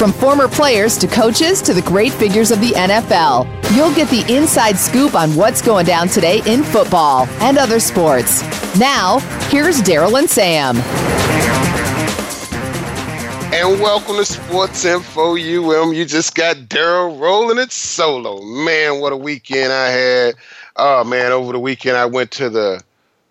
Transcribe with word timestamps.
From 0.00 0.14
former 0.14 0.48
players 0.48 0.96
to 0.96 1.06
coaches 1.06 1.60
to 1.60 1.74
the 1.74 1.82
great 1.82 2.10
figures 2.10 2.50
of 2.50 2.58
the 2.62 2.70
NFL, 2.70 3.44
you'll 3.76 3.94
get 3.94 4.08
the 4.08 4.24
inside 4.34 4.78
scoop 4.78 5.14
on 5.14 5.36
what's 5.36 5.60
going 5.60 5.84
down 5.84 6.08
today 6.08 6.40
in 6.46 6.62
football 6.62 7.26
and 7.42 7.58
other 7.58 7.78
sports. 7.78 8.40
Now, 8.78 9.18
here's 9.50 9.82
Daryl 9.82 10.18
and 10.18 10.26
Sam. 10.26 10.78
And 13.52 13.78
welcome 13.78 14.16
to 14.16 14.24
Sports 14.24 14.86
Info 14.86 15.32
UM. 15.32 15.92
You 15.92 16.06
just 16.06 16.34
got 16.34 16.56
Daryl 16.56 17.20
rolling 17.20 17.58
it 17.58 17.70
solo. 17.70 18.40
Man, 18.40 19.02
what 19.02 19.12
a 19.12 19.18
weekend 19.18 19.70
I 19.70 19.88
had. 19.88 20.34
Oh, 20.76 21.04
man, 21.04 21.30
over 21.30 21.52
the 21.52 21.60
weekend 21.60 21.98
I 21.98 22.06
went 22.06 22.30
to 22.30 22.48
the 22.48 22.82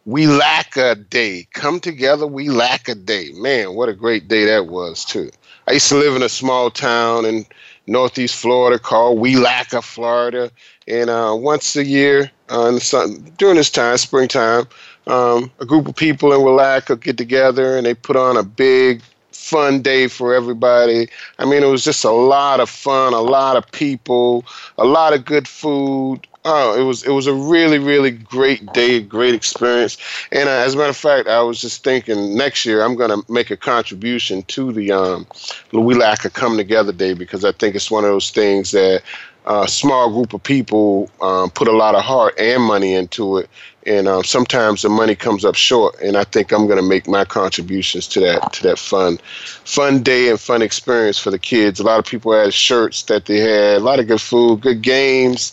Welaka 0.08 1.10
Day. 1.10 1.48
Come 1.52 1.80
together, 1.80 2.28
Welaka 2.28 3.06
Day. 3.06 3.32
Man, 3.34 3.74
what 3.74 3.90
a 3.90 3.94
great 3.94 4.28
day 4.28 4.46
that 4.46 4.68
was, 4.68 5.04
too. 5.04 5.32
I 5.70 5.74
used 5.74 5.90
to 5.90 5.96
live 5.98 6.16
in 6.16 6.24
a 6.24 6.30
small 6.30 6.72
town 6.72 7.26
in 7.26 7.46
Northeast 7.86 8.36
Florida 8.36 8.80
called 8.80 9.20
Welaka, 9.20 9.84
Florida. 9.84 10.50
And 10.88 11.12
uh, 11.12 11.36
once 11.38 11.76
a 11.76 11.86
year, 11.86 12.32
uh, 12.50 12.80
sun, 12.80 13.32
during 13.38 13.58
this 13.58 13.70
time, 13.70 13.96
springtime, 13.98 14.68
um, 15.06 15.52
a 15.60 15.66
group 15.68 15.88
of 15.88 15.96
people 15.96 16.34
in 16.34 16.40
Welaka 16.40 17.00
get 17.00 17.20
together 17.20 17.78
and 17.78 17.86
they 17.86 17.94
put 17.94 18.16
on 18.16 18.36
a 18.36 18.42
big 18.42 19.04
fun 19.32 19.84
day 19.84 20.08
for 20.08 20.34
everybody. 20.34 21.08
I 21.38 21.46
mean, 21.46 21.62
it 21.62 21.68
was 21.68 21.84
just 21.84 22.04
a 22.04 22.10
lot 22.10 22.60
of 22.60 22.68
fun, 22.68 23.14
a 23.14 23.22
lot 23.22 23.56
of 23.56 23.72
people, 23.72 24.46
a 24.80 24.86
lot 24.86 25.14
of 25.14 25.24
good 25.24 25.48
food. 25.48 26.26
Oh, 26.46 26.80
it 26.80 26.84
was 26.84 27.04
it 27.04 27.12
was 27.12 27.28
a 27.28 27.34
really 27.34 27.80
really 27.80 28.12
great 28.12 28.72
day, 28.72 29.02
great 29.02 29.36
experience. 29.36 29.98
And 30.32 30.48
uh, 30.48 30.54
as 30.54 30.74
a 30.74 30.78
matter 30.78 30.90
of 30.90 30.98
fact, 30.98 31.28
I 31.28 31.42
was 31.42 31.60
just 31.60 31.84
thinking 31.84 32.38
next 32.38 32.66
year 32.66 32.82
I'm 32.82 32.96
going 32.96 33.10
to 33.10 33.32
make 33.32 33.52
a 33.52 33.58
contribution 33.58 34.44
to 34.44 34.72
the 34.72 34.92
um, 34.92 35.26
Welaka 35.74 36.32
Come 36.32 36.56
Together 36.56 36.94
Day 36.94 37.14
because 37.14 37.44
I 37.44 37.52
think 37.52 37.76
it's 37.76 37.92
one 37.92 38.06
of 38.06 38.12
those 38.12 38.32
things 38.32 38.72
that 38.72 39.04
a 39.46 39.68
small 39.68 40.12
group 40.12 40.34
of 40.34 40.44
people 40.44 41.10
um, 41.22 41.50
put 41.50 41.68
a 41.68 41.72
lot 41.74 41.96
of 41.96 42.04
heart 42.04 42.36
and 42.40 42.64
money 42.64 42.94
into 42.94 43.38
it, 43.38 43.50
and 43.86 44.08
um, 44.08 44.24
sometimes 44.24 44.84
the 44.84 44.90
money 44.90 45.16
comes 45.16 45.44
up 45.44 45.56
short. 45.56 46.00
And 46.02 46.16
I 46.16 46.24
think 46.24 46.54
I'm 46.54 46.68
going 46.68 46.82
to 46.82 46.88
make 46.88 47.06
my 47.06 47.26
contributions 47.26 48.08
to 48.10 48.22
that 48.22 48.54
to 48.54 48.64
that 48.64 48.80
fun, 48.80 49.18
fun 49.66 50.04
day 50.04 50.30
and 50.30 50.40
fun 50.40 50.62
experience 50.62 51.20
for 51.20 51.32
the 51.32 51.40
kids. 51.40 51.82
A 51.82 51.84
lot 51.84 52.00
of 52.00 52.06
people 52.06 52.32
had 52.32 52.54
shirts 52.54 53.04
that 53.04 53.26
they 53.26 53.40
had, 53.40 53.78
a 53.78 53.84
lot 53.84 54.00
of 54.00 54.08
good 54.08 54.22
food, 54.22 54.62
good 54.62 54.82
games 54.82 55.52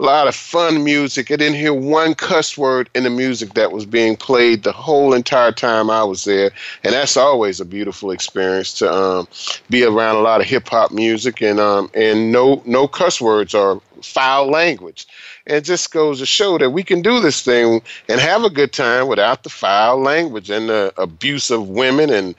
a 0.00 0.04
lot 0.04 0.28
of 0.28 0.34
fun 0.34 0.84
music. 0.84 1.30
I 1.30 1.36
didn't 1.36 1.56
hear 1.58 1.74
one 1.74 2.14
cuss 2.14 2.56
word 2.56 2.88
in 2.94 3.02
the 3.02 3.10
music 3.10 3.54
that 3.54 3.72
was 3.72 3.84
being 3.84 4.16
played 4.16 4.62
the 4.62 4.72
whole 4.72 5.12
entire 5.12 5.50
time 5.50 5.90
I 5.90 6.04
was 6.04 6.24
there, 6.24 6.52
and 6.84 6.94
that's 6.94 7.16
always 7.16 7.60
a 7.60 7.64
beautiful 7.64 8.12
experience 8.12 8.72
to 8.74 8.92
um, 8.92 9.28
be 9.70 9.84
around 9.84 10.16
a 10.16 10.20
lot 10.20 10.40
of 10.40 10.46
hip 10.46 10.68
hop 10.68 10.92
music 10.92 11.42
and 11.42 11.58
um, 11.58 11.90
and 11.94 12.30
no 12.30 12.62
no 12.64 12.86
cuss 12.86 13.20
words 13.20 13.54
or 13.54 13.82
foul 14.02 14.46
language. 14.46 15.06
And 15.46 15.56
it 15.56 15.64
just 15.64 15.90
goes 15.90 16.20
to 16.20 16.26
show 16.26 16.58
that 16.58 16.70
we 16.70 16.84
can 16.84 17.02
do 17.02 17.20
this 17.20 17.42
thing 17.42 17.82
and 18.08 18.20
have 18.20 18.44
a 18.44 18.50
good 18.50 18.72
time 18.72 19.08
without 19.08 19.42
the 19.42 19.50
foul 19.50 19.98
language 19.98 20.50
and 20.50 20.68
the 20.68 20.92
abuse 20.96 21.50
of 21.50 21.68
women 21.68 22.10
and 22.10 22.34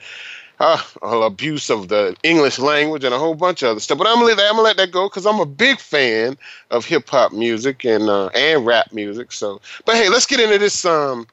uh, 0.60 0.78
abuse 1.02 1.70
of 1.70 1.88
the 1.88 2.14
English 2.22 2.58
language 2.58 3.02
and 3.02 3.14
a 3.14 3.18
whole 3.18 3.34
bunch 3.34 3.62
of 3.62 3.70
other 3.70 3.80
stuff. 3.80 3.98
But 3.98 4.06
I'm 4.06 4.16
gonna 4.20 4.32
I'm 4.32 4.52
gonna 4.52 4.62
let 4.62 4.76
that 4.76 4.92
go 4.92 5.08
because 5.08 5.26
I'm 5.26 5.40
a 5.40 5.46
big 5.46 5.78
fan 5.80 6.36
of 6.70 6.84
hip 6.84 7.08
hop 7.08 7.32
music 7.32 7.84
and 7.84 8.08
uh, 8.08 8.28
and 8.34 8.64
rap 8.66 8.92
music. 8.92 9.32
So, 9.32 9.60
but 9.86 9.96
hey, 9.96 10.08
let's 10.08 10.26
get 10.26 10.40
into 10.40 10.58
this 10.58 10.84
um 10.84 11.26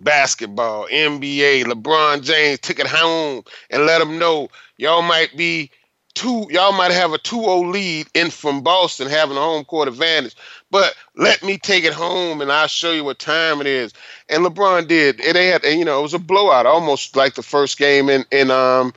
basketball, 0.00 0.86
NBA. 0.88 1.64
LeBron 1.64 2.22
James 2.22 2.58
took 2.60 2.78
it 2.78 2.86
home 2.86 3.44
and 3.70 3.86
let 3.86 3.98
them 3.98 4.18
know 4.18 4.48
y'all 4.76 5.02
might 5.02 5.36
be 5.36 5.70
two 6.14 6.46
y'all 6.50 6.72
might 6.72 6.90
have 6.90 7.12
a 7.12 7.18
2-0 7.18 7.70
lead 7.72 8.08
in 8.14 8.30
from 8.30 8.60
Boston 8.60 9.08
having 9.08 9.36
a 9.36 9.40
home 9.40 9.64
court 9.64 9.86
advantage. 9.86 10.34
But 10.70 10.94
let 11.14 11.42
me 11.44 11.58
take 11.58 11.84
it 11.84 11.92
home 11.92 12.40
and 12.40 12.50
I'll 12.50 12.66
show 12.66 12.90
you 12.92 13.04
what 13.04 13.20
time 13.20 13.60
it 13.60 13.68
is. 13.68 13.92
And 14.30 14.44
LeBron 14.44 14.88
did. 14.88 15.20
It 15.20 15.36
had 15.36 15.64
you 15.64 15.84
know, 15.84 16.00
it 16.00 16.02
was 16.02 16.14
a 16.14 16.18
blowout, 16.18 16.66
almost 16.66 17.16
like 17.16 17.34
the 17.34 17.42
first 17.42 17.78
game 17.78 18.08
in 18.08 18.24
in 18.30 18.50
um 18.50 18.92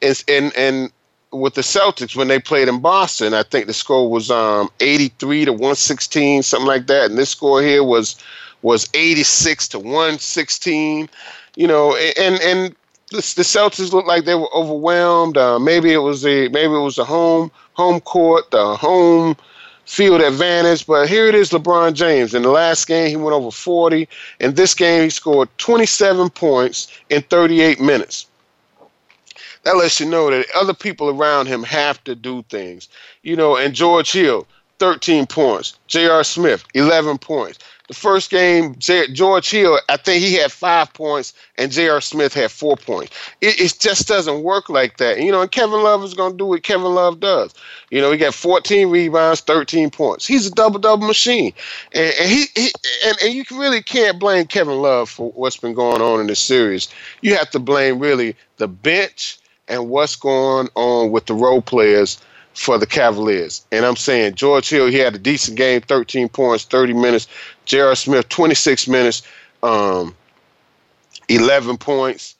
in 0.00 0.14
in, 0.28 0.52
in 0.56 0.90
with 1.32 1.54
the 1.54 1.62
Celtics 1.62 2.14
when 2.14 2.28
they 2.28 2.38
played 2.38 2.68
in 2.68 2.80
Boston. 2.80 3.34
I 3.34 3.42
think 3.42 3.66
the 3.66 3.74
score 3.74 4.10
was 4.10 4.30
um 4.30 4.70
83 4.80 5.46
to 5.46 5.52
116, 5.52 6.42
something 6.42 6.66
like 6.66 6.86
that. 6.86 7.10
And 7.10 7.18
this 7.18 7.30
score 7.30 7.62
here 7.62 7.84
was 7.84 8.16
was 8.62 8.88
86 8.94 9.68
to 9.68 9.78
116. 9.78 11.08
You 11.56 11.66
know, 11.66 11.96
and 11.96 12.40
and 12.40 12.76
the, 13.10 13.16
the 13.36 13.42
Celtics 13.42 13.92
looked 13.92 14.08
like 14.08 14.24
they 14.24 14.34
were 14.34 14.54
overwhelmed. 14.54 15.36
Uh, 15.36 15.58
maybe 15.58 15.92
it 15.92 15.98
was 15.98 16.22
the 16.22 16.48
maybe 16.48 16.74
it 16.74 16.78
was 16.78 16.96
the 16.96 17.04
home 17.04 17.50
home 17.74 18.00
court, 18.00 18.50
the 18.50 18.76
home 18.76 19.36
field 19.86 20.20
advantage. 20.20 20.86
But 20.86 21.08
here 21.08 21.26
it 21.26 21.34
is, 21.34 21.50
LeBron 21.50 21.94
James. 21.94 22.34
In 22.34 22.42
the 22.42 22.50
last 22.50 22.86
game, 22.86 23.08
he 23.08 23.16
went 23.16 23.34
over 23.34 23.50
40. 23.50 24.08
In 24.40 24.54
this 24.54 24.74
game, 24.74 25.04
he 25.04 25.10
scored 25.10 25.48
27 25.58 26.30
points 26.30 26.88
in 27.10 27.22
38 27.22 27.80
minutes. 27.80 28.26
That 29.64 29.76
lets 29.76 29.98
you 29.98 30.06
know 30.06 30.30
that 30.30 30.46
other 30.54 30.74
people 30.74 31.08
around 31.08 31.46
him 31.46 31.62
have 31.62 32.02
to 32.04 32.14
do 32.14 32.42
things. 32.50 32.88
You 33.22 33.34
know, 33.36 33.56
and 33.56 33.74
George 33.74 34.12
Hill, 34.12 34.46
13 34.78 35.26
points. 35.26 35.78
J.R. 35.86 36.22
Smith, 36.22 36.64
11 36.74 37.18
points. 37.18 37.58
The 37.88 37.94
first 37.94 38.30
game, 38.30 38.76
George 38.78 39.50
Hill, 39.50 39.78
I 39.90 39.98
think 39.98 40.24
he 40.24 40.34
had 40.34 40.50
five 40.50 40.90
points, 40.94 41.34
and 41.58 41.70
J.R. 41.70 42.00
Smith 42.00 42.32
had 42.32 42.50
four 42.50 42.78
points. 42.78 43.14
It, 43.42 43.60
it, 43.60 43.78
just 43.78 44.08
doesn't 44.08 44.42
work 44.42 44.70
like 44.70 44.96
that. 44.96 45.20
You 45.20 45.30
know, 45.30 45.42
and 45.42 45.50
Kevin 45.50 45.82
Love 45.82 46.02
is 46.02 46.14
going 46.14 46.32
to 46.32 46.38
do 46.38 46.46
what 46.46 46.62
Kevin 46.62 46.94
Love 46.94 47.20
does. 47.20 47.52
You 47.90 48.00
know, 48.00 48.10
he 48.10 48.16
got 48.16 48.32
14 48.32 48.88
rebounds, 48.88 49.42
13 49.42 49.90
points. 49.90 50.26
He's 50.26 50.46
a 50.46 50.50
double 50.50 50.78
double 50.78 51.06
machine, 51.06 51.52
and, 51.92 52.14
and 52.18 52.30
he, 52.30 52.46
he 52.54 52.72
and, 53.04 53.16
and 53.22 53.34
you 53.34 53.44
really 53.52 53.82
can't 53.82 54.18
blame 54.18 54.46
Kevin 54.46 54.80
Love 54.80 55.10
for 55.10 55.30
what's 55.32 55.58
been 55.58 55.74
going 55.74 56.00
on 56.00 56.20
in 56.20 56.26
this 56.26 56.40
series. 56.40 56.88
You 57.20 57.36
have 57.36 57.50
to 57.50 57.58
blame 57.58 57.98
really 57.98 58.34
the 58.56 58.68
bench 58.68 59.38
and 59.68 59.90
what's 59.90 60.16
going 60.16 60.68
on 60.74 61.10
with 61.10 61.26
the 61.26 61.34
role 61.34 61.60
players 61.60 62.18
for 62.54 62.78
the 62.78 62.86
Cavaliers. 62.86 63.64
And 63.72 63.84
I'm 63.84 63.96
saying 63.96 64.34
George 64.34 64.68
Hill, 64.70 64.86
he 64.86 64.98
had 64.98 65.14
a 65.14 65.18
decent 65.18 65.56
game, 65.56 65.80
13 65.82 66.28
points, 66.28 66.64
30 66.64 66.94
minutes. 66.94 67.28
J.R. 67.64 67.94
Smith, 67.94 68.28
26 68.28 68.88
minutes, 68.88 69.22
um, 69.62 70.14
11 71.28 71.76
points. 71.78 72.36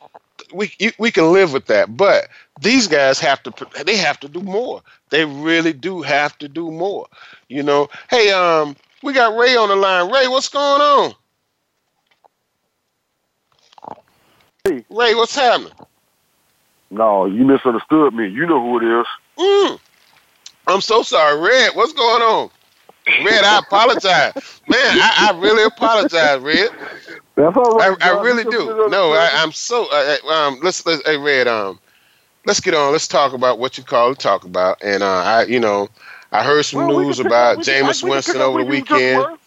We 0.53 0.73
you, 0.79 0.93
we 0.99 1.11
can 1.11 1.33
live 1.33 1.53
with 1.53 1.67
that, 1.67 1.97
but 1.97 2.29
these 2.61 2.87
guys 2.87 3.19
have 3.19 3.43
to 3.43 3.85
they 3.85 3.97
have 3.97 4.21
to 4.21 4.29
do 4.29 4.41
more. 4.41 4.83
They 5.11 5.25
really 5.25 5.73
do 5.73 6.03
have 6.03 6.39
to 6.39 6.49
do 6.49 6.71
more. 6.71 7.07
You 7.49 7.63
know. 7.63 7.89
Hey, 8.09 8.31
um, 8.31 8.77
we 9.03 9.13
got 9.13 9.37
Ray 9.37 9.57
on 9.57 9.69
the 9.69 9.77
line. 9.77 10.13
Ray, 10.13 10.29
what's 10.29 10.49
going 10.49 10.81
on? 10.81 11.15
Hey. 14.65 14.85
Ray, 14.91 15.15
what's 15.15 15.35
happening? 15.35 15.73
No, 16.91 17.27
you 17.27 17.45
misunderstood 17.45 18.15
me. 18.15 18.29
You 18.29 18.47
know 18.47 18.63
who 18.63 18.79
it 18.79 19.01
is. 19.01 19.07
Mm. 19.39 19.81
I'm 20.67 20.81
so 20.81 21.03
sorry, 21.03 21.39
Red. 21.41 21.75
What's 21.75 21.93
going 21.93 22.23
on? 22.23 22.51
Red, 23.07 23.45
I 23.45 23.59
apologize. 23.59 24.61
Man, 24.67 24.81
I, 24.81 25.31
I 25.31 25.39
really 25.39 25.65
apologize, 25.65 26.41
Red. 26.41 26.71
That's 27.37 27.57
all 27.57 27.77
right. 27.77 27.97
I, 28.01 28.17
I 28.17 28.23
really 28.23 28.45
do. 28.45 28.89
No, 28.89 29.13
I, 29.13 29.43
am 29.43 29.53
so. 29.53 29.87
Uh, 29.93 30.17
uh, 30.25 30.29
um, 30.29 30.59
let's 30.63 30.85
let's. 30.87 31.07
Hey, 31.07 31.19
Red. 31.19 31.47
Um, 31.47 31.79
let's 32.47 32.61
get 32.61 32.75
on. 32.75 32.93
Let's 32.93 33.09
talk 33.09 33.33
about 33.33 33.59
what 33.59 33.77
you 33.77 33.85
call 33.85 34.15
to 34.15 34.21
talk 34.21 34.45
about. 34.45 34.83
And 34.83 35.03
uh, 35.03 35.07
I, 35.07 35.45
you 35.45 35.61
know, 35.61 35.89
I 36.33 36.43
heard 36.43 36.65
some 36.65 36.87
well, 36.87 37.01
news 37.01 37.21
about 37.21 37.59
Jameis 37.59 38.09
Winston 38.09 38.41
over 38.41 38.61
the 38.61 38.65
weekend. 38.65 39.39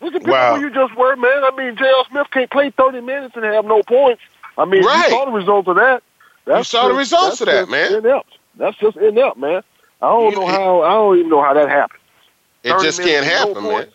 We 0.00 0.10
can 0.10 0.20
pick 0.20 0.28
wow. 0.28 0.52
where 0.52 0.60
you 0.60 0.70
just 0.70 0.94
were, 0.96 1.16
man. 1.16 1.44
I 1.44 1.50
mean, 1.56 1.76
J.R. 1.76 2.04
Smith 2.10 2.26
can't 2.30 2.50
play 2.50 2.70
30 2.70 3.00
minutes 3.00 3.36
and 3.36 3.44
have 3.44 3.64
no 3.64 3.82
points. 3.82 4.20
I 4.58 4.66
mean, 4.66 4.84
right. 4.84 5.04
you 5.06 5.10
saw 5.10 5.24
the 5.24 5.32
results 5.32 5.68
of 5.68 5.76
that. 5.76 6.02
That's 6.44 6.58
you 6.58 6.64
saw 6.64 6.82
just, 6.82 6.88
the 6.90 6.98
results 6.98 7.40
of 7.40 7.46
that, 7.46 7.68
man. 7.70 7.94
Inept. 7.94 8.38
That's 8.56 8.76
just 8.76 8.98
inept, 8.98 9.38
man. 9.38 9.62
I 10.04 10.10
don't 10.10 10.32
you, 10.32 10.40
know 10.40 10.46
how. 10.46 10.82
I 10.82 10.90
don't 10.90 11.18
even 11.18 11.30
know 11.30 11.42
how 11.42 11.54
that 11.54 11.68
happened. 11.68 12.00
It 12.62 12.80
just 12.82 13.00
can't 13.00 13.24
happen, 13.24 13.62
man. 13.62 13.88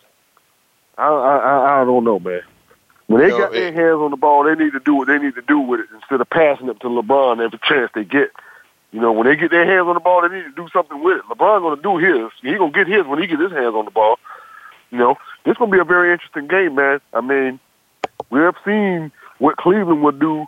I, 0.97 1.07
I 1.07 1.81
I 1.81 1.85
don't 1.85 2.03
know, 2.03 2.19
man. 2.19 2.41
When 3.07 3.21
they 3.21 3.27
you 3.27 3.31
know, 3.33 3.37
got 3.39 3.51
their 3.51 3.71
hands 3.71 4.01
on 4.01 4.11
the 4.11 4.17
ball, 4.17 4.43
they 4.43 4.55
need 4.55 4.73
to 4.73 4.79
do 4.79 4.95
what 4.95 5.07
they 5.07 5.17
need 5.17 5.35
to 5.35 5.41
do 5.41 5.59
with 5.59 5.79
it 5.81 5.87
instead 5.93 6.21
of 6.21 6.29
passing 6.29 6.69
it 6.69 6.79
to 6.81 6.87
LeBron 6.87 7.43
every 7.43 7.59
chance 7.67 7.91
they 7.93 8.03
get. 8.03 8.31
You 8.91 8.99
know, 8.99 9.11
when 9.11 9.27
they 9.27 9.35
get 9.35 9.51
their 9.51 9.65
hands 9.65 9.87
on 9.87 9.93
the 9.93 9.99
ball, 9.99 10.21
they 10.21 10.35
need 10.35 10.43
to 10.43 10.55
do 10.55 10.67
something 10.73 11.01
with 11.03 11.17
it. 11.17 11.23
LeBron 11.25 11.61
going 11.61 11.75
to 11.75 11.81
do 11.81 11.97
his. 11.97 12.31
He 12.41 12.57
going 12.57 12.73
to 12.73 12.77
get 12.77 12.87
his 12.87 13.05
when 13.05 13.21
he 13.21 13.27
get 13.27 13.39
his 13.39 13.51
hands 13.51 13.75
on 13.75 13.85
the 13.85 13.91
ball. 13.91 14.17
You 14.91 14.97
know, 14.97 15.15
this 15.45 15.57
going 15.57 15.69
to 15.69 15.75
be 15.75 15.81
a 15.81 15.85
very 15.85 16.11
interesting 16.11 16.47
game, 16.47 16.75
man. 16.75 17.01
I 17.13 17.21
mean, 17.21 17.59
we 18.29 18.39
have 18.39 18.55
seen 18.65 19.11
what 19.37 19.57
Cleveland 19.57 20.03
would 20.03 20.19
do 20.19 20.45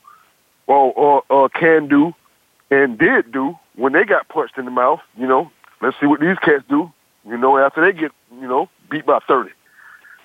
or, 0.67 0.91
or, 0.93 1.23
or 1.29 1.49
can 1.49 1.87
do 1.87 2.13
and 2.71 2.97
did 2.97 3.31
do 3.31 3.57
when 3.75 3.93
they 3.93 4.03
got 4.03 4.27
punched 4.29 4.57
in 4.57 4.65
the 4.65 4.71
mouth. 4.71 5.01
You 5.17 5.27
know, 5.27 5.51
let's 5.81 5.99
see 5.99 6.07
what 6.07 6.19
these 6.19 6.37
cats 6.39 6.63
do. 6.67 6.91
You 7.27 7.37
know, 7.37 7.57
after 7.57 7.81
they 7.85 7.97
get 7.97 8.11
you 8.39 8.47
know 8.47 8.69
beat 8.89 9.05
by 9.05 9.19
thirty. 9.27 9.51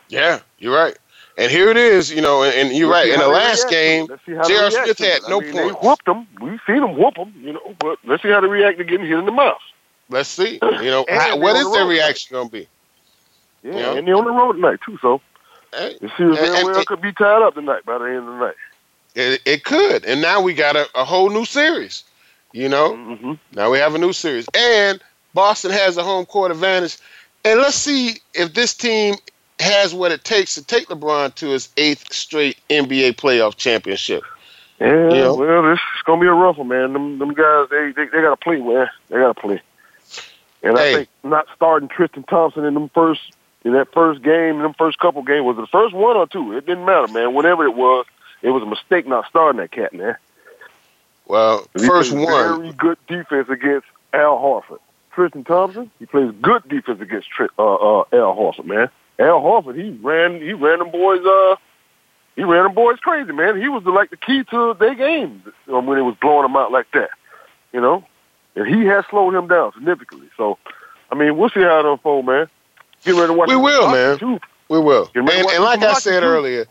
Yeah, 0.09 0.41
you're 0.59 0.75
right. 0.75 0.97
And 1.39 1.51
here 1.51 1.69
it 1.69 1.77
is, 1.77 2.11
you 2.11 2.23
know, 2.23 2.43
and, 2.43 2.55
and 2.55 2.77
you're 2.77 2.89
let's 2.89 3.09
right. 3.09 3.13
In 3.13 3.21
the 3.21 3.29
last 3.29 3.69
game, 3.69 4.07
J.R. 4.27 4.71
Smith 4.71 4.99
had 4.99 5.21
no 5.29 5.43
I 5.43 5.45
mean, 5.45 5.53
points. 5.53 5.75
They 5.75 5.87
whooped 5.87 6.05
them. 6.07 6.27
We've 6.41 6.61
seen 6.67 6.81
them 6.81 6.97
whoop 6.97 7.15
them, 7.15 7.35
you 7.39 7.53
know, 7.53 7.75
but 7.79 7.99
let's 8.05 8.23
see 8.23 8.31
how 8.31 8.41
they 8.41 8.47
react 8.47 8.79
to 8.79 8.85
getting 8.85 9.07
hit 9.07 9.19
in 9.19 9.27
the 9.27 9.33
mouth. 9.33 9.61
Let's 10.09 10.29
see. 10.29 10.59
You 10.63 10.91
know, 10.91 11.05
how, 11.09 11.37
what 11.37 11.57
is 11.57 11.71
their 11.73 11.85
reaction 11.85 12.35
going 12.35 12.49
to 12.49 12.53
be? 12.53 12.69
Yeah, 13.63 13.73
you 13.73 13.81
know? 13.81 13.97
and 13.97 14.09
they're 14.09 14.17
on 14.17 14.25
the 14.25 14.31
road 14.31 14.53
tonight, 14.53 14.79
too, 14.85 14.99
so 15.03 15.21
hey, 15.75 15.97
you 16.01 16.09
see 16.17 16.25
very 16.25 16.65
well 16.65 16.85
could 16.85 17.03
be 17.03 17.13
tied 17.13 17.43
up 17.43 17.55
tonight 17.55 17.85
by 17.85 17.99
the 17.99 18.05
end 18.05 18.19
of 18.19 18.27
the 18.27 18.39
night. 18.39 18.55
It, 19.15 19.43
it 19.45 19.65
could. 19.65 20.05
And 20.05 20.21
now 20.21 20.41
we 20.41 20.55
got 20.55 20.77
a, 20.77 20.89
a 20.95 21.05
whole 21.05 21.31
new 21.31 21.45
series, 21.45 22.05
you 22.53 22.69
know? 22.69 22.93
Mm-hmm. 22.93 23.33
Now 23.55 23.71
we 23.71 23.79
have 23.79 23.95
a 23.95 23.99
new 23.99 24.13
series. 24.13 24.47
And 24.55 25.01
Boston 25.35 25.71
has 25.71 25.97
a 25.97 26.03
home 26.03 26.27
court 26.27 26.51
advantage. 26.51 26.99
And 27.45 27.61
let's 27.61 27.77
see 27.77 28.21
if 28.35 28.55
this 28.55 28.75
team 28.75 29.17
has 29.61 29.95
what 29.95 30.13
it 30.13 30.25
takes 30.25 30.55
to 30.57 30.65
take 30.65 30.89
LeBron 30.89 31.35
to 31.37 31.49
his 31.49 31.69
eighth 31.77 32.13
straight 32.13 32.59
NBA 32.69 33.15
playoff 33.15 33.57
championship. 33.57 34.23
Yeah, 34.81 34.87
you 34.89 35.09
know? 35.09 35.35
well, 35.35 35.63
this 35.63 35.79
is 35.79 36.03
gonna 36.05 36.21
be 36.21 36.27
a 36.27 36.33
rough 36.33 36.59
one, 36.59 36.69
man. 36.69 36.93
Them, 36.93 37.19
them 37.19 37.33
guys, 37.33 37.69
they, 37.71 37.93
they 37.93 38.05
they 38.07 38.21
gotta 38.21 38.37
play, 38.37 38.61
man. 38.61 38.89
They 39.09 39.17
gotta 39.17 39.35
play. 39.35 39.63
And 40.63 40.77
hey. 40.77 40.91
I 40.91 40.95
think 40.97 41.09
not 41.25 41.47
starting 41.55 41.89
Tristan 41.89 42.25
Thompson 42.25 42.65
in 42.65 42.75
them 42.75 42.91
first 42.91 43.21
in 43.65 43.73
that 43.73 43.93
first 43.93 44.23
game, 44.23 44.57
in 44.57 44.63
them 44.63 44.75
first 44.75 44.99
couple 44.99 45.23
games, 45.23 45.45
was 45.45 45.59
it 45.59 45.63
the 45.63 45.67
first 45.67 45.95
one 45.95 46.17
or 46.17 46.27
two? 46.27 46.57
It 46.57 46.67
didn't 46.67 46.85
matter, 46.85 47.09
man. 47.13 47.35
Whatever 47.35 47.65
it 47.65 47.75
was, 47.75 48.07
it 48.43 48.51
was 48.51 48.63
a 48.63 48.67
mistake 48.67 49.07
not 49.07 49.27
starting 49.29 49.61
that 49.61 49.73
cat, 49.73 49.93
man. 49.93 50.17
Well, 51.27 51.67
first 51.87 52.13
one, 52.13 52.27
very 52.27 52.73
good 52.73 52.99
defense 53.09 53.49
against 53.49 53.87
Al 54.13 54.39
Horford. 54.39 54.79
Tristan 55.13 55.45
Thompson, 55.45 55.91
he 55.99 56.07
plays 56.07 56.33
good 56.43 56.69
defense 56.69 57.01
against 57.01 57.29
uh, 57.41 57.45
uh, 57.63 58.05
Al 58.13 58.37
Horford, 58.37 58.67
man. 58.67 58.89
Al 59.19 59.41
Horford, 59.41 59.77
he 59.77 59.91
ran 60.03 60.41
he 60.41 60.53
ran 60.53 60.79
them 60.79 60.91
boys 60.91 61.25
uh 61.25 61.57
he 62.37 62.45
ran 62.45 62.65
them 62.65 62.75
boys 62.75 62.99
crazy, 63.01 63.33
man. 63.33 63.61
He 63.61 63.69
was 63.69 63.83
the, 63.83 63.91
like 63.91 64.11
the 64.11 64.17
key 64.19 64.45
to 64.51 64.77
their 64.79 64.95
game 64.95 65.43
um, 65.73 65.87
when 65.87 65.99
it 65.99 66.03
was 66.03 66.15
blowing 66.21 66.43
them 66.43 66.55
out 66.55 66.71
like 66.71 66.87
that, 66.93 67.09
you 67.73 67.81
know. 67.81 68.05
And 68.55 68.67
he 68.67 68.85
has 68.87 69.05
slowed 69.11 69.35
him 69.35 69.49
down 69.49 69.73
significantly. 69.73 70.29
So, 70.37 70.59
I 71.11 71.15
mean, 71.15 71.37
we'll 71.37 71.49
see 71.49 71.61
how 71.61 71.81
it 71.81 71.87
unfolds, 71.87 72.27
man. 72.27 72.49
Get 73.05 73.15
ready 73.15 73.29
to 73.29 73.33
watch. 73.33 73.49
We 73.49 73.57
will, 73.57 73.91
man. 73.91 74.19
Too. 74.19 74.39
We 74.69 74.79
will. 74.81 75.11
And, 75.15 75.29
and 75.29 75.65
like 75.65 75.83
I 75.83 75.95
said 75.95 76.21
too. 76.21 76.27
earlier, 76.27 76.67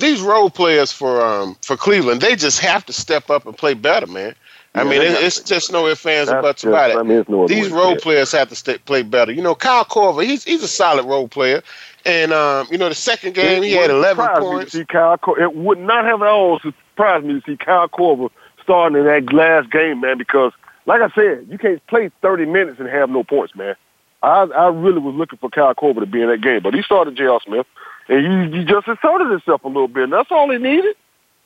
these 0.00 0.20
role 0.20 0.50
players 0.50 0.90
for 0.92 1.22
um 1.22 1.56
for 1.62 1.76
Cleveland, 1.76 2.20
they 2.20 2.36
just 2.36 2.60
have 2.60 2.84
to 2.86 2.92
step 2.92 3.30
up 3.30 3.46
and 3.46 3.56
play 3.56 3.74
better, 3.74 4.06
man. 4.06 4.34
I 4.74 4.84
mean, 4.84 5.02
it's 5.02 5.40
just 5.40 5.72
no 5.72 5.88
ifs, 5.88 6.06
ands, 6.06 6.30
or 6.30 6.40
buts 6.42 6.62
about 6.62 6.90
it. 6.90 6.96
I 6.96 7.02
mean, 7.02 7.24
no 7.28 7.48
These 7.48 7.70
role 7.70 7.96
players 7.96 8.30
have 8.32 8.48
to 8.50 8.56
stay, 8.56 8.78
play 8.78 9.02
better. 9.02 9.32
You 9.32 9.42
know, 9.42 9.54
Kyle 9.54 9.84
Korver, 9.84 10.24
he's 10.24 10.44
he's 10.44 10.62
a 10.62 10.68
solid 10.68 11.06
role 11.06 11.26
player. 11.26 11.62
And 12.06 12.32
um, 12.32 12.68
you 12.70 12.78
know, 12.78 12.88
the 12.88 12.94
second 12.94 13.34
game 13.34 13.62
it 13.62 13.66
he 13.66 13.72
had 13.72 13.90
eleven 13.90 14.28
points. 14.38 14.72
see 14.72 14.84
Kyle 14.84 15.18
Cor- 15.18 15.40
it 15.40 15.54
would 15.54 15.78
not 15.78 16.04
have 16.04 16.22
at 16.22 16.28
all 16.28 16.60
surprised 16.60 17.26
me 17.26 17.40
to 17.40 17.42
see 17.44 17.56
Kyle 17.56 17.88
Korver 17.88 18.30
starting 18.62 18.98
in 18.98 19.06
that 19.06 19.32
last 19.32 19.70
game, 19.70 20.00
man. 20.00 20.18
Because, 20.18 20.52
like 20.86 21.00
I 21.00 21.10
said, 21.14 21.46
you 21.50 21.58
can't 21.58 21.84
play 21.88 22.10
thirty 22.22 22.46
minutes 22.46 22.78
and 22.78 22.88
have 22.88 23.10
no 23.10 23.24
points, 23.24 23.56
man. 23.56 23.74
I 24.22 24.42
I 24.42 24.68
really 24.68 25.00
was 25.00 25.16
looking 25.16 25.38
for 25.38 25.50
Kyle 25.50 25.74
Korver 25.74 26.00
to 26.00 26.06
be 26.06 26.22
in 26.22 26.28
that 26.28 26.42
game, 26.42 26.62
but 26.62 26.74
he 26.74 26.82
started 26.82 27.16
J.R. 27.16 27.40
Smith, 27.44 27.66
and 28.10 28.52
he, 28.52 28.58
he 28.58 28.64
just 28.64 28.88
asserted 28.88 29.30
himself 29.30 29.64
a 29.64 29.68
little 29.68 29.88
bit. 29.88 30.04
And 30.04 30.12
that's 30.12 30.30
all 30.30 30.50
he 30.50 30.58
needed. 30.58 30.96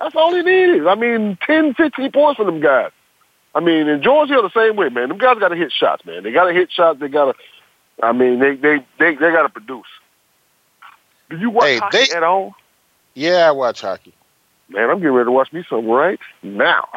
That's 0.00 0.16
all 0.16 0.34
he 0.34 0.42
needed. 0.42 0.86
I 0.86 0.94
mean, 0.94 1.38
10, 1.46 1.74
15 1.74 2.10
points 2.10 2.38
for 2.38 2.44
them 2.44 2.60
guys. 2.60 2.90
I 3.54 3.60
mean, 3.60 3.86
and 3.88 4.02
George 4.02 4.30
Hill 4.30 4.42
the 4.42 4.50
same 4.50 4.74
way, 4.74 4.88
man. 4.88 5.10
Them 5.10 5.18
guys 5.18 5.38
got 5.38 5.48
to 5.48 5.56
hit 5.56 5.70
shots, 5.70 6.04
man. 6.04 6.24
They 6.24 6.32
got 6.32 6.46
to 6.46 6.52
hit 6.52 6.72
shots. 6.72 6.98
They 6.98 7.08
got 7.08 7.26
to. 7.26 7.34
I 8.02 8.10
mean, 8.12 8.40
they 8.40 8.56
they 8.56 8.78
they 8.98 9.14
they 9.14 9.30
got 9.30 9.42
to 9.42 9.48
produce. 9.48 9.86
Do 11.30 11.36
you 11.36 11.50
watch 11.50 11.66
hey, 11.66 11.78
hockey 11.78 11.98
they, 12.10 12.16
at 12.16 12.24
all? 12.24 12.54
Yeah, 13.14 13.48
I 13.48 13.52
watch 13.52 13.80
hockey. 13.80 14.12
Man, 14.68 14.90
I'm 14.90 14.98
getting 14.98 15.12
ready 15.12 15.26
to 15.26 15.32
watch 15.32 15.52
me 15.52 15.64
some 15.68 15.86
right 15.86 16.18
now. 16.42 16.88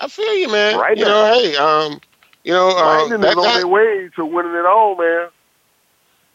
I 0.00 0.08
feel 0.08 0.34
you, 0.36 0.50
man. 0.50 0.78
Right 0.78 0.96
you 0.96 1.04
now. 1.04 1.10
know, 1.10 1.38
hey, 1.38 1.56
um, 1.56 2.00
you 2.44 2.52
know, 2.52 2.70
uh, 2.70 3.08
that, 3.08 3.36
on 3.36 3.54
their 3.54 3.68
way 3.68 4.08
to 4.16 4.24
winning 4.24 4.54
it 4.54 4.64
all, 4.64 4.96
man. 4.96 5.28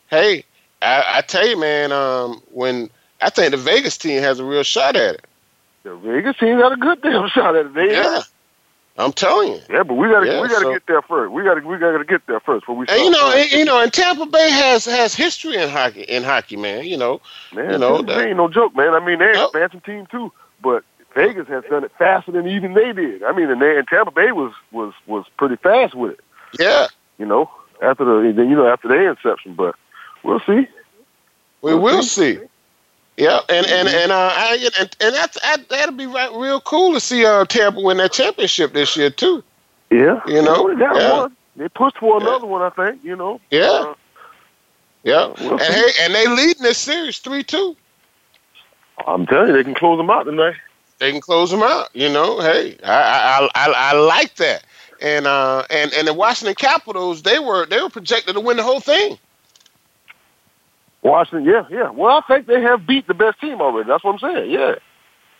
Hey, 0.10 0.46
I, 0.84 1.18
I 1.18 1.22
tell 1.22 1.48
you, 1.48 1.60
man. 1.60 1.92
Um, 1.92 2.42
when 2.52 2.90
I 3.22 3.30
think 3.30 3.52
the 3.52 3.58
Vegas 3.58 3.98
team 3.98 4.22
has 4.22 4.40
a 4.40 4.46
real 4.46 4.64
shot 4.64 4.96
at 4.96 5.16
it. 5.16 5.26
The 5.84 5.96
Vegas 5.96 6.38
team 6.38 6.60
got 6.60 6.74
a 6.74 6.78
good 6.78 7.02
damn 7.02 7.28
shot 7.34 7.56
at 7.56 7.68
it. 7.68 7.74
They 7.74 7.92
yeah. 7.92 8.22
I'm 8.98 9.12
telling 9.12 9.54
you. 9.54 9.60
Yeah, 9.70 9.84
but 9.84 9.96
we 9.96 10.08
gotta 10.08 10.28
yeah, 10.28 10.42
we 10.42 10.48
gotta 10.48 10.66
so, 10.66 10.74
get 10.74 10.86
there 10.86 11.02
first. 11.02 11.32
We 11.32 11.44
gotta 11.44 11.66
we 11.66 11.78
gotta 11.80 12.04
get 12.04 12.26
there 12.28 12.40
first 12.40 12.62
before 12.62 12.76
we. 12.76 12.86
And 12.90 13.02
you 13.02 13.10
know, 13.10 13.32
and, 13.36 13.52
you 13.52 13.66
know, 13.66 13.82
and 13.82 13.92
Tampa 13.92 14.28
Bay 14.28 14.52
has 14.52 14.86
has 14.86 15.16
history 15.16 15.56
in 15.56 15.68
hockey 15.70 16.04
in 16.04 16.24
hockey, 16.24 16.58
man. 16.58 16.86
You 16.86 16.98
know, 16.98 17.20
man, 17.54 17.72
you 17.72 17.78
know, 17.80 18.04
that 18.04 18.28
ain't 18.28 18.38
no 18.38 18.48
joke, 18.50 18.76
man. 18.76 18.94
I 18.94 19.04
mean, 19.04 19.18
they're 19.18 19.36
an 19.36 19.46
expansion 19.46 19.82
team 19.82 20.06
too, 20.12 20.32
but 20.62 20.84
Vegas 21.16 21.48
has 21.48 21.64
done 21.72 21.84
it 21.84 21.92
faster 21.98 22.32
than 22.32 22.48
even 22.48 22.76
they 22.76 22.94
did. 22.94 23.24
I 23.24 23.32
mean, 23.32 23.50
and, 23.50 23.62
they, 23.62 23.78
and 23.78 23.88
Tampa 23.88 24.12
Bay 24.12 24.32
was 24.32 24.54
was 24.72 24.94
was 25.08 25.26
pretty 25.38 25.56
fast 25.56 25.96
with 25.96 26.12
it. 26.12 26.20
Yeah, 26.60 26.86
you 27.18 27.26
know, 27.26 27.50
after 27.82 28.06
the 28.06 28.28
you 28.28 28.56
know 28.56 28.68
after 28.68 28.88
their 28.88 29.10
inception, 29.10 29.56
but 29.56 29.76
we'll 30.24 30.40
see. 30.42 30.68
We 31.62 31.74
we'll 31.74 31.80
will 31.80 32.04
see. 32.04 32.36
see. 32.36 32.42
Yeah, 33.18 33.42
and 33.48 33.66
and 33.68 33.88
and 33.88 34.12
uh, 34.12 34.32
I, 34.34 34.70
and, 34.80 34.96
and 35.00 35.16
that's 35.16 35.38
that'll 35.70 35.96
be 35.96 36.08
right, 36.08 36.34
real 36.34 36.60
cool 36.62 36.94
to 36.94 37.00
see 37.00 37.26
uh, 37.26 37.46
Tampa 37.46 37.80
win 37.80 37.98
that 37.98 38.12
championship 38.12 38.74
this 38.74 38.98
year 38.98 39.12
too. 39.12 39.44
Yeah, 39.92 40.20
you 40.26 40.42
know, 40.42 40.68
they 40.68 40.80
got 40.80 40.96
yeah. 40.96 41.20
one. 41.20 41.36
They 41.56 41.70
pushed 41.70 42.00
for 42.00 42.18
another 42.18 42.48
yeah. 42.48 42.52
one, 42.52 42.62
I 42.64 42.70
think. 42.72 43.04
You 43.04 43.16
know. 43.16 43.40
Yeah. 43.52 43.70
Uh, 43.70 43.94
yeah, 45.04 45.34
we'll 45.40 45.52
and 45.52 45.62
hey, 45.62 45.90
and 46.02 46.16
they 46.16 46.28
leading 46.28 46.64
this 46.64 46.80
series 46.80 47.20
three 47.20 47.44
two. 47.44 47.76
I'm 49.06 49.28
telling 49.28 49.50
you, 49.50 49.54
they 49.54 49.64
can 49.64 49.76
close 49.76 49.98
them 49.98 50.10
out 50.10 50.24
tonight. 50.24 50.56
They 51.00 51.12
can 51.12 51.22
close 51.22 51.52
them 51.52 51.62
out. 51.62 51.90
You 51.94 52.10
know, 52.10 52.40
hey, 52.40 52.78
I 52.84 52.90
I 52.96 53.50
I, 53.54 53.74
I 53.76 53.94
like 53.94 54.36
that. 54.36 54.64
And 55.02 55.28
uh 55.28 55.66
and 55.70 55.94
and 55.94 56.08
the 56.08 56.14
Washington 56.14 56.56
Capitals, 56.56 57.22
they 57.22 57.38
were 57.38 57.66
they 57.66 57.82
were 57.82 57.90
projected 57.90 58.36
to 58.36 58.40
win 58.40 58.58
the 58.58 58.64
whole 58.64 58.80
thing. 58.80 59.20
Washington, 61.04 61.46
yeah, 61.46 61.66
yeah. 61.70 61.90
Well, 61.90 62.18
I 62.18 62.22
think 62.28 62.48
they 62.48 62.62
have 62.62 62.88
beat 62.88 63.08
the 63.08 63.14
best 63.14 63.40
team 63.40 63.62
already. 63.62 63.88
That's 63.88 64.04
what 64.04 64.14
I'm 64.14 64.20
saying. 64.20 64.52
Yeah. 64.52 64.76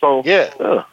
So 0.02 0.22
yeah, 0.26 0.54
yeah. 0.60 0.84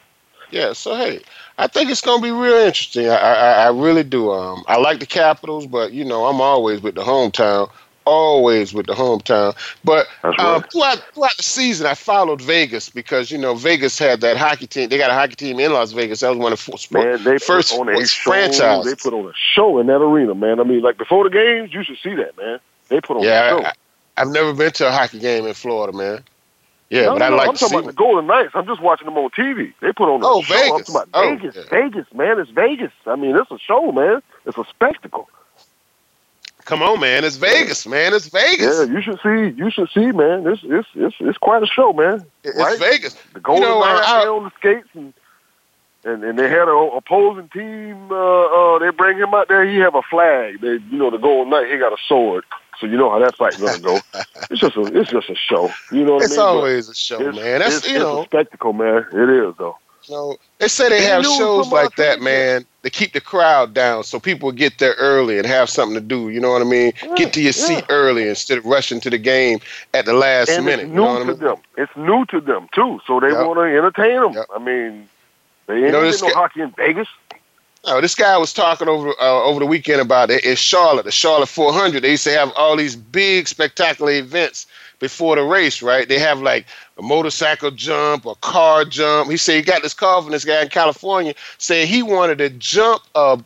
yeah 0.50 0.72
so 0.72 0.94
hey, 0.94 1.20
I 1.58 1.66
think 1.66 1.90
it's 1.90 2.00
gonna 2.00 2.22
be 2.22 2.30
real 2.30 2.54
interesting. 2.54 3.08
I, 3.08 3.16
I, 3.16 3.52
I 3.64 3.70
really 3.70 4.04
do. 4.04 4.30
Um, 4.30 4.62
I 4.68 4.78
like 4.78 5.00
the 5.00 5.06
Capitals, 5.06 5.66
but 5.66 5.92
you 5.92 6.04
know, 6.04 6.26
I'm 6.26 6.40
always 6.40 6.80
with 6.80 6.94
the 6.94 7.02
hometown. 7.02 7.70
Always 8.06 8.72
with 8.72 8.86
the 8.86 8.94
hometown. 8.94 9.54
But 9.84 10.06
um, 10.24 10.34
right. 10.38 10.72
throughout, 10.72 10.98
throughout 11.14 11.36
the 11.36 11.42
season, 11.42 11.86
I 11.86 11.94
followed 11.94 12.40
Vegas 12.40 12.88
because 12.88 13.30
you 13.30 13.38
know 13.38 13.54
Vegas 13.54 13.98
had 13.98 14.20
that 14.22 14.36
hockey 14.36 14.66
team. 14.66 14.88
They 14.88 14.96
got 14.96 15.10
a 15.10 15.14
hockey 15.14 15.34
team 15.34 15.60
in 15.60 15.72
Las 15.72 15.92
Vegas. 15.92 16.20
That 16.20 16.30
was 16.30 16.38
one 16.38 16.52
of 16.52 16.64
the 16.64 16.88
man, 16.92 17.22
they 17.24 17.38
first 17.38 17.74
on 17.74 17.88
a 17.88 18.06
franchise. 18.06 18.84
They 18.84 18.94
put 18.94 19.12
on 19.12 19.26
a 19.26 19.32
show 19.54 19.78
in 19.78 19.86
that 19.88 20.00
arena, 20.00 20.34
man. 20.34 20.60
I 20.60 20.64
mean, 20.64 20.80
like 20.80 20.96
before 20.96 21.24
the 21.24 21.30
games, 21.30 21.74
you 21.74 21.84
should 21.84 21.98
see 22.02 22.14
that, 22.14 22.36
man. 22.38 22.58
They 22.88 23.00
put 23.00 23.18
on 23.18 23.22
yeah, 23.22 23.46
a 23.46 23.50
show. 23.50 23.66
I, 23.66 23.72
I've 24.20 24.28
never 24.28 24.52
been 24.52 24.72
to 24.72 24.88
a 24.88 24.92
hockey 24.92 25.18
game 25.18 25.46
in 25.46 25.54
Florida, 25.54 25.96
man. 25.96 26.22
Yeah, 26.90 27.02
no, 27.02 27.12
but 27.14 27.22
I 27.22 27.28
like 27.28 27.48
I'm 27.48 27.54
talking 27.54 27.78
about 27.78 27.86
the 27.86 27.92
Golden 27.92 28.26
Knights. 28.26 28.50
I'm 28.54 28.66
just 28.66 28.82
watching 28.82 29.06
them 29.06 29.16
on 29.16 29.30
TV. 29.30 29.72
They 29.80 29.92
put 29.92 30.12
on 30.12 30.20
oh 30.24 30.42
show. 30.42 30.54
Vegas, 30.54 30.70
I'm 30.70 30.78
talking 30.82 30.94
about 30.94 31.08
oh, 31.14 31.36
Vegas, 31.36 31.56
yeah. 31.56 31.62
Vegas, 31.70 32.06
man. 32.12 32.40
It's 32.40 32.50
Vegas. 32.50 32.92
I 33.06 33.14
mean, 33.14 33.36
it's 33.36 33.50
a 33.50 33.58
show, 33.58 33.92
man. 33.92 34.20
It's 34.44 34.58
a 34.58 34.64
spectacle. 34.68 35.28
Come 36.64 36.82
on, 36.82 36.98
man. 36.98 37.24
It's 37.24 37.36
Vegas, 37.36 37.86
man. 37.86 38.12
It's 38.12 38.28
Vegas. 38.28 38.78
Yeah, 38.78 38.92
you 38.92 39.00
should 39.02 39.20
see. 39.22 39.56
You 39.56 39.70
should 39.70 39.88
see, 39.90 40.10
man. 40.10 40.46
It's 40.48 40.62
it's 40.64 40.88
it's, 40.94 41.16
it's 41.20 41.38
quite 41.38 41.62
a 41.62 41.66
show, 41.66 41.92
man. 41.92 42.26
It's 42.42 42.58
right? 42.58 42.78
Vegas. 42.78 43.14
The 43.34 43.40
Golden 43.40 43.62
you 43.62 43.68
know, 43.68 43.80
Knights 43.80 44.08
I, 44.08 44.24
I, 44.24 44.26
on 44.26 44.44
the 44.44 44.50
skates 44.58 44.88
and. 44.94 45.14
And, 46.02 46.24
and 46.24 46.38
they 46.38 46.48
had 46.48 46.66
an 46.66 46.90
opposing 46.94 47.50
team. 47.50 48.10
Uh, 48.10 48.14
uh, 48.16 48.78
they 48.78 48.88
bring 48.88 49.18
him 49.18 49.34
out 49.34 49.48
there. 49.48 49.68
He 49.68 49.76
have 49.80 49.94
a 49.94 50.00
flag. 50.00 50.58
They, 50.62 50.78
you 50.90 50.96
know, 50.96 51.10
the 51.10 51.18
Golden 51.18 51.50
Knight. 51.50 51.70
He 51.70 51.76
got 51.76 51.92
a 51.92 51.98
sword. 52.08 52.44
So 52.80 52.86
you 52.86 52.96
know 52.96 53.10
how 53.10 53.18
that 53.18 53.36
fight's 53.36 53.58
gonna 53.58 53.78
go. 53.78 54.00
it's 54.50 54.60
just 54.60 54.76
a 54.76 54.82
it's 54.98 55.10
just 55.10 55.28
a 55.28 55.34
show. 55.34 55.70
You 55.92 56.04
know 56.04 56.14
what 56.14 56.24
it's 56.24 56.32
I 56.32 56.36
mean? 56.36 56.38
It's 56.38 56.38
always 56.38 56.88
a 56.88 56.94
show, 56.94 57.18
man. 57.18 57.60
That's 57.60 57.78
it's, 57.78 57.90
you 57.90 57.98
know 57.98 58.22
a 58.22 58.24
spectacle, 58.24 58.72
man. 58.72 59.06
It 59.12 59.28
is 59.28 59.54
though. 59.58 59.76
You 60.04 60.14
know, 60.14 60.36
they 60.58 60.68
say 60.68 60.88
they 60.88 61.02
have 61.02 61.24
shows 61.24 61.70
like 61.70 61.96
that, 61.96 62.22
man, 62.22 62.64
to 62.82 62.90
keep 62.90 63.12
the 63.12 63.20
crowd 63.20 63.74
down 63.74 64.02
so 64.02 64.18
people 64.18 64.50
get 64.50 64.78
there 64.78 64.94
early 64.94 65.36
and 65.36 65.46
have 65.46 65.68
something 65.68 65.94
to 65.94 66.00
do. 66.00 66.30
You 66.30 66.40
know 66.40 66.50
what 66.50 66.62
I 66.62 66.64
mean? 66.64 66.92
Yeah, 67.02 67.14
get 67.16 67.34
to 67.34 67.40
your 67.42 67.48
yeah. 67.48 67.66
seat 67.66 67.84
early 67.90 68.26
instead 68.26 68.56
of 68.58 68.64
rushing 68.64 69.00
to 69.00 69.10
the 69.10 69.18
game 69.18 69.60
at 69.92 70.06
the 70.06 70.14
last 70.14 70.48
and 70.48 70.64
minute. 70.64 70.86
It's 70.86 70.92
new 70.92 71.02
you 71.02 71.06
know 71.06 71.16
to 71.16 71.22
I 71.22 71.26
mean? 71.26 71.38
them. 71.38 71.56
It's 71.76 71.96
new 71.96 72.24
to 72.26 72.40
them 72.40 72.68
too, 72.74 73.00
so 73.06 73.20
they 73.20 73.28
yep. 73.28 73.46
want 73.46 73.58
to 73.58 73.62
entertain 73.62 74.22
them. 74.22 74.32
Yep. 74.32 74.46
I 74.54 74.58
mean, 74.58 75.08
they 75.66 75.74
ain't 75.74 75.82
you 75.84 75.92
know, 75.92 76.10
no 76.10 76.34
hockey 76.34 76.62
in 76.62 76.70
Vegas. 76.72 77.08
Oh, 77.84 78.00
this 78.00 78.14
guy 78.14 78.36
was 78.36 78.52
talking 78.52 78.88
over 78.88 79.10
uh, 79.20 79.42
over 79.42 79.60
the 79.60 79.66
weekend 79.66 80.00
about 80.00 80.30
it 80.30 80.44
in 80.44 80.54
Charlotte, 80.56 81.04
the 81.04 81.10
Charlotte 81.12 81.48
400. 81.48 82.02
They 82.02 82.10
used 82.10 82.24
to 82.24 82.32
have 82.32 82.52
all 82.54 82.76
these 82.76 82.94
big, 82.94 83.48
spectacular 83.48 84.12
events 84.12 84.66
before 84.98 85.36
the 85.36 85.42
race, 85.42 85.80
right? 85.80 86.06
They 86.06 86.18
have 86.18 86.42
like 86.42 86.66
a 86.98 87.02
motorcycle 87.02 87.70
jump, 87.70 88.26
a 88.26 88.34
car 88.36 88.84
jump. 88.84 89.30
He 89.30 89.38
said 89.38 89.56
he 89.56 89.62
got 89.62 89.82
this 89.82 89.94
call 89.94 90.20
from 90.20 90.32
this 90.32 90.44
guy 90.44 90.62
in 90.62 90.68
California 90.68 91.34
saying 91.56 91.88
he 91.88 92.02
wanted 92.02 92.38
to 92.38 92.50
jump 92.50 93.02
a 93.14 93.42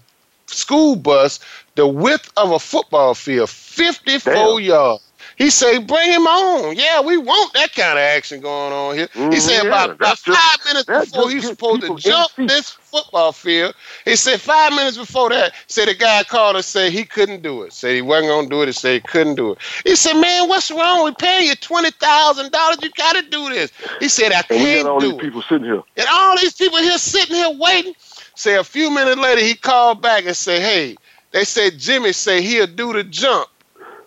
school 0.46 0.96
bus 0.96 1.38
the 1.76 1.86
width 1.86 2.32
of 2.36 2.50
a 2.52 2.58
football 2.58 3.14
field, 3.14 3.50
54 3.50 4.32
Damn. 4.32 4.60
yards. 4.60 5.03
He 5.36 5.50
said, 5.50 5.86
bring 5.86 6.10
him 6.12 6.26
on. 6.26 6.76
Yeah, 6.76 7.00
we 7.00 7.16
want 7.16 7.52
that 7.54 7.74
kind 7.74 7.92
of 7.98 8.02
action 8.02 8.40
going 8.40 8.72
on 8.72 8.94
here. 8.96 9.08
Mhm, 9.08 9.32
he 9.32 9.40
said 9.40 9.62
yeah, 9.64 9.68
about, 9.68 9.90
about 9.90 10.20
just- 10.22 10.26
five 10.26 10.64
minutes 10.66 10.86
before 10.86 11.30
just 11.30 11.34
he 11.34 11.40
supposed 11.40 11.82
to 11.82 11.96
jump 11.96 12.30
this 12.36 12.70
football 12.70 13.32
field, 13.32 13.74
he 14.04 14.14
said 14.14 14.40
five 14.40 14.72
minutes 14.72 14.96
before 14.96 15.30
that, 15.30 15.52
said 15.66 15.88
the 15.88 15.94
guy 15.94 16.22
called 16.22 16.56
and 16.56 16.64
said 16.64 16.92
he 16.92 17.04
couldn't 17.04 17.42
do 17.42 17.62
it. 17.62 17.72
Said 17.72 17.94
he 17.94 18.02
wasn't 18.02 18.30
gonna 18.30 18.48
do 18.48 18.62
it. 18.62 18.66
He 18.66 18.72
said 18.72 18.94
he 18.94 19.00
couldn't 19.00 19.34
do 19.34 19.52
it. 19.52 19.58
He 19.84 19.96
said, 19.96 20.14
man, 20.20 20.48
what's 20.48 20.70
wrong? 20.70 21.04
We 21.04 21.12
paying 21.14 21.48
you 21.48 21.54
twenty 21.56 21.90
thousand 21.90 22.52
dollars. 22.52 22.78
You 22.82 22.90
got 22.90 23.16
to 23.16 23.22
do 23.22 23.48
this. 23.48 23.72
He 24.00 24.08
said, 24.08 24.30
I 24.32 24.36
And 24.38 24.46
can't 24.48 24.88
all 24.88 25.00
do 25.00 25.06
these 25.12 25.14
it. 25.18 25.20
people 25.20 25.42
sitting 25.42 25.64
here. 25.64 25.82
And 25.96 26.06
all 26.12 26.36
these 26.38 26.54
people 26.54 26.78
here 26.78 26.98
sitting 26.98 27.34
here 27.34 27.50
waiting. 27.58 27.94
Say 28.36 28.56
a 28.56 28.64
few 28.64 28.90
minutes 28.90 29.20
later, 29.20 29.40
he 29.40 29.54
called 29.54 30.00
back 30.02 30.26
and 30.26 30.36
said, 30.36 30.60
"Hey, 30.60 30.96
they 31.32 31.44
said 31.44 31.78
Jimmy 31.78 32.12
said 32.12 32.42
he'll 32.42 32.66
do 32.66 32.92
the 32.92 33.04
jump 33.04 33.48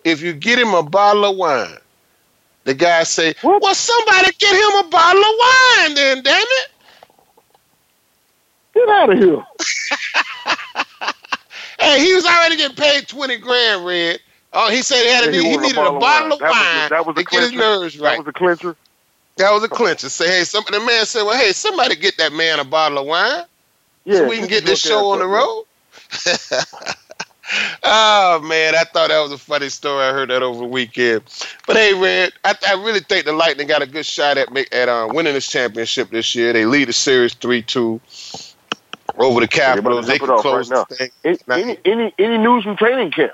if 0.08 0.22
you 0.22 0.34
get 0.34 0.60
him 0.60 0.74
a 0.74 0.84
bottle 0.84 1.26
of 1.26 1.38
wine." 1.38 1.78
The 2.66 2.74
guy 2.74 3.04
say, 3.04 3.36
What? 3.42 3.62
"Well, 3.62 3.76
somebody 3.76 4.32
get 4.40 4.56
him 4.56 4.86
a 4.86 4.90
bottle 4.90 5.24
of 5.24 5.36
wine, 5.40 5.96
then, 5.96 6.24
damn 6.24 6.42
it." 6.42 6.68
Get 8.74 8.90
out 8.90 9.12
of 9.14 9.20
here. 9.20 9.44
Hey, 11.80 12.04
he 12.06 12.14
was 12.14 12.26
already 12.26 12.58
getting 12.58 12.76
paid 12.76 13.08
twenty 13.08 13.38
grand, 13.38 13.86
Red. 13.86 14.20
Oh, 14.54 14.72
he 14.72 14.82
said 14.82 15.04
he 15.04 15.10
had 15.10 15.22
to 15.22 15.30
Yeah, 15.30 15.32
he 15.32 15.42
he, 15.42 15.58
a 15.66 15.70
needed 15.70 15.86
a 15.86 15.92
bottle 15.92 15.98
of 15.98 16.04
wine. 16.04 16.32
of 16.34 16.40
That 16.40 16.58
was 16.58 16.70
wine 16.72 16.90
that 16.90 17.06
was 17.06 17.16
the 17.16 17.24
to 17.24 17.26
get 17.26 17.44
his 17.44 17.54
clincher. 17.54 17.54
nerves 17.54 17.98
That 18.02 18.18
was 18.18 18.26
the 18.26 18.34
clincher. 18.34 18.76
That 19.38 19.52
was 19.52 19.64
a 19.64 19.70
clincher. 19.70 20.10
Say, 20.10 20.28
hey, 20.30 20.44
some, 20.46 20.64
the 20.72 20.80
man 20.80 21.06
said, 21.06 21.24
well, 21.24 21.38
hey, 21.38 21.52
somebody 21.54 21.96
get 21.96 22.18
that 22.18 22.34
man 22.34 22.60
a 22.60 22.66
bottle 22.66 23.00
of 23.00 23.08
wine. 23.08 23.44
Yeah, 24.06 24.16
so 24.18 24.28
we 24.28 24.38
can 24.38 24.48
get 24.48 24.66
this 24.66 24.80
show 24.80 25.12
on 25.12 25.20
the 25.20 25.28
road. 25.28 25.66
oh 27.84 28.42
man, 28.44 28.76
I 28.76 28.84
thought 28.84 29.10
that 29.10 29.20
was 29.20 29.32
a 29.32 29.38
funny 29.38 29.70
story. 29.70 30.04
I 30.04 30.12
heard 30.12 30.30
that 30.30 30.44
over 30.44 30.60
the 30.60 30.66
weekend. 30.66 31.24
But 31.66 31.76
hey, 31.76 31.94
Red, 31.94 32.34
I, 32.44 32.56
I 32.68 32.74
really 32.74 33.00
think 33.00 33.26
the 33.26 33.34
Lightning 33.34 33.68
got 33.68 33.82
a 33.82 33.88
good 33.88 34.06
shot 34.06 34.38
at 34.38 34.52
make, 34.52 34.74
at 34.74 34.90
uh, 34.90 35.08
winning 35.12 35.34
this 35.34 35.48
championship 35.48 36.10
this 36.10 36.36
year. 36.36 36.54
They 36.54 36.66
lead 36.66 36.88
the 36.88 36.94
series 36.94 37.34
three 37.34 37.62
two 37.62 38.02
over 39.18 39.40
the 39.40 39.48
Capitals. 39.48 40.08
They 40.08 40.20
can 40.20 40.28
close 40.40 40.70
right 40.70 40.88
this 40.90 40.98
thing. 40.98 41.12
Any, 41.50 41.62
any 41.62 41.80
any 41.86 42.14
any 42.20 42.38
news 42.38 42.64
from 42.64 42.76
training 42.78 43.12
camp? 43.12 43.34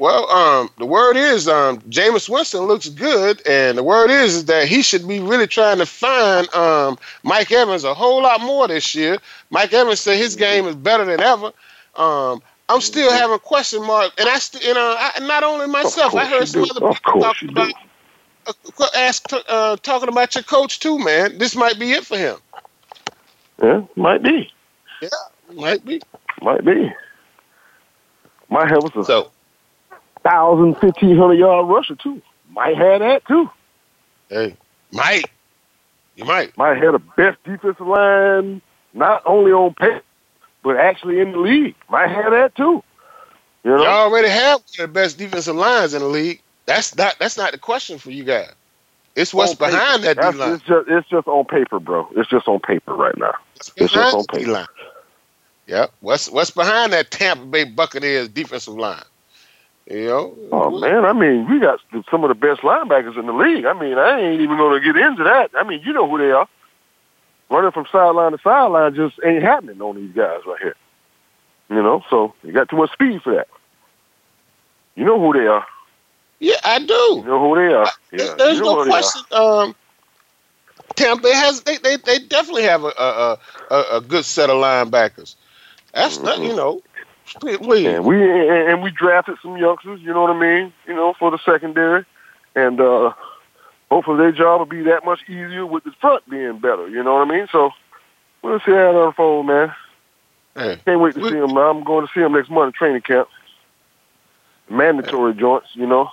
Well, 0.00 0.30
um, 0.30 0.70
the 0.78 0.86
word 0.86 1.18
is 1.18 1.46
um, 1.46 1.78
Jameis 1.82 2.26
Winston 2.26 2.62
looks 2.62 2.88
good, 2.88 3.46
and 3.46 3.76
the 3.76 3.82
word 3.82 4.10
is, 4.10 4.34
is 4.34 4.44
that 4.46 4.66
he 4.66 4.80
should 4.80 5.06
be 5.06 5.20
really 5.20 5.46
trying 5.46 5.76
to 5.76 5.84
find 5.84 6.48
um, 6.54 6.98
Mike 7.22 7.52
Evans 7.52 7.84
a 7.84 7.92
whole 7.92 8.22
lot 8.22 8.40
more 8.40 8.66
this 8.66 8.94
year. 8.94 9.18
Mike 9.50 9.74
Evans 9.74 10.00
said 10.00 10.16
his 10.16 10.36
game 10.36 10.64
is 10.64 10.74
better 10.74 11.04
than 11.04 11.20
ever. 11.20 11.52
Um, 11.96 12.40
I'm 12.70 12.80
still 12.80 13.10
having 13.10 13.38
question 13.40 13.84
mark, 13.84 14.12
and 14.18 14.28
I, 14.28 14.38
st- 14.38 14.64
you 14.64 14.74
know, 14.74 14.96
I, 14.98 15.20
not 15.26 15.42
only 15.42 15.66
myself, 15.66 16.14
I 16.14 16.26
heard 16.26 16.48
some 16.48 16.62
you 16.62 16.70
other 16.70 16.80
people 16.82 17.12
talking 17.20 17.50
about 17.50 17.70
uh, 18.46 18.86
ask, 18.96 19.24
uh, 19.48 19.76
talking 19.78 20.08
about 20.08 20.34
your 20.36 20.44
coach 20.44 20.78
too, 20.78 20.98
man. 20.98 21.38
This 21.38 21.56
might 21.56 21.78
be 21.80 21.92
it 21.92 22.06
for 22.06 22.16
him. 22.16 22.36
Yeah, 23.62 23.82
might 23.96 24.22
be, 24.22 24.52
Yeah, 25.02 25.08
Might 25.52 25.84
be. 25.84 26.00
might 26.42 26.64
be. 26.64 26.90
Might 28.50 28.70
have 28.70 28.84
us 28.84 28.92
a 28.96 29.04
So, 29.04 29.32
thousand, 30.22 30.76
fifteen 30.80 31.16
hundred 31.16 31.38
yard 31.38 31.68
rusher 31.68 31.96
too. 31.96 32.22
Might 32.50 32.76
have 32.76 33.00
that 33.00 33.22
too. 33.26 33.48
hey, 34.28 34.56
might. 34.92 35.24
You 36.16 36.24
might. 36.24 36.56
Might 36.56 36.82
have 36.82 36.92
the 36.92 37.02
best 37.16 37.42
defensive 37.44 37.86
line, 37.86 38.62
not 38.94 39.22
only 39.26 39.52
on 39.52 39.74
paper, 39.74 40.02
but 40.62 40.76
actually 40.76 41.20
in 41.20 41.32
the 41.32 41.38
league. 41.38 41.74
Might 41.88 42.08
have 42.10 42.32
that 42.32 42.54
too. 42.54 42.82
You 43.64 43.70
know, 43.72 43.82
Y'all 43.82 44.10
already 44.10 44.28
have 44.28 44.60
one 44.60 44.62
of 44.62 44.76
the 44.76 44.88
best 44.88 45.18
defensive 45.18 45.56
lines 45.56 45.92
in 45.94 46.00
the 46.00 46.08
league. 46.08 46.40
That's 46.66 46.96
not 46.96 47.16
that's 47.18 47.36
not 47.36 47.52
the 47.52 47.58
question 47.58 47.98
for 47.98 48.10
you 48.10 48.24
guys. 48.24 48.52
It's 49.16 49.34
what's 49.34 49.52
On 49.52 49.56
paper. 49.56 49.70
behind 49.72 50.02
that 50.04 50.16
D 50.16 50.38
line. 50.38 50.52
it's 50.54 50.62
just 50.64 50.88
it's 50.88 51.08
just 51.08 51.26
on 51.26 51.44
paper, 51.44 51.80
bro. 51.80 52.08
It's 52.16 52.30
just 52.30 52.46
on 52.48 52.60
paper 52.60 52.94
right 52.94 53.16
now. 53.18 53.34
It's 53.76 53.92
just 53.92 54.14
on 54.14 54.24
paper. 54.26 54.44
D 54.44 54.50
line. 54.50 54.66
Yep. 55.66 55.92
What's 56.00 56.30
what's 56.30 56.50
behind 56.50 56.92
that 56.92 57.10
Tampa 57.10 57.44
Bay 57.46 57.64
Buccaneers 57.64 58.28
defensive 58.28 58.74
line? 58.74 59.02
You 59.90 60.06
know. 60.06 60.38
Oh 60.52 60.78
man, 60.78 61.04
I 61.04 61.12
mean, 61.12 61.50
we 61.50 61.58
got 61.58 61.80
some 62.10 62.22
of 62.24 62.28
the 62.28 62.34
best 62.34 62.60
linebackers 62.62 63.18
in 63.18 63.26
the 63.26 63.32
league. 63.32 63.64
I 63.66 63.72
mean, 63.72 63.98
I 63.98 64.20
ain't 64.20 64.40
even 64.40 64.56
going 64.56 64.80
to 64.80 64.92
get 64.92 65.00
into 65.00 65.24
that. 65.24 65.50
I 65.56 65.64
mean, 65.64 65.82
you 65.84 65.92
know 65.92 66.08
who 66.08 66.18
they 66.18 66.30
are. 66.30 66.48
Running 67.50 67.72
from 67.72 67.86
sideline 67.90 68.32
to 68.32 68.38
sideline 68.38 68.94
just 68.94 69.18
ain't 69.24 69.42
happening 69.42 69.80
on 69.82 69.96
these 69.96 70.14
guys 70.14 70.40
right 70.46 70.60
here. 70.62 70.76
You 71.68 71.82
know, 71.82 72.02
so 72.10 72.34
you 72.42 72.52
got 72.52 72.68
too 72.68 72.76
much 72.76 72.92
speed 72.92 73.22
for 73.22 73.34
that. 73.34 73.48
You 74.94 75.04
know 75.04 75.20
who 75.20 75.32
they 75.32 75.46
are. 75.46 75.66
Yeah, 76.38 76.56
I 76.64 76.78
do. 76.78 76.94
You 76.94 77.24
know 77.24 77.40
who 77.40 77.54
they 77.56 77.74
are. 77.74 77.90
Yeah, 78.12 78.34
There's 78.36 78.58
you 78.58 78.60
know 78.60 78.66
no 78.66 78.76
who 78.76 78.84
they 78.84 78.90
are. 78.90 78.92
question. 78.92 79.22
Um, 79.32 79.74
Tampa 80.96 81.32
has 81.34 81.62
they, 81.62 81.76
they 81.78 81.96
they 81.96 82.18
definitely 82.18 82.64
have 82.64 82.84
a 82.84 82.92
a, 82.98 83.38
a, 83.70 83.84
a 83.96 84.00
good 84.00 84.24
set 84.24 84.50
of 84.50 84.56
linebackers. 84.56 85.34
That's 85.94 86.20
not 86.20 86.38
Mhm. 86.38 86.48
you 86.48 86.56
know. 86.56 86.82
Please, 87.40 87.58
please. 87.58 87.86
And 87.86 88.04
we 88.04 88.16
and 88.48 88.82
we 88.82 88.90
drafted 88.90 89.38
some 89.42 89.56
youngsters. 89.56 90.00
You 90.02 90.12
know 90.12 90.22
what 90.22 90.30
I 90.30 90.38
mean? 90.38 90.72
You 90.86 90.94
know, 90.94 91.14
for 91.18 91.30
the 91.30 91.38
secondary, 91.38 92.04
and 92.54 92.80
uh 92.80 93.12
hopefully 93.90 94.18
their 94.18 94.32
job 94.32 94.60
will 94.60 94.66
be 94.66 94.82
that 94.82 95.04
much 95.04 95.20
easier 95.28 95.66
with 95.66 95.84
the 95.84 95.92
front 96.00 96.28
being 96.28 96.58
better. 96.58 96.88
You 96.88 97.02
know 97.02 97.14
what 97.14 97.28
I 97.28 97.30
mean? 97.30 97.46
So 97.52 97.70
we'll 98.42 98.60
see 98.60 98.72
how 98.72 98.90
it 98.90 99.06
unfolds, 99.06 99.46
man. 99.48 99.74
Hey. 100.54 100.80
Can't 100.84 101.00
wait 101.00 101.14
to 101.14 101.20
We- 101.20 101.30
see 101.30 101.36
him. 101.36 101.56
I'm 101.56 101.84
going 101.84 102.06
to 102.06 102.12
see 102.12 102.20
him 102.20 102.32
next 102.32 102.50
month 102.50 102.74
at 102.74 102.78
training 102.78 103.02
camp. 103.02 103.28
Mandatory 104.68 105.34
joints, 105.34 105.68
you 105.74 105.86
know. 105.86 106.10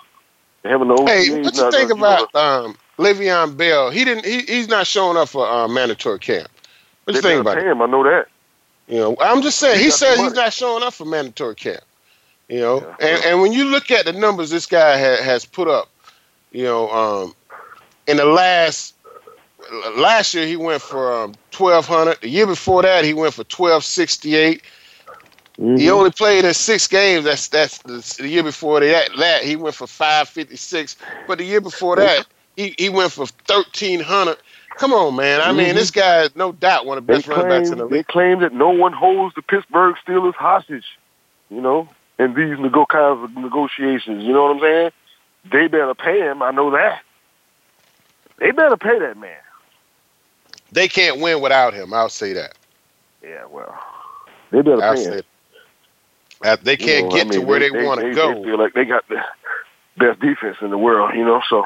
Having 0.65 0.88
the 0.89 1.03
Hey, 1.05 1.41
what 1.41 1.53
do 1.53 1.62
you 1.63 1.72
think 1.72 1.91
about 1.91 2.34
um, 2.36 2.75
Le'Veon 2.98 3.55
Bell? 3.55 3.91
He 3.91 4.03
didn't. 4.03 4.25
He, 4.25 4.41
he's 4.41 4.67
not 4.67 4.88
showing 4.88 5.15
up 5.15 5.29
for 5.29 5.48
uh, 5.48 5.67
mandatory 5.67 6.19
camp. 6.19 6.50
What 7.05 7.15
you 7.15 7.22
think 7.22 7.39
about 7.41 7.57
him. 7.62 7.81
I 7.81 7.86
know 7.86 8.03
that. 8.03 8.27
You 8.88 8.98
know, 8.98 9.15
I'm 9.22 9.41
just 9.41 9.60
saying. 9.60 9.77
He 9.77 9.86
He 9.86 9.91
says 9.91 10.17
he's 10.19 10.34
not 10.34 10.51
showing 10.51 10.84
up 10.84 10.93
for 10.93 11.05
mandatory 11.05 11.55
camp. 11.55 11.81
You 12.50 12.60
know, 12.60 12.81
Yeah. 12.81 12.96
and 13.07 13.25
and 13.25 13.41
when 13.41 13.53
you 13.53 13.65
look 13.65 13.91
at 13.91 14.05
the 14.05 14.13
numbers 14.13 14.50
this 14.50 14.65
guy 14.65 14.98
ha- 14.98 15.22
has 15.24 15.46
put 15.46 15.67
up, 15.67 15.89
you 16.51 16.63
know, 16.63 16.89
um, 16.89 17.36
in 18.07 18.17
the 18.17 18.25
last 18.25 18.95
last 19.97 20.33
year 20.33 20.47
he 20.47 20.55
went 20.57 20.81
for 20.81 21.13
um, 21.23 21.33
1200. 21.57 22.21
The 22.21 22.29
year 22.29 22.47
before 22.47 22.83
that 22.83 23.05
he 23.05 23.13
went 23.13 23.33
for 23.33 23.41
1268. 23.41 24.63
He 25.75 25.89
Mhm. 25.89 25.91
only 25.91 26.11
played 26.11 26.45
in 26.45 26.53
six 26.53 26.87
games. 26.87 27.25
That's 27.25 27.49
that's 27.49 27.79
the, 27.79 28.03
the 28.21 28.29
year 28.29 28.43
before 28.43 28.79
that. 28.81 29.09
That 29.17 29.43
he 29.43 29.55
went 29.55 29.75
for 29.75 29.87
five 29.87 30.29
fifty 30.29 30.55
six. 30.57 30.97
But 31.27 31.39
the 31.39 31.45
year 31.45 31.61
before 31.61 31.95
that, 31.97 32.25
he, 32.55 32.75
he 32.77 32.89
went 32.89 33.11
for 33.11 33.27
thirteen 33.47 33.99
hundred. 34.01 34.37
Come 34.77 34.93
on, 34.93 35.15
man. 35.15 35.41
I 35.41 35.53
mean, 35.53 35.75
Mhm. 35.75 35.75
this 35.75 35.91
guy 35.91 36.23
is 36.23 36.35
no 36.35 36.51
doubt 36.51 36.85
one 36.85 36.97
of 36.97 37.07
the 37.07 37.13
best 37.13 37.27
running 37.27 37.47
backs 37.47 37.71
in 37.71 37.79
the 37.79 37.85
league 37.85 37.91
they 37.91 38.03
claim 38.03 38.39
that 38.41 38.53
no 38.53 38.69
one 38.69 38.93
holds 38.93 39.35
the 39.35 39.41
Pittsburgh 39.41 39.95
Steelers 40.05 40.35
hostage, 40.35 40.85
you 41.49 41.61
know, 41.61 41.89
in 42.19 42.33
these 42.35 42.59
nego- 42.59 42.85
kinds 42.87 43.23
of 43.23 43.35
negotiations. 43.37 44.23
You 44.23 44.33
know 44.33 44.43
what 44.45 44.55
I'm 44.57 44.61
saying? 44.61 44.91
They 45.51 45.67
better 45.67 45.95
pay 45.95 46.19
him. 46.21 46.41
I 46.43 46.51
know 46.51 46.71
that. 46.71 47.01
They 48.39 48.51
better 48.51 48.77
pay 48.77 49.00
that 49.00 49.17
man. 49.17 49.36
They 50.72 50.88
can't 50.88 51.20
win 51.20 51.41
without 51.41 51.74
him. 51.74 51.94
I'll 51.94 52.10
say 52.10 52.34
that. 52.34 52.56
Yeah, 53.24 53.46
well, 53.50 53.77
they 54.51 54.62
better 54.62 54.84
I'll 54.84 54.96
pay 54.96 55.03
him. 55.03 55.22
that. 56.41 56.63
They 56.63 56.77
can't 56.77 57.10
know, 57.10 57.15
get 57.15 57.27
I 57.27 57.32
to 57.32 57.39
where 57.41 57.60
they, 57.60 57.72
want 57.72 58.01
they, 58.01 58.10
to 58.10 58.15
go. 58.15 58.36
They 58.36 58.44
feel 58.44 58.60
like 58.60 58.74
they 58.74 58.86
got 58.86 59.08
the 59.08 59.17
best 59.98 60.20
defense 60.20 60.58
in 60.62 60.70
the 60.70 60.77
world, 60.77 61.12
you 61.15 61.25
know. 61.25 61.41
So 61.50 61.63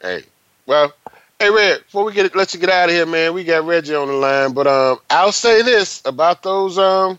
Hey, 0.00 0.22
well, 0.66 0.92
hey 1.40 1.50
Red, 1.50 1.82
before 1.84 2.04
we 2.04 2.12
get 2.12 2.26
it, 2.26 2.36
let 2.36 2.54
you 2.54 2.60
get 2.60 2.70
out 2.70 2.88
of 2.88 2.94
here, 2.94 3.06
man. 3.06 3.34
We 3.34 3.42
got 3.42 3.64
Reggie 3.64 3.96
on 3.96 4.06
the 4.06 4.14
line, 4.14 4.52
but 4.52 4.68
um, 4.68 4.98
I'll 5.10 5.32
say 5.32 5.62
this 5.62 6.02
about 6.04 6.44
those 6.44 6.78
um, 6.78 7.18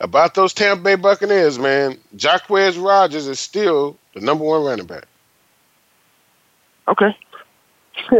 about 0.00 0.34
those 0.34 0.52
Tampa 0.52 0.82
Bay 0.82 0.94
Buccaneers, 0.96 1.56
man. 1.58 1.98
Jacquizz 2.16 2.82
Rodgers 2.82 3.28
is 3.28 3.38
still 3.38 3.96
the 4.14 4.20
number 4.20 4.44
one 4.44 4.64
running 4.64 4.86
back. 4.86 5.04
Okay, 6.88 7.16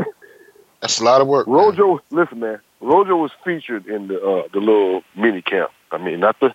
That's 0.80 1.00
a 1.00 1.04
lot 1.04 1.20
of 1.20 1.26
work. 1.26 1.46
man. 1.46 1.56
Rojo. 1.56 2.00
Listen, 2.10 2.40
man, 2.40 2.60
Rojo 2.80 3.16
was 3.16 3.30
featured 3.44 3.86
in 3.86 4.08
the 4.08 4.20
uh, 4.20 4.48
the 4.52 4.60
little 4.60 5.02
mini 5.16 5.42
camp. 5.42 5.70
I 5.90 5.98
mean, 5.98 6.20
not 6.20 6.38
the. 6.40 6.54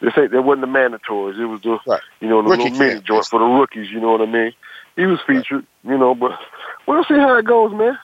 This 0.00 0.12
ain't 0.16 0.30
that 0.30 0.42
wasn't 0.42 0.60
the 0.60 0.78
mandatories. 0.78 1.38
It 1.40 1.46
was 1.46 1.60
the 1.62 1.78
Right. 1.86 2.00
you 2.20 2.28
know 2.28 2.42
the 2.42 2.48
Rookie 2.50 2.64
little 2.64 2.78
mini 2.78 2.92
camp, 2.94 3.04
joint 3.04 3.24
for 3.26 3.38
the 3.40 3.44
rookies. 3.46 3.90
You 3.90 4.00
know 4.00 4.12
what 4.12 4.20
I 4.20 4.26
mean? 4.26 4.52
He 4.96 5.06
was 5.06 5.20
featured. 5.26 5.66
You 5.84 5.98
know, 5.98 6.14
but 6.14 6.38
we'll 6.86 7.04
see 7.04 7.14
how 7.14 7.36
it 7.36 7.44
goes, 7.44 7.72
man. 7.72 7.98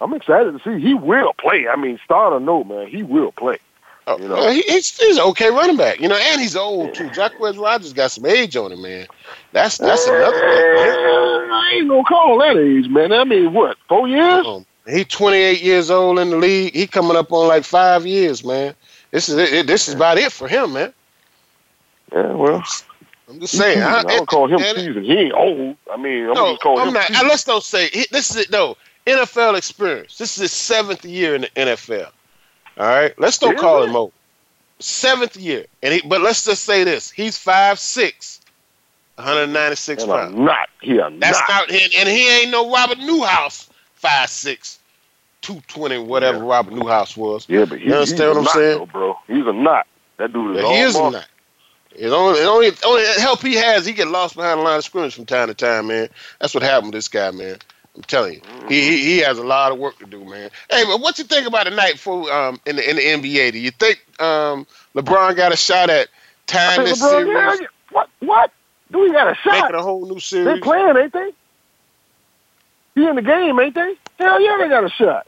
I'm 0.00 0.14
excited 0.14 0.52
to 0.52 0.60
see. 0.64 0.80
He 0.84 0.94
will 0.94 1.32
play. 1.34 1.66
I 1.68 1.76
mean, 1.76 1.98
start 2.04 2.32
or 2.32 2.40
no, 2.40 2.64
man, 2.64 2.86
he 2.88 3.02
will 3.02 3.32
play. 3.32 3.58
Oh, 4.06 4.18
you 4.18 4.28
know, 4.28 4.50
he, 4.50 4.60
he's, 4.62 4.96
he's 4.98 5.16
an 5.16 5.22
okay 5.24 5.48
running 5.48 5.76
back. 5.76 5.98
You 5.98 6.08
know, 6.08 6.16
and 6.16 6.40
he's 6.40 6.56
old 6.56 6.94
too. 6.94 7.08
Jacquizz 7.08 7.58
Rodgers 7.58 7.92
got 7.92 8.10
some 8.10 8.26
age 8.26 8.54
on 8.56 8.72
him, 8.72 8.82
man. 8.82 9.06
That's 9.52 9.78
that's 9.78 10.06
another 10.06 10.38
thing. 10.38 11.50
I 11.50 11.72
ain't 11.76 11.88
gonna 11.88 12.04
call 12.04 12.38
that 12.40 12.56
age, 12.56 12.88
man. 12.88 13.12
I 13.12 13.24
mean, 13.24 13.54
what? 13.54 13.78
Four 13.88 14.08
years? 14.08 14.46
Um, 14.46 14.66
he 14.86 15.04
28 15.04 15.62
years 15.62 15.90
old 15.90 16.18
in 16.18 16.30
the 16.30 16.36
league. 16.36 16.74
He 16.74 16.86
coming 16.86 17.16
up 17.16 17.32
on 17.32 17.48
like 17.48 17.64
five 17.64 18.06
years, 18.06 18.44
man. 18.44 18.74
This 19.10 19.28
is 19.28 19.36
it, 19.36 19.66
this 19.66 19.88
is 19.88 19.94
about 19.94 20.18
it 20.18 20.32
for 20.32 20.48
him, 20.48 20.74
man. 20.74 20.92
Yeah, 22.12 22.32
well, 22.32 22.62
I'm 23.28 23.40
just 23.40 23.56
saying. 23.56 23.82
I, 23.82 24.00
I 24.00 24.02
don't 24.02 24.28
call 24.28 24.48
him 24.48 24.58
seasoned. 24.58 25.06
He 25.06 25.12
ain't 25.12 25.32
old. 25.32 25.76
I 25.90 25.96
mean, 25.96 26.28
I'm 26.28 26.34
no, 26.34 26.52
just 26.52 26.62
calling 26.62 26.80
I'm 26.80 26.88
him. 26.88 26.94
Not, 26.94 27.26
let's 27.26 27.44
don't 27.44 27.64
say 27.64 27.88
this 28.10 28.30
is 28.30 28.36
it. 28.36 28.50
No, 28.50 28.76
NFL 29.06 29.56
experience. 29.56 30.18
This 30.18 30.36
is 30.36 30.42
his 30.42 30.52
seventh 30.52 31.04
year 31.04 31.34
in 31.34 31.42
the 31.42 31.50
NFL. 31.56 32.10
All 32.78 32.86
right, 32.86 33.18
let's 33.18 33.38
don't 33.38 33.58
call 33.58 33.82
him 33.82 33.94
old. 33.94 34.12
Seventh 34.80 35.36
year, 35.36 35.66
and 35.82 35.94
he, 35.94 36.02
but 36.06 36.20
let's 36.20 36.44
just 36.44 36.64
say 36.64 36.84
this: 36.84 37.10
he's 37.10 37.38
five 37.38 37.78
six, 37.78 38.40
196 39.16 40.02
and 40.02 40.12
pounds. 40.12 40.34
I'm 40.34 40.44
not. 40.44 40.68
He 40.80 40.96
That's 40.96 41.40
not. 41.48 41.48
not. 41.48 41.70
And 41.70 42.08
he 42.08 42.28
ain't 42.28 42.50
no 42.50 42.70
Robert 42.70 42.98
Newhouse, 42.98 43.68
five 43.94 44.28
six, 44.28 44.80
220, 45.42 45.98
whatever 45.98 46.38
yeah. 46.38 46.44
Robert 46.44 46.74
Newhouse 46.74 47.16
was. 47.16 47.46
Yeah, 47.48 47.64
but 47.64 47.78
he, 47.78 47.86
you 47.86 47.94
understand 47.94 48.30
what 48.30 48.38
I'm 48.38 48.46
saying, 48.46 48.78
though, 48.78 48.86
bro? 48.86 49.18
He's 49.26 49.46
a 49.46 49.52
knot. 49.52 49.86
That 50.16 50.32
dude 50.32 50.56
is. 50.56 50.62
Yeah, 50.62 50.68
he 50.68 50.78
is 50.80 50.96
a 50.96 51.10
knot. 51.10 51.28
It 51.96 52.08
only, 52.08 52.40
it 52.40 52.46
only, 52.46 52.72
only 52.84 53.04
help 53.20 53.40
he 53.40 53.54
has, 53.54 53.86
he 53.86 53.92
get 53.92 54.08
lost 54.08 54.34
behind 54.34 54.58
the 54.58 54.64
line 54.64 54.78
of 54.78 54.84
scrimmage 54.84 55.14
from 55.14 55.26
time 55.26 55.46
to 55.46 55.54
time, 55.54 55.86
man. 55.86 56.08
That's 56.40 56.52
what 56.52 56.64
happened 56.64 56.90
to 56.92 56.98
this 56.98 57.06
guy, 57.06 57.30
man. 57.30 57.58
I'm 57.96 58.02
telling 58.02 58.34
you, 58.34 58.40
he, 58.68 59.04
he, 59.04 59.18
has 59.18 59.38
a 59.38 59.44
lot 59.44 59.70
of 59.70 59.78
work 59.78 59.98
to 60.00 60.06
do, 60.06 60.24
man. 60.24 60.50
Hey, 60.68 60.84
but 60.84 61.00
what 61.00 61.16
you 61.18 61.24
think 61.24 61.46
about 61.46 61.64
the 61.64 61.70
night 61.70 61.98
for 61.98 62.30
um 62.32 62.60
in 62.66 62.76
the 62.76 62.90
in 62.90 62.96
the 62.96 63.02
NBA? 63.02 63.52
Do 63.52 63.58
you 63.58 63.70
think 63.70 64.04
um 64.20 64.66
LeBron 64.96 65.36
got 65.36 65.52
a 65.52 65.56
shot 65.56 65.90
at 65.90 66.08
tying 66.46 66.84
this 66.84 67.00
LeBron, 67.00 67.24
series? 67.24 67.60
Yeah, 67.60 67.66
what 67.92 68.08
what? 68.20 68.50
Do 68.90 69.04
he 69.04 69.12
got 69.12 69.28
a 69.30 69.34
shot? 69.36 69.62
Making 69.62 69.76
a 69.76 69.82
whole 69.82 70.06
new 70.06 70.18
series. 70.18 70.54
They 70.56 70.60
playing, 70.60 70.96
ain't 70.96 71.12
they? 71.12 71.32
He 72.96 73.06
in 73.06 73.16
the 73.16 73.22
game, 73.22 73.58
ain't 73.60 73.74
they? 73.74 73.94
Hell 74.18 74.40
yeah, 74.40 74.56
they 74.58 74.68
got 74.68 74.84
a 74.84 74.90
shot. 74.90 75.26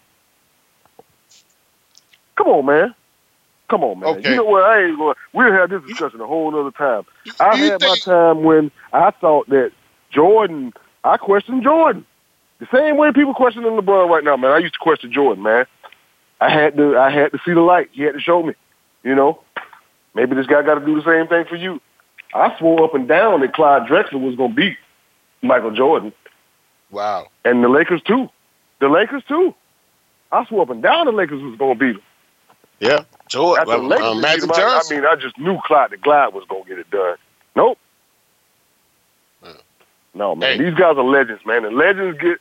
Come 2.37 2.49
on, 2.49 2.67
man. 2.67 2.95
Come 3.69 3.83
on, 3.83 4.01
man. 4.01 4.09
Okay. 4.09 4.31
You 4.31 4.37
know 4.37 4.45
what? 4.45 4.65
I 4.65 4.85
ain't 4.85 4.99
going. 4.99 5.15
We'll 5.33 5.53
have 5.53 5.71
this 5.71 5.83
discussion 5.83 6.21
a 6.21 6.27
whole 6.27 6.59
other 6.59 6.71
time. 6.71 7.05
I 7.41 7.57
had 7.57 7.81
my 7.81 7.97
time 7.97 8.45
when 8.45 8.71
I 8.93 9.11
thought 9.13 9.49
that 9.51 9.73
Jordan. 10.11 10.73
I 11.05 11.17
questioned 11.17 11.63
Jordan. 11.63 12.05
The 12.59 12.67
same 12.73 12.97
way 12.97 13.13
people 13.13 13.35
questioning 13.35 13.71
LeBron 13.71 14.09
right 14.09 14.25
now, 14.25 14.37
man. 14.37 14.53
I 14.53 14.59
used 14.59 14.75
to 14.75 14.81
question 14.81 15.13
Jordan, 15.13 15.43
man. 15.43 15.67
I 16.41 16.51
had 16.51 16.77
to. 16.77 16.97
I 16.97 17.11
had 17.11 17.33
to 17.33 17.39
see 17.45 17.53
the 17.53 17.61
light. 17.61 17.91
He 17.93 18.03
had 18.03 18.15
to 18.15 18.21
show 18.21 18.43
me. 18.43 18.55
You 19.03 19.15
know, 19.15 19.41
maybe 20.15 20.35
this 20.35 20.47
guy 20.47 20.63
got 20.63 20.79
to 20.79 20.85
do 20.85 20.97
the 20.97 21.05
same 21.05 21.29
thing 21.29 21.45
for 21.49 21.57
you. 21.57 21.81
I 22.35 22.57
swore 22.59 22.85
up 22.85 22.95
and 22.95 23.07
down 23.07 23.41
that 23.41 23.55
Clyde 23.55 23.89
Drexler 23.89 24.21
was 24.21 24.37
going 24.37 24.51
to 24.51 24.57
beat 24.57 24.77
Michael 25.43 25.71
Jordan. 25.71 26.13
Wow. 26.91 27.29
And 27.45 27.63
the 27.63 27.69
Lakers 27.69 28.03
too. 28.03 28.29
The 28.81 28.89
Lakers 28.89 29.23
too. 29.29 29.55
I 30.33 30.45
swore 30.47 30.63
up 30.63 30.71
and 30.71 30.83
down 30.83 31.07
the 31.07 31.13
Lakers 31.13 31.43
was 31.43 31.57
going 31.57 31.79
to 31.79 31.85
beat 31.85 31.93
them. 31.93 32.03
Yeah. 32.81 33.05
Jordan. 33.29 33.65
Well, 33.67 33.83
Lakers 33.83 34.07
um, 34.07 34.21
Magic 34.21 34.55
Johnson. 34.55 34.97
I 34.97 35.01
mean, 35.01 35.09
I 35.09 35.17
just 35.17 35.39
knew 35.39 35.59
Clyde 35.65 35.91
the 35.91 35.97
Glide 35.97 36.35
was 36.35 36.45
going 36.49 36.65
to 36.65 36.69
get 36.69 36.79
it 36.79 36.91
done. 36.91 37.17
Nope. 37.55 37.79
No, 40.17 40.35
man. 40.35 40.59
Hey. 40.59 40.65
These 40.65 40.75
guys 40.75 40.97
are 40.97 41.05
legends, 41.05 41.43
man. 41.45 41.65
And 41.65 41.77
legends 41.77 42.19
get 42.19 42.39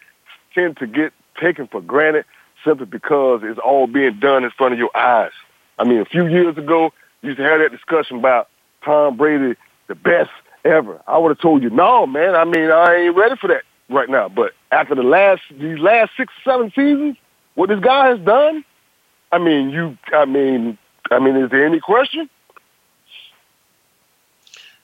tend 0.53 0.77
to 0.77 0.87
get 0.87 1.11
taken 1.39 1.67
for 1.67 1.81
granted 1.81 2.25
simply 2.63 2.85
because 2.85 3.41
it's 3.43 3.59
all 3.59 3.87
being 3.87 4.17
done 4.19 4.43
in 4.43 4.51
front 4.51 4.73
of 4.73 4.79
your 4.79 4.95
eyes. 4.95 5.33
I 5.77 5.83
mean, 5.83 5.99
a 5.99 6.05
few 6.05 6.25
years 6.27 6.57
ago, 6.57 6.93
you 7.21 7.29
used 7.29 7.37
to 7.37 7.43
have 7.43 7.59
that 7.59 7.71
discussion 7.71 8.17
about 8.17 8.47
Tom 8.83 9.17
Brady, 9.17 9.55
the 9.87 9.95
best 9.95 10.29
ever. 10.63 11.01
I 11.05 11.17
would 11.17 11.29
have 11.29 11.39
told 11.39 11.63
you, 11.63 11.69
no, 11.69 12.07
man. 12.07 12.33
I 12.33 12.45
mean, 12.45 12.71
I 12.71 12.95
ain't 12.95 13.15
ready 13.15 13.35
for 13.35 13.47
that 13.47 13.63
right 13.89 14.09
now. 14.09 14.29
But 14.29 14.53
after 14.71 14.95
the 14.95 15.03
last 15.03 15.41
these 15.51 15.79
last 15.79 16.11
six, 16.15 16.33
seven 16.45 16.71
seasons, 16.73 17.17
what 17.55 17.67
this 17.67 17.81
guy 17.81 18.07
has 18.07 18.19
done, 18.19 18.63
I 19.33 19.37
mean, 19.37 19.69
you, 19.69 19.97
I 20.13 20.23
mean, 20.23 20.77
I 21.11 21.19
mean, 21.19 21.35
is 21.35 21.51
there 21.51 21.65
any 21.65 21.81
question? 21.81 22.29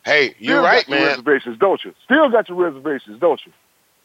Hey, 0.03 0.35
you're 0.39 0.55
Still 0.57 0.63
right, 0.63 0.89
man. 0.89 1.07
reservations, 1.07 1.57
don't 1.59 1.83
you? 1.83 1.93
Still 2.05 2.29
got 2.29 2.49
your 2.49 2.57
reservations, 2.57 3.19
don't 3.19 3.39
you? 3.45 3.51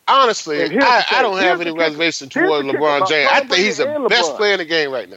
Honestly, 0.08 0.62
I, 0.62 1.04
I, 1.10 1.22
don't 1.22 1.38
have 1.38 1.60
any 1.60 1.72
reservations 1.72 2.30
toward 2.30 2.64
LeBron 2.64 3.08
James. 3.08 3.28
I 3.32 3.40
think 3.40 3.54
he's 3.54 3.78
the 3.78 4.06
best 4.08 4.36
player 4.36 4.52
in 4.52 4.58
the 4.58 4.64
game 4.64 4.92
right 4.92 5.08
now. 5.08 5.16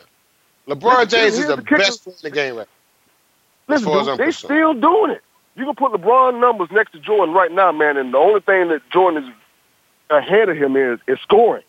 LeBron 0.67 1.07
James 1.09 1.37
is 1.37 1.45
the, 1.45 1.57
the 1.57 1.61
best 1.61 2.03
player 2.03 2.15
in 2.23 2.23
the 2.23 2.31
game 2.31 2.55
right 2.55 2.67
now. 3.67 3.75
Listen, 3.75 3.91
dude, 3.91 4.17
they 4.17 4.31
still 4.31 4.73
doing 4.73 5.11
it. 5.11 5.21
You 5.55 5.65
can 5.65 5.75
put 5.75 5.91
LeBron 5.91 6.39
numbers 6.39 6.69
next 6.71 6.93
to 6.93 6.99
Jordan 6.99 7.35
right 7.35 7.51
now, 7.51 7.71
man, 7.71 7.97
and 7.97 8.13
the 8.13 8.17
only 8.17 8.39
thing 8.41 8.69
that 8.69 8.81
Jordan 8.89 9.25
is 9.25 9.29
ahead 10.09 10.49
of 10.49 10.57
him 10.57 10.75
is 10.75 10.99
is 11.07 11.19
scoring. 11.19 11.63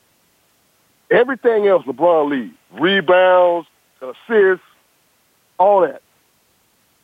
Everything 1.11 1.67
else, 1.67 1.85
LeBron 1.85 2.31
leads 2.31 2.55
rebounds, 2.73 3.69
assists, 4.01 4.65
all 5.59 5.81
that, 5.83 6.03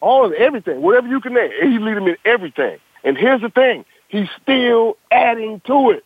all 0.00 0.26
of 0.26 0.32
everything, 0.32 0.82
whatever 0.82 1.08
you 1.08 1.20
can 1.20 1.34
name. 1.34 1.50
He's 1.60 1.80
leading 1.80 2.02
him 2.02 2.08
in 2.08 2.16
everything. 2.24 2.78
And 3.04 3.16
here's 3.16 3.40
the 3.40 3.50
thing: 3.50 3.84
he's 4.08 4.28
still 4.42 4.96
adding 5.10 5.60
to 5.66 5.90
it. 5.90 6.04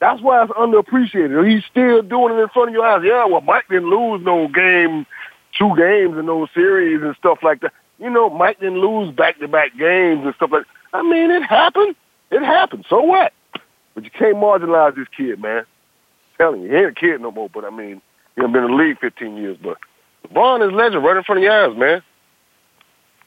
That's 0.00 0.22
why 0.22 0.42
it's 0.42 0.52
underappreciated. 0.52 1.48
He's 1.50 1.64
still 1.64 2.02
doing 2.02 2.38
it 2.38 2.40
in 2.40 2.48
front 2.50 2.68
of 2.68 2.74
your 2.74 2.86
eyes. 2.86 3.02
Yeah, 3.04 3.26
well, 3.26 3.40
Mike 3.40 3.68
didn't 3.68 3.90
lose 3.90 4.24
no 4.24 4.46
game, 4.46 5.06
two 5.58 5.74
games 5.76 6.16
in 6.16 6.26
those 6.26 6.48
series 6.54 7.02
and 7.02 7.16
stuff 7.16 7.38
like 7.42 7.60
that. 7.62 7.72
You 7.98 8.10
know, 8.10 8.30
Mike 8.30 8.60
didn't 8.60 8.80
lose 8.80 9.12
back-to-back 9.12 9.76
games 9.76 10.24
and 10.24 10.32
stuff 10.36 10.50
like 10.52 10.62
that. 10.62 10.96
I 10.96 11.02
mean, 11.02 11.32
it 11.32 11.42
happened. 11.42 11.96
It 12.30 12.42
happened. 12.42 12.84
So 12.88 13.00
what? 13.00 13.32
But 13.94 14.04
you 14.04 14.10
can't 14.10 14.36
marginalize 14.36 14.94
this 14.94 15.08
kid, 15.16 15.42
man. 15.42 15.58
I'm 15.58 15.66
telling 16.38 16.62
you, 16.62 16.70
he 16.70 16.76
ain't 16.76 16.86
a 16.86 16.92
kid 16.92 17.20
no 17.20 17.32
more, 17.32 17.50
but 17.52 17.64
I 17.64 17.70
mean, 17.70 18.00
he 18.36 18.42
been 18.42 18.54
in 18.54 18.70
the 18.70 18.76
league 18.76 19.00
15 19.00 19.36
years, 19.36 19.58
but 19.60 19.78
LeBron 20.28 20.64
is 20.64 20.72
legend 20.72 21.02
right 21.02 21.16
in 21.16 21.24
front 21.24 21.40
of 21.40 21.42
your 21.42 21.52
eyes, 21.52 21.76
man. 21.76 22.02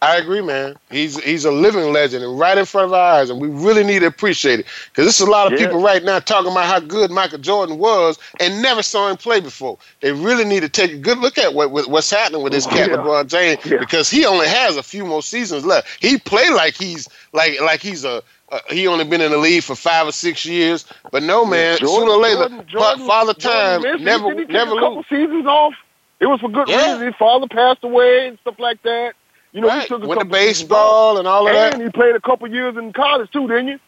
I 0.03 0.17
agree, 0.17 0.41
man. 0.41 0.75
He's 0.89 1.23
he's 1.23 1.45
a 1.45 1.51
living 1.51 1.93
legend 1.93 2.23
and 2.23 2.39
right 2.39 2.57
in 2.57 2.65
front 2.65 2.85
of 2.85 2.93
our 2.93 3.19
eyes, 3.19 3.29
and 3.29 3.39
we 3.39 3.49
really 3.49 3.83
need 3.83 3.99
to 3.99 4.07
appreciate 4.07 4.61
it 4.61 4.65
because 4.89 5.05
there's 5.05 5.19
a 5.19 5.29
lot 5.29 5.45
of 5.45 5.59
yeah. 5.59 5.67
people 5.67 5.79
right 5.79 6.03
now 6.03 6.17
talking 6.17 6.51
about 6.51 6.65
how 6.65 6.79
good 6.79 7.11
Michael 7.11 7.37
Jordan 7.37 7.77
was 7.77 8.17
and 8.39 8.63
never 8.63 8.81
saw 8.81 9.09
him 9.09 9.17
play 9.17 9.39
before. 9.41 9.77
They 9.99 10.11
really 10.11 10.43
need 10.43 10.61
to 10.61 10.69
take 10.69 10.91
a 10.91 10.97
good 10.97 11.19
look 11.19 11.37
at 11.37 11.53
what, 11.53 11.69
what's 11.71 12.09
happening 12.09 12.41
with 12.41 12.51
this 12.51 12.65
cat 12.65 12.89
yeah. 12.89 12.97
LeBron 12.97 13.27
James 13.27 13.63
yeah. 13.63 13.77
because 13.77 14.09
he 14.09 14.25
only 14.25 14.47
has 14.47 14.75
a 14.75 14.81
few 14.81 15.05
more 15.05 15.21
seasons 15.21 15.67
left. 15.67 16.03
He 16.03 16.17
play 16.17 16.49
like 16.49 16.73
he's 16.73 17.07
like 17.33 17.61
like 17.61 17.79
he's 17.79 18.03
a 18.03 18.23
uh, 18.51 18.59
he 18.71 18.87
only 18.87 19.05
been 19.05 19.21
in 19.21 19.31
the 19.31 19.37
league 19.37 19.63
for 19.63 19.75
five 19.75 20.07
or 20.07 20.11
six 20.11 20.45
years, 20.45 20.83
but 21.11 21.21
no 21.21 21.45
man. 21.45 21.77
Jordan, 21.77 21.95
sooner 21.95 22.11
or 22.11 22.17
later, 22.17 22.49
Jordan, 22.49 22.65
Jordan, 22.67 23.07
father 23.07 23.33
time 23.35 23.83
Jordan 23.83 24.03
never 24.03 24.45
never 24.45 24.77
a 24.77 24.79
couple 24.79 25.03
seasons 25.03 25.45
off. 25.45 25.75
It 26.19 26.25
was 26.25 26.39
for 26.39 26.49
good 26.49 26.67
reason. 26.69 27.05
His 27.05 27.15
father 27.15 27.47
passed 27.47 27.83
away 27.83 28.27
and 28.27 28.39
stuff 28.39 28.57
like 28.57 28.81
that. 28.81 29.13
You 29.51 29.61
know, 29.61 29.67
right. 29.67 29.81
he 29.81 29.87
took 29.87 30.03
a 30.03 30.07
Went 30.07 30.21
to 30.21 30.25
baseball 30.25 31.17
and 31.17 31.27
all 31.27 31.47
of 31.47 31.49
and 31.49 31.57
that. 31.57 31.73
And 31.73 31.83
he 31.83 31.89
played 31.89 32.15
a 32.15 32.21
couple 32.21 32.47
years 32.47 32.77
in 32.77 32.93
college 32.93 33.29
too, 33.31 33.47
didn't 33.47 33.67
you? 33.67 33.79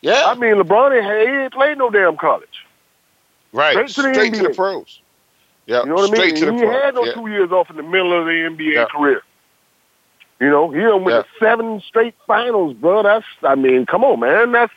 Yeah. 0.00 0.24
I 0.26 0.34
mean, 0.34 0.54
LeBron 0.54 0.96
ain't, 0.96 1.28
he 1.28 1.34
ain't 1.36 1.52
played 1.52 1.78
no 1.78 1.90
damn 1.90 2.16
college. 2.16 2.64
Right. 3.52 3.88
Straight 3.88 3.88
to 3.88 4.02
the, 4.02 4.14
Straight. 4.14 4.34
To 4.34 4.42
the 4.42 4.54
pros. 4.54 5.00
Yeah. 5.66 5.82
You 5.82 5.88
know 5.88 5.94
what 5.94 6.14
Straight 6.14 6.38
I 6.38 6.40
mean? 6.40 6.44
To 6.44 6.52
he 6.54 6.60
the 6.60 6.72
had 6.72 6.94
no 6.94 7.04
yeah. 7.04 7.12
two 7.12 7.28
years 7.28 7.50
off 7.52 7.70
in 7.70 7.76
the 7.76 7.82
middle 7.82 8.18
of 8.18 8.26
the 8.26 8.32
NBA 8.32 8.74
yeah. 8.74 8.84
career. 8.86 9.22
You 10.40 10.50
know, 10.50 10.70
he 10.70 10.80
done 10.80 11.04
went 11.04 11.24
yeah. 11.24 11.46
seven 11.46 11.80
straight 11.80 12.14
finals, 12.26 12.74
bro. 12.74 13.02
That's, 13.02 13.24
I 13.42 13.54
mean, 13.54 13.86
come 13.86 14.04
on, 14.04 14.20
man. 14.20 14.52
That's 14.52 14.72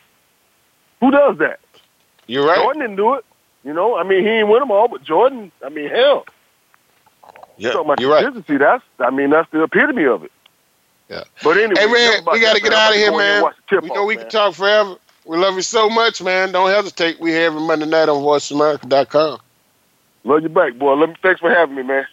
who 1.00 1.10
does 1.10 1.38
that? 1.38 1.60
You're 2.26 2.46
right. 2.46 2.56
Jordan 2.56 2.82
didn't 2.82 2.96
do 2.96 3.14
it. 3.14 3.24
You 3.64 3.74
know, 3.74 3.96
I 3.96 4.04
mean, 4.04 4.22
he 4.22 4.30
ain't 4.30 4.48
win 4.48 4.60
them 4.60 4.70
all, 4.70 4.88
but 4.88 5.02
Jordan, 5.02 5.52
I 5.64 5.68
mean, 5.68 5.90
hell. 5.90 6.24
Yeah, 7.60 7.94
you're 7.98 8.10
right. 8.10 8.32
That's, 8.46 8.84
I 8.98 9.10
mean, 9.10 9.30
that's 9.30 9.50
the 9.50 9.62
epitome 9.62 10.06
of 10.06 10.24
it. 10.24 10.32
Yeah. 11.10 11.24
But 11.42 11.58
anyway, 11.58 11.80
hey 11.80 11.92
man, 11.92 12.24
we 12.32 12.40
got 12.40 12.56
to 12.56 12.62
get 12.62 12.72
out 12.72 12.90
of 12.90 12.96
here, 12.96 13.10
man. 13.10 13.44
We 13.82 13.88
know 13.88 14.04
we 14.06 14.14
man. 14.14 14.24
can 14.24 14.30
talk 14.30 14.54
forever. 14.54 14.96
We 15.26 15.36
love 15.36 15.54
you 15.56 15.62
so 15.62 15.90
much, 15.90 16.22
man. 16.22 16.52
Don't 16.52 16.70
hesitate. 16.70 17.20
We 17.20 17.32
have 17.32 17.52
every 17.52 17.66
Monday 17.66 17.86
night 17.86 18.08
on 18.08 18.22
VoiceAmerica.com. 18.22 19.40
Love 20.24 20.42
you 20.42 20.48
back, 20.48 20.78
boy. 20.78 20.94
Let 20.94 21.10
me, 21.10 21.16
thanks 21.22 21.40
for 21.40 21.50
having 21.50 21.74
me, 21.74 21.82
man. 21.82 22.06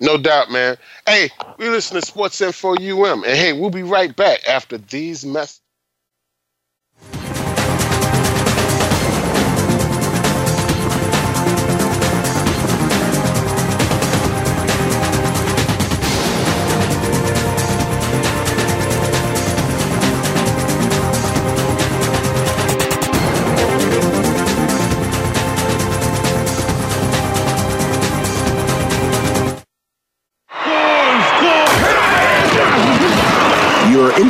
No 0.00 0.18
doubt, 0.18 0.50
man. 0.50 0.76
Hey, 1.06 1.30
we 1.58 1.68
listen 1.68 2.00
to 2.00 2.06
Sports 2.06 2.40
Info 2.40 2.74
UM, 2.74 3.24
and 3.24 3.36
hey, 3.36 3.52
we'll 3.52 3.70
be 3.70 3.82
right 3.82 4.14
back 4.14 4.46
after 4.48 4.76
these 4.78 5.24
messages. 5.24 5.61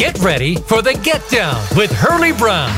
Get 0.00 0.18
ready 0.20 0.56
for 0.56 0.80
the 0.80 0.94
Get 0.94 1.28
Down 1.28 1.62
with 1.76 1.92
Hurley 1.92 2.32
Brown. 2.32 2.72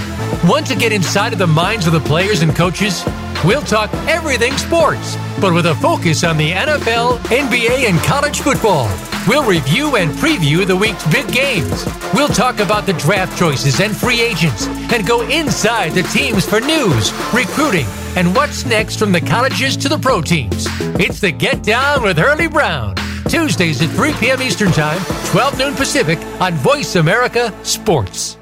Want 0.45 0.67
to 0.67 0.75
get 0.75 0.91
inside 0.91 1.33
of 1.33 1.39
the 1.39 1.47
minds 1.47 1.87
of 1.87 1.93
the 1.93 2.01
players 2.01 2.43
and 2.43 2.53
coaches? 2.53 3.05
We'll 3.45 3.63
talk 3.63 3.95
everything 4.09 4.57
sports, 4.57 5.17
but 5.41 5.55
with 5.55 5.67
a 5.67 5.77
focus 5.77 6.25
on 6.25 6.37
the 6.37 6.51
NFL, 6.51 7.19
NBA, 7.29 7.89
and 7.89 7.97
college 8.01 8.41
football. 8.41 8.91
We'll 9.29 9.49
review 9.49 9.95
and 9.95 10.11
preview 10.11 10.67
the 10.67 10.75
week's 10.75 11.07
big 11.13 11.33
games. 11.33 11.87
We'll 12.13 12.27
talk 12.27 12.59
about 12.59 12.87
the 12.87 12.95
draft 12.95 13.39
choices 13.39 13.79
and 13.79 13.97
free 13.97 14.21
agents 14.21 14.67
and 14.93 15.07
go 15.07 15.21
inside 15.21 15.91
the 15.91 16.03
teams 16.03 16.45
for 16.45 16.59
news, 16.59 17.13
recruiting, 17.33 17.87
and 18.17 18.35
what's 18.35 18.67
next 18.67 18.99
from 18.99 19.13
the 19.13 19.21
colleges 19.21 19.77
to 19.77 19.89
the 19.89 19.97
pro 19.97 20.23
teams. 20.23 20.67
It's 20.99 21.21
the 21.21 21.31
Get 21.31 21.63
Down 21.63 22.03
with 22.03 22.19
Hurley 22.19 22.49
Brown. 22.49 22.97
Tuesdays 23.29 23.81
at 23.83 23.91
3 23.91 24.13
p.m. 24.15 24.43
Eastern 24.43 24.73
Time, 24.73 25.01
12 25.27 25.59
noon 25.59 25.75
Pacific 25.75 26.19
on 26.41 26.55
Voice 26.55 26.97
America 26.97 27.53
Sports. 27.63 28.41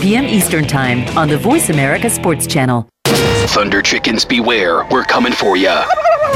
p.m. 0.00 0.24
Eastern 0.24 0.66
Time 0.66 1.06
on 1.16 1.28
the 1.28 1.36
Voice 1.36 1.68
America 1.68 2.08
Sports 2.08 2.46
Channel. 2.46 2.88
Thunder 3.04 3.82
Chickens 3.82 4.24
beware, 4.24 4.86
we're 4.90 5.04
coming 5.04 5.32
for 5.32 5.56
ya. 5.56 5.84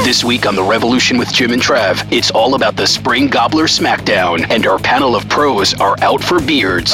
This 0.03 0.23
week 0.23 0.45
on 0.45 0.55
The 0.55 0.63
Revolution 0.63 1.17
with 1.17 1.31
Jim 1.33 1.51
and 1.51 1.61
Trav, 1.61 2.05
it's 2.11 2.29
all 2.29 2.55
about 2.55 2.75
the 2.75 2.85
Spring 2.85 3.27
Gobbler 3.27 3.65
Smackdown, 3.65 4.45
and 4.49 4.67
our 4.67 4.77
panel 4.77 5.15
of 5.15 5.27
pros 5.29 5.73
are 5.75 5.95
out 6.01 6.23
for 6.23 6.39
beards. 6.39 6.93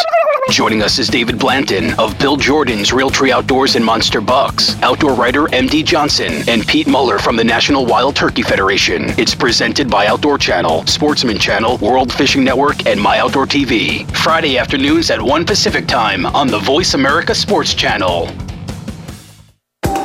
Joining 0.49 0.81
us 0.81 0.97
is 0.97 1.07
David 1.07 1.37
Blanton 1.39 1.97
of 1.99 2.17
Bill 2.19 2.35
Jordan's 2.35 2.89
Realtree 2.89 3.31
Outdoors 3.31 3.75
and 3.75 3.85
Monster 3.85 4.19
Bucks, 4.19 4.75
outdoor 4.81 5.13
writer 5.13 5.43
MD 5.43 5.85
Johnson, 5.85 6.43
and 6.49 6.67
Pete 6.67 6.87
Muller 6.87 7.19
from 7.19 7.37
the 7.37 7.43
National 7.43 7.85
Wild 7.85 8.15
Turkey 8.15 8.41
Federation. 8.41 9.09
It's 9.19 9.35
presented 9.35 9.89
by 9.89 10.07
Outdoor 10.07 10.37
Channel, 10.37 10.85
Sportsman 10.87 11.37
Channel, 11.37 11.77
World 11.77 12.11
Fishing 12.11 12.43
Network, 12.43 12.85
and 12.85 12.99
My 12.99 13.19
Outdoor 13.19 13.45
TV. 13.45 14.05
Friday 14.17 14.57
afternoons 14.57 15.09
at 15.11 15.21
1 15.21 15.45
Pacific 15.45 15.87
Time 15.87 16.25
on 16.25 16.47
the 16.47 16.59
Voice 16.59 16.95
America 16.95 17.33
Sports 17.33 17.73
Channel. 17.73 18.27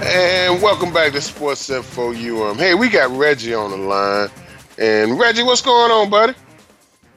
And 0.00 0.62
welcome 0.62 0.92
back 0.92 1.10
to 1.14 1.20
Sports 1.20 1.68
Info 1.70 2.12
UM. 2.12 2.56
Hey, 2.56 2.76
we 2.76 2.88
got 2.88 3.10
Reggie 3.18 3.52
on 3.52 3.72
the 3.72 3.78
line. 3.78 4.28
And 4.78 5.18
Reggie, 5.18 5.42
what's 5.42 5.60
going 5.60 5.90
on, 5.90 6.08
buddy? 6.08 6.32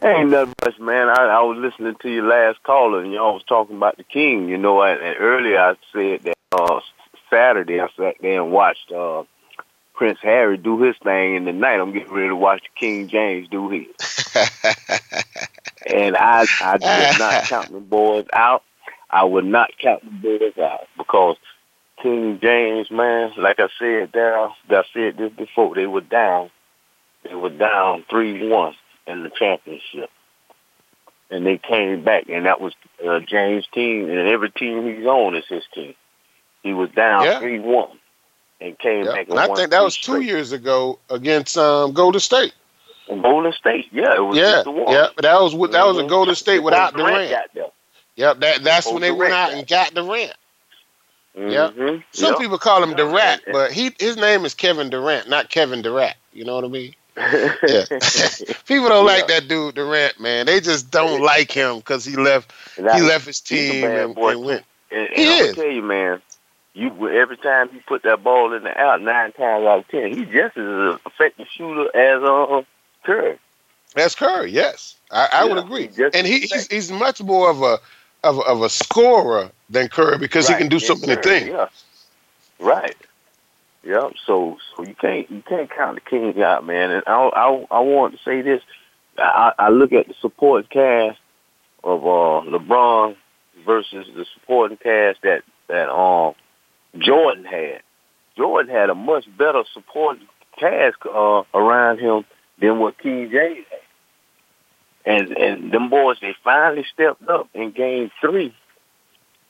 Ain't 0.02 0.30
nothing 0.30 0.54
much, 0.64 0.80
man. 0.80 1.10
I, 1.10 1.26
I 1.26 1.42
was 1.42 1.58
listening 1.58 1.96
to 2.02 2.10
your 2.10 2.26
last 2.26 2.64
caller, 2.64 3.04
and 3.04 3.12
y'all 3.12 3.34
was 3.34 3.44
talking 3.44 3.76
about 3.76 3.98
the 3.98 4.04
King. 4.04 4.48
You 4.48 4.58
know, 4.58 4.82
and, 4.82 5.02
and 5.02 5.18
earlier 5.20 5.60
I 5.60 5.76
said 5.92 6.24
that 6.24 6.38
uh, 6.54 6.80
Saturday 7.30 7.82
I 7.82 7.90
sat 7.98 8.16
there 8.22 8.42
and 8.42 8.52
watched 8.52 8.92
uh, 8.92 9.24
Prince 9.94 10.20
Harry 10.22 10.58
do 10.58 10.82
his 10.82 10.96
thing, 11.04 11.36
and 11.36 11.46
tonight 11.46 11.80
I'm 11.82 11.92
getting 11.92 12.14
ready 12.14 12.30
to 12.30 12.36
watch 12.36 12.62
the 12.62 12.80
King 12.80 13.10
James 13.10 13.50
do 13.50 13.70
his. 13.70 13.88
and 15.86 16.16
I, 16.16 16.46
I 16.62 16.78
did 16.78 17.20
not 17.20 17.44
count 17.44 17.72
the 17.72 17.80
boys 17.80 18.26
out. 18.32 18.64
I 19.10 19.26
would 19.26 19.46
not 19.46 19.72
count 19.80 20.04
the 20.04 20.38
boys 20.40 20.58
out 20.58 20.88
because 20.98 21.36
King 22.02 22.40
James, 22.42 22.90
man, 22.90 23.34
like 23.38 23.60
I 23.60 23.68
said, 23.78 24.12
there, 24.14 24.40
I 24.40 24.54
said 24.94 25.18
this 25.18 25.34
before, 25.34 25.76
they 25.76 25.88
were 25.88 26.00
down. 26.00 26.52
They 27.24 27.36
were 27.36 27.50
down 27.50 28.06
three 28.10 28.48
one 28.48 28.76
in 29.10 29.24
the 29.24 29.30
championship. 29.30 30.10
And 31.32 31.46
they 31.46 31.58
came 31.58 32.04
back, 32.04 32.28
and 32.30 32.46
that 32.46 32.60
was 32.60 32.74
uh, 33.08 33.20
James' 33.20 33.68
team, 33.72 34.10
and 34.10 34.28
every 34.28 34.50
team 34.50 34.88
he's 34.88 35.06
on 35.06 35.36
is 35.36 35.46
his 35.48 35.64
team. 35.74 35.94
He 36.64 36.74
was 36.74 36.90
down 36.92 37.40
three 37.40 37.60
yeah. 37.60 37.66
one, 37.66 38.00
and 38.60 38.78
came 38.80 39.06
yeah. 39.06 39.12
back. 39.12 39.30
And, 39.30 39.38
and 39.38 39.40
I 39.40 39.54
think 39.56 39.70
that 39.70 39.84
was 39.84 39.96
two 39.96 40.22
years 40.22 40.52
ago 40.52 40.98
against 41.10 41.58
um, 41.58 41.94
Golden 41.94 42.20
State. 42.20 42.54
And 43.10 43.22
Golden 43.22 43.54
State, 43.54 43.88
yeah, 43.92 44.16
it 44.16 44.20
was 44.20 44.38
yeah, 44.38 44.64
yeah. 44.66 45.08
But 45.16 45.24
that 45.24 45.40
was 45.42 45.54
that 45.72 45.86
was 45.86 45.98
a 45.98 46.02
mm-hmm. 46.02 46.10
Golden 46.10 46.36
State 46.36 46.60
without 46.60 46.96
Durant. 46.96 47.30
Durant 47.54 47.74
yep, 48.16 48.40
that 48.40 48.64
that's 48.64 48.92
when 48.92 49.02
they 49.02 49.12
went 49.12 49.34
out 49.34 49.54
and 49.54 49.68
got 49.68 49.94
Durant. 49.94 50.34
Mm-hmm. 51.36 51.50
Yep. 51.50 52.04
Some 52.12 52.32
yep. 52.32 52.40
people 52.40 52.58
call 52.58 52.84
him 52.84 52.96
Durant, 52.96 53.42
but 53.52 53.72
he 53.72 53.92
his 54.00 54.18
name 54.18 54.46
is 54.46 54.54
Kevin 54.54 54.90
Durant, 54.90 55.30
not 55.30 55.50
Kevin 55.50 55.82
Durant. 55.82 56.16
You 56.34 56.46
know 56.46 56.56
what 56.56 56.66
I 56.66 56.68
mean? 56.68 56.94
Yeah. 57.20 57.86
People 58.66 58.90
don't 58.90 59.06
yeah. 59.06 59.14
like 59.14 59.28
that 59.28 59.48
dude 59.48 59.76
Durant, 59.76 60.20
man. 60.20 60.46
They 60.46 60.60
just 60.60 60.90
don't 60.90 61.22
like 61.22 61.52
him 61.52 61.78
because 61.78 62.06
he 62.06 62.16
left. 62.16 62.52
he 62.76 62.84
left 62.84 63.26
his 63.26 63.42
team 63.42 63.84
and, 63.84 64.18
and, 64.18 64.44
went. 64.44 64.64
And, 64.92 65.08
and 65.08 65.16
he 65.16 65.40
I'm 65.40 65.46
is. 65.46 65.56
tell 65.56 65.66
you, 65.66 65.82
man. 65.82 66.22
You 66.74 67.10
every 67.10 67.38
time 67.38 67.70
you 67.74 67.82
put 67.88 68.04
that 68.04 68.24
ball 68.24 68.54
in 68.54 68.64
the 68.64 68.78
out, 68.80 69.02
nine 69.02 69.32
times 69.34 69.66
out 69.66 69.80
of 69.80 69.88
ten, 69.90 70.16
he's 70.16 70.28
just 70.30 70.56
as 70.56 71.00
effective 71.06 71.48
shooter 71.48 71.94
as 71.96 72.24
uh, 72.24 72.62
Curry. 73.04 73.38
As 73.96 74.16
Curry, 74.16 74.52
yes, 74.52 74.96
I, 75.12 75.28
I 75.32 75.44
yeah, 75.44 75.54
would 75.54 75.58
agree. 75.58 75.90
And 76.14 76.28
he, 76.28 76.42
he's 76.42 76.68
he's 76.68 76.92
much 76.92 77.22
more 77.22 77.50
of 77.50 77.64
a 77.64 77.80
of 78.24 78.38
a, 78.38 78.42
of 78.42 78.62
a 78.62 78.70
scorer 78.70 79.52
than 79.70 79.90
Curry 79.90 80.20
because 80.20 80.48
right. 80.48 80.58
he 80.58 80.62
can 80.62 80.70
do 80.70 80.80
so 80.80 80.96
many 80.96 81.16
things. 81.22 81.48
Yeah. 81.48 81.68
Right. 82.60 82.96
Yep. 83.84 84.14
So 84.26 84.58
so 84.76 84.84
you 84.84 84.96
can't 84.96 85.30
you 85.32 85.42
can't 85.48 85.70
count 85.70 85.96
the 85.96 86.02
King 86.02 86.42
out, 86.42 86.66
man. 86.66 86.92
And 86.92 87.04
I 87.08 87.14
I 87.14 87.66
I 87.72 87.80
want 87.80 88.14
to 88.14 88.20
say 88.24 88.42
this. 88.42 88.62
I, 89.18 89.54
I 89.60 89.70
look 89.70 89.92
at 89.92 90.08
the 90.08 90.14
supporting 90.22 90.70
cast 90.70 91.20
of 91.84 92.04
uh, 92.04 92.50
LeBron 92.50 93.16
versus 93.66 94.08
the 94.16 94.26
supporting 94.34 94.78
cast 94.78 95.22
that 95.24 95.44
that 95.68 95.90
um 95.90 96.36
Jordan 96.98 97.46
had. 97.46 97.82
Jordan 98.38 98.74
had 98.74 98.90
a 98.90 98.96
much 98.96 99.26
better 99.38 99.64
supporting 99.74 100.28
cast 100.58 100.98
uh, 101.06 101.44
around 101.54 102.00
him 102.00 102.26
than 102.60 102.80
what 102.80 102.98
King 102.98 103.30
James 103.32 103.66
had. 103.70 105.14
And 105.14 105.38
and 105.38 105.72
them 105.72 105.90
boys 105.90 106.18
they 106.22 106.36
finally 106.44 106.86
stepped 106.94 107.28
up 107.28 107.50
in 107.54 107.72
game 107.72 108.12
three 108.22 108.54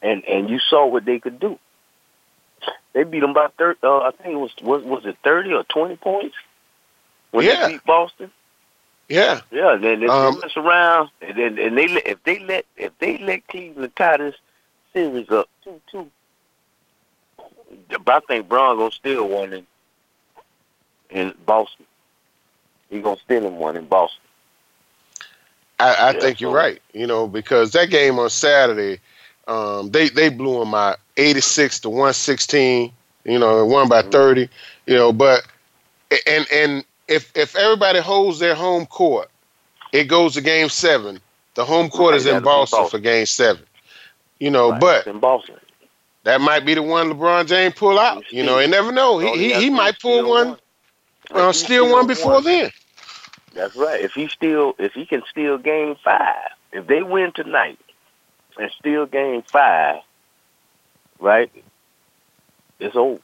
and 0.01 0.23
and 0.25 0.49
you 0.49 0.59
saw 0.69 0.87
what 0.87 1.05
they 1.05 1.19
could 1.19 1.39
do. 1.39 1.59
They 2.93 3.03
beat 3.03 3.19
them 3.19 3.33
by 3.33 3.47
thirty. 3.57 3.79
Uh, 3.83 3.99
I 3.99 4.11
think 4.11 4.33
it 4.33 4.37
was 4.37 4.51
was 4.61 4.83
was 4.83 5.05
it 5.05 5.17
thirty 5.23 5.53
or 5.53 5.63
twenty 5.63 5.95
points 5.95 6.35
when 7.31 7.45
yeah. 7.45 7.67
they 7.67 7.73
beat 7.73 7.85
Boston. 7.85 8.31
Yeah, 9.07 9.41
yeah. 9.51 9.75
Then 9.75 10.01
they 10.01 10.07
um, 10.07 10.39
mess 10.39 10.55
around, 10.55 11.09
and 11.21 11.37
then 11.37 11.57
and 11.57 11.77
they 11.77 11.85
if 11.85 12.23
they 12.23 12.39
let 12.39 12.65
if 12.77 12.97
they 12.99 13.17
let 13.17 13.47
Cleveland 13.47 13.95
tie 13.95 14.17
this 14.17 14.35
series 14.93 15.29
up 15.29 15.49
two 15.63 15.81
two. 15.91 16.09
But 18.03 18.23
I 18.23 18.25
think 18.27 18.47
Braun 18.47 18.77
gonna 18.77 18.91
steal 18.91 19.27
one 19.27 19.53
in 19.53 19.67
in 21.09 21.33
Boston. 21.45 21.85
He 22.89 23.01
gonna 23.01 23.19
steal 23.23 23.47
him 23.47 23.57
one 23.57 23.77
in 23.77 23.85
Boston. 23.85 24.21
I, 25.79 25.93
I 25.93 26.11
yeah, 26.11 26.19
think 26.19 26.41
you're 26.41 26.53
right. 26.53 26.81
You 26.93 27.07
know 27.07 27.27
because 27.27 27.71
that 27.71 27.89
game 27.89 28.19
on 28.19 28.29
Saturday, 28.29 28.99
um, 29.49 29.89
they 29.89 30.09
they 30.09 30.29
blew 30.29 30.59
them 30.59 30.75
out 30.75 30.99
86 31.17 31.79
to 31.81 31.89
116. 31.89 32.93
You 33.25 33.39
know, 33.39 33.65
won 33.65 33.89
by 33.89 34.01
mm-hmm. 34.01 34.11
30. 34.11 34.49
You 34.85 34.95
know, 34.95 35.11
but 35.11 35.45
and 36.27 36.45
and 36.53 36.85
if 37.07 37.35
if 37.35 37.55
everybody 37.55 37.99
holds 37.99 38.39
their 38.39 38.55
home 38.55 38.85
court, 38.85 39.29
it 39.91 40.05
goes 40.05 40.35
to 40.35 40.41
game 40.41 40.69
seven. 40.69 41.19
The 41.55 41.65
home 41.65 41.89
court 41.89 42.15
is 42.15 42.27
in 42.27 42.43
Boston, 42.43 42.79
Boston, 42.79 42.99
for 42.99 43.03
game 43.03 43.25
seven. 43.25 43.63
You 44.39 44.51
know, 44.51 44.71
Right, 44.71 44.79
but 44.79 45.07
in 45.07 45.19
Boston. 45.19 45.55
that 46.23 46.39
might 46.39 46.65
be 46.65 46.75
the 46.75 46.83
one 46.83 47.11
LeBron 47.11 47.47
James 47.47 47.73
pull 47.73 47.99
out. 47.99 48.31
You 48.31 48.43
know, 48.43 48.59
you 48.59 48.67
never 48.67 48.91
know. 48.91 49.17
He 49.17 49.35
he, 49.35 49.53
he 49.53 49.69
might 49.71 49.99
pull 49.99 50.29
one, 50.29 50.49
one. 50.49 50.57
uh, 51.31 51.51
steal 51.51 51.85
steal 51.85 51.91
one 51.91 52.07
before 52.07 52.33
one. 52.33 52.43
then. 52.43 52.71
That's 53.55 53.75
right. 53.75 53.99
If 53.99 54.13
he 54.13 54.27
still, 54.27 54.75
if 54.77 54.93
he 54.93 55.07
can 55.07 55.23
steal 55.29 55.57
game 55.57 55.95
five, 56.03 56.35
if 56.71 56.85
they 56.85 57.01
win 57.01 57.31
tonight 57.33 57.79
and 58.59 58.71
still 58.77 59.05
game 59.05 59.41
five, 59.43 60.01
right? 61.19 61.51
It's 62.79 62.95
over. 62.95 63.19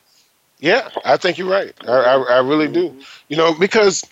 Yeah, 0.60 0.89
I 1.04 1.17
think 1.17 1.38
you're 1.38 1.50
right. 1.50 1.74
I, 1.86 1.91
I, 1.91 2.15
I 2.15 2.39
really 2.39 2.67
do. 2.67 2.89
Mm-hmm. 2.89 3.00
You 3.28 3.38
know, 3.38 3.54
because 3.54 4.04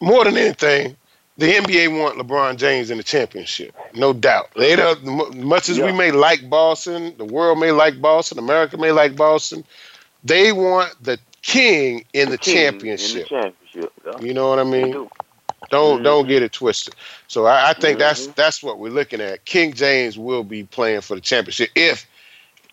more 0.00 0.24
than 0.24 0.36
anything, 0.36 0.96
the 1.38 1.54
NBA 1.54 1.98
want 1.98 2.18
LeBron 2.18 2.56
James 2.56 2.90
in 2.90 2.98
the 2.98 3.04
championship, 3.04 3.74
no 3.94 4.12
doubt. 4.12 4.50
They 4.56 4.74
don't, 4.74 5.36
much 5.36 5.68
as 5.68 5.78
we 5.78 5.92
may 5.92 6.10
like 6.10 6.50
Boston, 6.50 7.14
the 7.16 7.24
world 7.24 7.60
may 7.60 7.70
like 7.70 8.00
Boston, 8.00 8.38
America 8.38 8.76
may 8.76 8.90
like 8.90 9.14
Boston. 9.14 9.64
They 10.24 10.50
want 10.50 10.92
the 11.00 11.18
king 11.42 12.04
in 12.12 12.30
the, 12.30 12.38
King 12.38 12.54
championship. 12.54 13.30
In 13.30 13.36
the 13.36 13.42
championship. 13.42 13.92
yeah. 14.04 14.20
You 14.20 14.34
know 14.34 14.50
what 14.50 14.58
I 14.58 14.64
mean? 14.64 15.08
Do. 15.62 15.66
Don't 15.70 16.02
Mhm. 16.02 16.02
don't 16.02 16.26
get 16.26 16.42
it 16.42 16.52
twisted. 16.52 16.94
So 17.26 17.46
I, 17.46 17.70
I 17.70 17.72
think 17.74 17.98
that's 17.98 18.28
Mhm. 18.28 18.34
that's 18.34 18.62
what 18.62 18.78
we're 18.78 18.90
looking 18.90 19.20
at. 19.20 19.44
King 19.44 19.72
James 19.74 20.18
will 20.18 20.44
be 20.44 20.64
playing 20.64 21.00
for 21.02 21.14
the 21.14 21.20
championship 21.20 21.70
if 21.74 22.06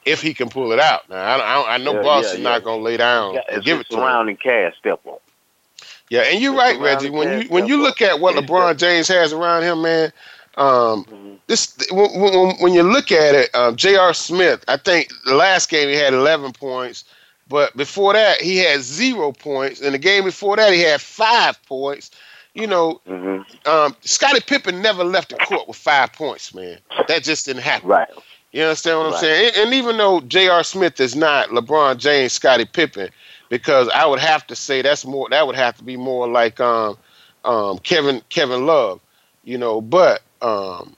if 0.06 0.22
he 0.22 0.34
can 0.34 0.50
pull 0.50 0.72
it 0.72 0.80
out. 0.80 1.10
Now 1.10 1.18
I, 1.18 1.38
I, 1.40 1.74
I 1.76 1.78
know 1.78 1.94
Yeah, 1.94 2.02
Boston's 2.02 2.44
yeah, 2.44 2.44
not 2.44 2.64
going 2.64 2.80
to 2.80 2.84
lay 2.84 2.98
down 2.98 3.42
Yeah, 3.48 3.52
and 3.52 3.64
give 3.64 3.80
it 3.80 3.90
to 3.92 4.02
him. 4.02 4.20
surrounding 4.24 4.38
cast 4.38 4.78
step 4.78 5.00
on. 5.06 5.18
Yeah, 6.10 6.22
and 6.22 6.42
you're 6.42 6.54
It's 6.54 6.58
right, 6.58 6.80
Reggie. 6.80 7.10
When 7.10 7.32
you 7.32 7.46
when 7.50 7.66
you 7.66 7.82
look 7.82 8.02
at 8.02 8.20
what 8.20 8.36
LeBron 8.36 8.78
James 8.78 9.08
has 9.08 9.34
around 9.34 9.64
him, 9.64 9.82
man, 9.82 10.12
um, 10.58 11.06
Mhm. 11.12 11.40
this 11.48 11.76
when, 11.92 12.20
when, 12.20 12.56
when 12.58 12.74
you 12.74 12.84
look 12.84 13.12
at 13.12 13.36
it, 13.36 13.54
um, 13.56 13.76
J.R. 13.76 14.14
Smith, 14.14 14.64
I 14.68 14.78
think 14.78 15.10
the 15.26 15.36
last 15.36 15.70
game 15.70 15.90
he 15.90 15.96
had 15.96 16.14
11 16.14 16.54
points, 16.54 17.04
but 17.48 17.76
before 17.76 18.14
that 18.14 18.42
he 18.42 18.58
had 18.58 18.82
zero 18.82 19.32
points, 19.32 19.82
and 19.82 19.94
the 19.94 20.00
game 20.00 20.24
before 20.24 20.56
that 20.58 20.74
he 20.74 20.82
had 20.82 21.02
five 21.02 21.64
points. 21.66 22.12
You 22.56 22.68
know, 22.68 23.02
hmm 23.06 23.42
um, 23.66 23.96
Scottie 24.02 24.42
Pippen 24.42 24.82
never 24.82 25.04
left 25.04 25.30
the 25.30 25.36
court 25.36 25.68
with 25.68 25.78
five 25.78 26.14
points, 26.14 26.54
man. 26.54 26.80
That 27.08 27.24
just 27.24 27.46
didn't 27.46 27.64
happen. 27.64 27.90
Right. 27.90 28.08
You 28.52 28.64
understand 28.64 29.00
what 29.00 29.08
I'm 29.08 29.20
saying? 29.20 29.52
And, 29.56 29.66
and 29.66 29.74
even 29.74 29.98
though 29.98 30.22
J.R. 30.22 30.64
Smith 30.64 31.00
is 31.00 31.16
not 31.16 31.50
LeBron 31.50 31.98
James, 31.98 32.32
Scottie 32.34 32.66
Pippen, 32.66 33.10
because 33.50 33.90
I 33.90 34.06
would 34.06 34.20
have 34.20 34.48
to 34.48 34.56
say 34.56 34.82
that's 34.82 35.06
more. 35.06 35.28
That 35.30 35.46
would 35.46 35.56
have 35.56 35.76
to 35.78 35.84
be 35.84 35.98
more 35.98 36.28
like 36.28 36.60
um, 36.60 36.98
um, 37.44 37.80
Kevin 37.80 38.22
Kevin 38.30 38.66
Love, 38.66 39.02
you 39.44 39.58
know. 39.58 39.82
But 39.82 40.22
um, 40.42 40.96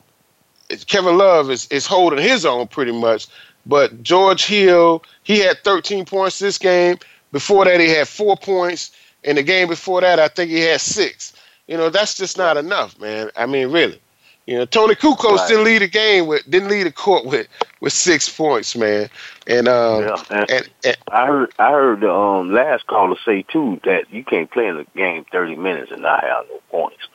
Kevin 0.86 1.18
Love 1.18 1.50
is 1.50 1.68
is 1.72 1.88
holding 1.88 2.20
his 2.20 2.46
own 2.46 2.68
pretty 2.68 2.92
much. 2.92 3.28
But 3.66 4.04
George 4.04 4.46
Hill, 4.46 5.04
he 5.24 5.40
had 5.40 5.64
13 5.64 6.06
points 6.06 6.40
this 6.40 6.58
game. 6.58 6.98
Before 7.32 7.66
that, 7.66 7.80
he 7.80 7.90
had 7.90 8.08
four 8.08 8.38
points. 8.38 8.92
In 9.24 9.36
the 9.36 9.44
game 9.44 9.68
before 9.68 10.00
that, 10.02 10.20
I 10.20 10.30
think 10.30 10.52
he 10.52 10.60
had 10.62 10.80
six. 10.80 11.34
You 11.68 11.78
know, 11.78 11.90
that's 11.90 12.16
just 12.16 12.38
not 12.38 12.58
enough, 12.58 13.00
man. 13.00 13.30
I 13.36 13.46
mean, 13.46 13.72
really. 13.72 14.00
You 14.46 14.58
know, 14.60 14.66
Toni 14.66 14.96
Kukoc 14.96 15.36
Right. 15.36 15.48
didn't 15.50 15.66
lead 15.66 15.82
the 15.82 15.88
game 15.90 16.26
with 16.28 16.50
didn't 16.50 16.70
lead 16.70 16.84
the 16.84 16.92
court 16.92 17.26
with 17.26 17.48
with 17.82 17.92
six 17.92 18.30
points, 18.30 18.76
man. 18.78 19.10
And 19.46 19.68
um 19.68 20.04
Yeah. 20.06 20.24
And 20.30 20.52
and, 20.52 20.70
and 20.86 20.98
I 21.12 21.28
heard 21.28 21.54
I 21.60 21.72
heard 21.72 22.00
the 22.00 22.12
um 22.14 22.54
last 22.54 22.88
caller 22.88 23.18
say 23.26 23.42
too 23.44 23.82
that 23.84 24.10
you 24.12 24.24
can't 24.24 24.50
play 24.50 24.68
in 24.68 24.78
the 24.78 24.86
game 24.96 25.26
thirty 25.32 25.56
minutes 25.58 25.92
and 25.92 26.02
not 26.02 26.24
have 26.24 26.46
no 26.50 26.62
points. 26.72 27.08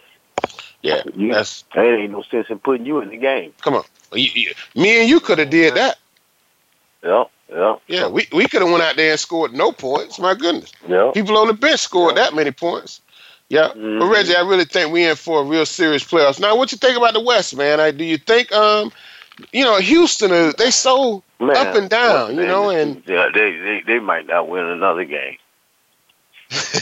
yeah, 0.82 1.02
You- 1.14 1.32
that's 1.32 1.64
that 1.74 1.84
ain't 1.86 2.12
no 2.12 2.22
sense 2.22 2.48
in 2.50 2.58
putting 2.58 2.84
you 2.84 3.00
in 3.00 3.08
the 3.08 3.16
game. 3.16 3.54
come 3.62 3.74
on. 3.76 3.84
You, 4.12 4.28
you, 4.34 4.52
me 4.74 5.00
and 5.00 5.08
you 5.08 5.20
could 5.20 5.38
have 5.38 5.48
did 5.48 5.74
that. 5.74 5.98
Yeah, 7.02 7.24
yeah, 7.50 7.76
Yeah, 7.88 8.08
we, 8.08 8.26
we 8.32 8.46
could 8.46 8.62
have 8.62 8.70
went 8.70 8.82
out 8.82 8.96
there 8.96 9.10
and 9.12 9.18
scored 9.20 9.52
no 9.54 9.72
points. 9.72 10.18
My 10.18 10.34
goodness, 10.34 10.72
yeah. 10.86 11.10
people 11.14 11.36
on 11.38 11.48
the 11.48 11.54
bench 11.54 11.80
scored 11.80 12.16
that 12.16 12.34
many 12.34 12.50
points. 12.52 13.00
Yeah, 13.52 13.68
but 13.68 13.76
Mhm. 13.76 14.10
Reggie, 14.10 14.34
I 14.34 14.40
really 14.40 14.64
think 14.64 14.90
we're 14.90 15.10
in 15.10 15.16
for 15.16 15.42
a 15.42 15.44
real 15.44 15.66
serious 15.66 16.02
playoffs. 16.02 16.40
Now, 16.40 16.56
what 16.56 16.72
you 16.72 16.78
think 16.78 16.96
about 16.96 17.12
the 17.12 17.20
West, 17.20 17.54
man? 17.54 17.80
I, 17.80 17.90
do 17.90 18.02
you 18.02 18.16
think, 18.16 18.50
um, 18.50 18.90
you 19.52 19.62
know, 19.62 19.76
Houston 19.76 20.32
is 20.32 20.54
they 20.54 20.70
so 20.70 21.22
Man, 21.38 21.54
up 21.58 21.74
and 21.74 21.90
down, 21.90 22.36
you 22.36 22.46
know, 22.46 22.70
and 22.70 23.02
yeah, 23.06 23.28
they, 23.34 23.50
they 23.58 23.82
they 23.86 23.98
might 23.98 24.26
not 24.26 24.48
win 24.48 24.64
another 24.64 25.04
game. 25.04 25.36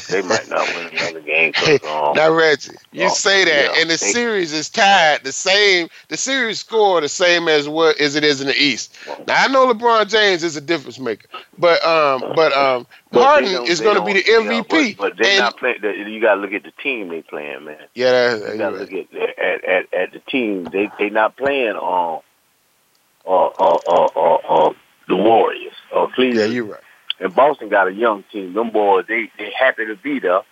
They 0.08 0.22
might 0.22 0.48
not 0.48 0.66
win 0.74 0.86
another 0.88 1.20
game. 1.20 1.52
um, 1.88 2.14
now 2.14 2.30
Reggie, 2.32 2.72
you 2.92 3.06
Oh, 3.06 3.08
say 3.08 3.44
that, 3.44 3.74
yeah, 3.74 3.80
and 3.80 3.90
the 3.90 3.96
they- 3.96 4.12
series 4.12 4.52
is 4.52 4.68
tied 4.68 5.22
the 5.24 5.32
same. 5.32 5.88
The 6.08 6.16
series 6.16 6.60
score 6.60 7.00
the 7.00 7.08
same 7.08 7.48
as 7.48 7.68
what 7.68 8.00
as 8.00 8.14
it 8.16 8.24
is 8.24 8.40
in 8.40 8.46
the 8.48 8.56
East. 8.56 8.96
Now 9.26 9.44
I 9.44 9.48
know 9.48 9.72
LeBron 9.72 10.08
James 10.08 10.42
is 10.42 10.56
a 10.56 10.60
difference 10.60 10.98
maker, 10.98 11.28
but 11.58 11.84
um, 11.84 12.20
but 12.34 12.52
um, 12.52 12.86
but 13.12 13.22
Harden 13.24 13.64
is 13.66 13.80
going 13.80 13.96
to 13.96 14.04
be 14.04 14.12
the 14.14 14.24
yeah, 14.26 14.38
MVP. 14.62 14.96
but, 14.96 15.10
but 15.10 15.18
they're 15.18 15.32
and 15.32 15.38
not 15.40 15.56
playing. 15.56 15.78
You 15.82 16.20
got 16.20 16.34
to 16.34 16.40
look 16.40 16.52
at 16.52 16.62
the 16.64 16.72
team 16.82 17.08
they 17.08 17.22
playing, 17.22 17.64
man. 17.64 17.76
yeah, 17.94 18.10
that, 18.36 18.52
You 18.52 18.58
got 18.58 18.70
to 18.70 18.76
right. 18.78 18.90
look 18.92 19.08
at, 19.12 19.38
at 19.38 19.64
at 19.64 19.94
at 19.94 20.12
the 20.12 20.18
team. 20.20 20.64
They 20.64 20.90
they 20.98 21.10
not 21.10 21.36
playing 21.36 21.76
on 21.76 22.22
uh 23.26 23.30
uh 23.46 23.78
uh 23.86 24.08
uh, 24.16 24.34
uh 24.68 24.72
the 25.08 25.16
Warriors 25.16 25.74
or 25.92 26.08
yeah, 26.18 26.44
you're 26.44 26.64
right. 26.64 26.80
And 27.20 27.34
Boston 27.34 27.68
got 27.68 27.88
a 27.88 27.92
young 27.92 28.24
team. 28.32 28.54
Them 28.54 28.70
boys, 28.70 29.06
they 29.08 29.30
they 29.38 29.50
happy 29.50 29.86
to 29.86 29.96
be 29.96 30.18
there. 30.18 30.42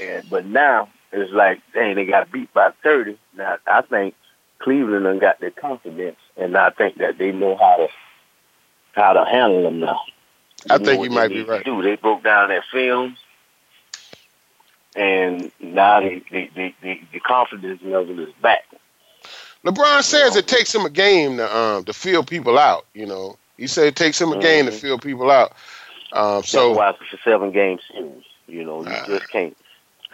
And 0.00 0.28
but 0.30 0.46
now 0.46 0.88
it's 1.12 1.32
like, 1.32 1.60
dang, 1.72 1.94
they 1.96 2.04
got 2.04 2.30
beat 2.30 2.52
by 2.52 2.70
thirty. 2.82 3.18
Now 3.36 3.58
I 3.66 3.82
think 3.82 4.14
Cleveland 4.58 5.04
done 5.04 5.18
got 5.18 5.40
their 5.40 5.50
confidence, 5.50 6.18
and 6.36 6.56
I 6.56 6.70
think 6.70 6.96
that 6.98 7.18
they 7.18 7.32
know 7.32 7.56
how 7.56 7.76
to 7.76 7.88
how 8.92 9.12
to 9.12 9.24
handle 9.24 9.62
them 9.62 9.80
now. 9.80 10.00
I 10.70 10.78
think 10.78 11.02
you 11.04 11.10
might 11.10 11.28
be 11.28 11.42
right. 11.42 11.64
Do 11.64 11.82
they 11.82 11.96
broke 11.96 12.22
down 12.24 12.48
their 12.48 12.64
films, 12.72 13.18
and 14.94 15.50
now 15.60 16.00
they, 16.00 16.22
they, 16.30 16.50
they, 16.54 16.74
they 16.82 17.00
the 17.12 17.20
confidence 17.20 17.80
level 17.82 18.18
is 18.20 18.32
back. 18.42 18.64
LeBron 19.64 20.02
says 20.02 20.36
it 20.36 20.46
takes 20.46 20.74
him 20.74 20.86
a 20.86 20.90
game 20.90 21.36
to 21.38 21.56
um 21.56 21.84
to 21.84 21.92
feel 21.92 22.22
people 22.22 22.58
out. 22.58 22.86
You 22.94 23.06
know, 23.06 23.36
he 23.56 23.66
said 23.66 23.86
it 23.86 23.96
takes 23.96 24.20
him 24.20 24.32
a 24.32 24.38
game 24.38 24.66
to 24.66 24.72
Mhm. 24.72 24.80
feel 24.80 24.98
people 24.98 25.30
out. 25.30 25.52
Um, 26.12 26.42
So 26.42 26.72
why 26.72 26.90
it's 26.90 27.12
a 27.12 27.18
seven 27.24 27.50
game 27.50 27.78
series. 27.92 28.24
You 28.46 28.64
know, 28.64 28.82
you 28.82 28.90
Uh, 28.90 29.06
just 29.06 29.30
can't. 29.30 29.56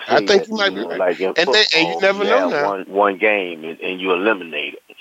I 0.09 0.17
think 0.17 0.29
that, 0.29 0.49
you 0.49 0.57
might 0.57 0.71
be 0.71 0.77
know, 0.77 0.89
right. 0.89 0.99
Like 0.99 1.21
And 1.21 1.37
they- 1.37 1.43
and 1.45 1.47
you 1.55 1.65
football, 1.73 2.01
never 2.01 2.25
know 2.25 2.39
have 2.49 2.51
now. 2.51 2.69
One 2.69 2.85
one 2.89 3.19
game 3.19 3.65
and, 3.65 3.81
and 3.81 4.01
you 4.01 4.13
eliminate 4.13 4.75
it. 4.89 4.97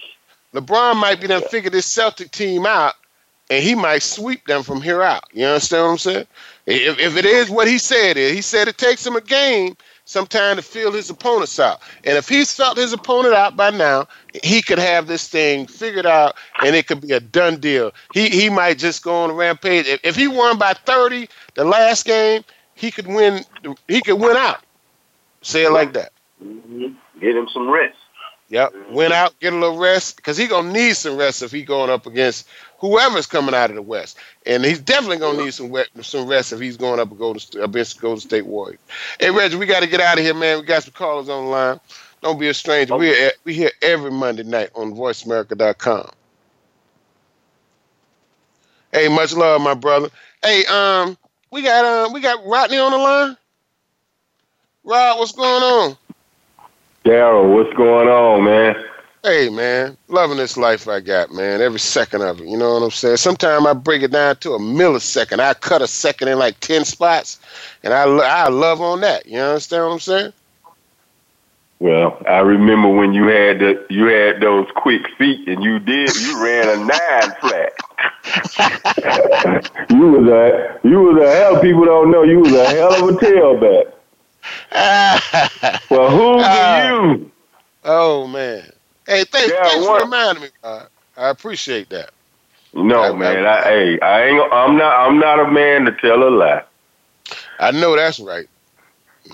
LeBron 0.53 0.97
might 0.97 1.21
be 1.21 1.27
done 1.27 1.41
figure 1.41 1.69
this 1.69 1.85
Celtic 1.85 2.31
team 2.31 2.65
out, 2.65 2.93
and 3.49 3.63
he 3.63 3.73
might 3.73 4.03
sweep 4.03 4.45
them 4.45 4.63
from 4.63 4.81
here 4.81 5.01
out. 5.01 5.23
You 5.33 5.45
understand 5.45 5.83
what 5.85 5.91
I'm 5.91 5.97
saying? 5.97 6.27
If, 6.65 6.99
if 6.99 7.17
it 7.17 7.25
is 7.25 7.49
what 7.49 7.67
he 7.67 7.77
said, 7.77 8.17
it 8.17 8.33
he 8.33 8.41
said 8.41 8.67
it 8.67 8.77
takes 8.77 9.05
him 9.05 9.15
a 9.15 9.21
game 9.21 9.75
sometime 10.11 10.57
to 10.57 10.61
feel 10.61 10.91
his 10.91 11.09
opponents 11.09 11.59
out. 11.59 11.81
And 12.03 12.17
if 12.17 12.27
he's 12.27 12.53
felt 12.53 12.77
his 12.77 12.93
opponent 12.93 13.33
out 13.33 13.55
by 13.55 13.69
now, 13.69 14.07
he 14.43 14.61
could 14.61 14.79
have 14.79 15.07
this 15.07 15.27
thing 15.27 15.67
figured 15.67 16.05
out, 16.05 16.35
and 16.63 16.75
it 16.75 16.87
could 16.87 17.01
be 17.01 17.13
a 17.13 17.19
done 17.19 17.59
deal. 17.59 17.91
He 18.13 18.29
he 18.29 18.49
might 18.49 18.77
just 18.77 19.03
go 19.03 19.23
on 19.23 19.29
a 19.29 19.33
rampage. 19.33 19.87
If, 19.87 20.01
if 20.03 20.15
he 20.15 20.27
won 20.27 20.57
by 20.57 20.73
30 20.73 21.29
the 21.55 21.63
last 21.63 22.05
game, 22.05 22.43
he 22.75 22.91
could 22.91 23.07
win. 23.07 23.43
He 23.87 24.01
could 24.01 24.19
win 24.19 24.35
out. 24.35 24.63
Say 25.41 25.65
it 25.65 25.71
like 25.71 25.93
that. 25.93 26.11
Mm-hmm. 26.43 26.93
Get 27.19 27.35
him 27.35 27.47
some 27.53 27.69
rest. 27.69 27.97
Yep. 28.51 28.91
Went 28.91 29.13
out, 29.13 29.39
get 29.39 29.53
a 29.53 29.55
little 29.55 29.77
rest, 29.77 30.17
because 30.17 30.35
he 30.35 30.45
gonna 30.45 30.73
need 30.73 30.97
some 30.97 31.15
rest 31.15 31.41
if 31.41 31.53
he 31.53 31.63
going 31.63 31.89
up 31.89 32.05
against 32.05 32.49
whoever's 32.79 33.25
coming 33.25 33.55
out 33.55 33.69
of 33.69 33.77
the 33.77 33.81
West, 33.81 34.17
and 34.45 34.65
he's 34.65 34.79
definitely 34.79 35.19
gonna 35.19 35.41
need 35.41 35.53
some 35.53 35.73
some 36.01 36.27
rest 36.27 36.51
if 36.51 36.59
he's 36.59 36.75
going 36.75 36.99
up 36.99 37.13
against 37.13 37.55
against 37.55 38.01
Golden 38.01 38.19
State 38.19 38.45
Warriors. 38.45 38.79
Hey 39.21 39.31
Reggie, 39.31 39.55
we 39.55 39.65
got 39.65 39.83
to 39.83 39.87
get 39.87 40.01
out 40.01 40.17
of 40.17 40.25
here, 40.25 40.33
man. 40.33 40.59
We 40.59 40.65
got 40.65 40.83
some 40.83 40.91
callers 40.91 41.29
on 41.29 41.45
the 41.45 41.49
line. 41.49 41.79
Don't 42.21 42.39
be 42.39 42.49
a 42.49 42.53
stranger. 42.53 42.97
We're 42.97 43.31
we 43.45 43.53
here 43.53 43.71
every 43.81 44.11
Monday 44.11 44.43
night 44.43 44.71
on 44.75 44.95
VoiceAmerica.com. 44.95 46.09
Hey, 48.91 49.07
much 49.07 49.33
love, 49.33 49.61
my 49.61 49.75
brother. 49.75 50.09
Hey, 50.43 50.65
um, 50.65 51.17
we 51.51 51.61
got 51.61 51.85
um, 51.85 52.11
we 52.11 52.19
got 52.19 52.45
Rodney 52.45 52.77
on 52.77 52.91
the 52.91 52.97
line. 52.97 53.37
Rod, 54.83 55.19
what's 55.19 55.31
going 55.31 55.63
on? 55.63 55.97
Daryl, 57.03 57.53
what's 57.53 57.75
going 57.75 58.07
on, 58.07 58.43
man? 58.43 58.75
Hey 59.23 59.49
man, 59.49 59.97
loving 60.07 60.37
this 60.37 60.57
life 60.57 60.87
I 60.87 60.99
got, 60.99 61.31
man. 61.31 61.61
Every 61.61 61.79
second 61.79 62.23
of 62.23 62.41
it. 62.41 62.47
You 62.47 62.57
know 62.57 62.73
what 62.73 62.83
I'm 62.83 62.91
saying? 62.91 63.17
Sometimes 63.17 63.65
I 63.67 63.73
break 63.73 64.01
it 64.01 64.11
down 64.11 64.35
to 64.37 64.53
a 64.53 64.59
millisecond. 64.59 65.39
I 65.39 65.53
cut 65.53 65.83
a 65.83 65.87
second 65.87 66.27
in 66.27 66.39
like 66.39 66.59
ten 66.59 66.85
spots, 66.85 67.39
and 67.83 67.93
I 67.93 68.03
I 68.03 68.47
love 68.49 68.81
on 68.81 69.01
that. 69.01 69.27
You 69.27 69.39
understand 69.39 69.85
what 69.85 69.93
I'm 69.93 69.99
saying? 69.99 70.33
Well, 71.79 72.21
I 72.27 72.39
remember 72.39 72.89
when 72.89 73.13
you 73.13 73.27
had 73.27 73.59
the 73.59 73.85
you 73.89 74.05
had 74.05 74.39
those 74.39 74.67
quick 74.75 75.01
feet 75.17 75.47
and 75.47 75.63
you 75.63 75.79
did 75.79 76.15
you 76.19 76.43
ran 76.43 76.69
a 76.69 76.77
nine 76.77 77.35
flat. 77.41 77.73
you 79.89 80.07
was 80.07 80.27
a 80.27 80.79
you 80.87 80.99
was 80.99 81.23
a 81.23 81.31
hell. 81.31 81.59
People 81.59 81.85
don't 81.85 82.11
know 82.11 82.21
you 82.23 82.39
was 82.39 82.53
a 82.53 82.69
hell 82.69 82.93
of 82.93 83.15
a 83.15 83.17
tailback. 83.19 83.91
well, 85.89 86.09
who 86.09 86.39
are 86.39 87.09
you? 87.09 87.31
Oh 87.83 88.27
man. 88.27 88.71
Hey, 89.07 89.23
thanks, 89.25 89.51
Yeah, 89.51 89.63
thanks 89.63 89.85
for 89.85 89.99
reminding 89.99 90.43
me. 90.43 90.49
Rod. 90.63 90.87
I 91.17 91.29
appreciate 91.29 91.89
that. 91.89 92.11
No, 92.73 93.03
I- 93.03 93.17
man. 93.17 93.45
I, 93.45 93.61
hey, 93.63 93.99
I 93.99 94.23
ain't. 94.25 94.53
I'm 94.53 94.77
not. 94.77 95.07
I'm 95.07 95.19
not 95.19 95.39
a 95.39 95.51
man 95.51 95.85
to 95.85 95.91
tell 95.93 96.23
a 96.23 96.29
lie. 96.29 96.63
I 97.59 97.71
know 97.71 97.95
that's 97.95 98.19
right. 98.19 98.47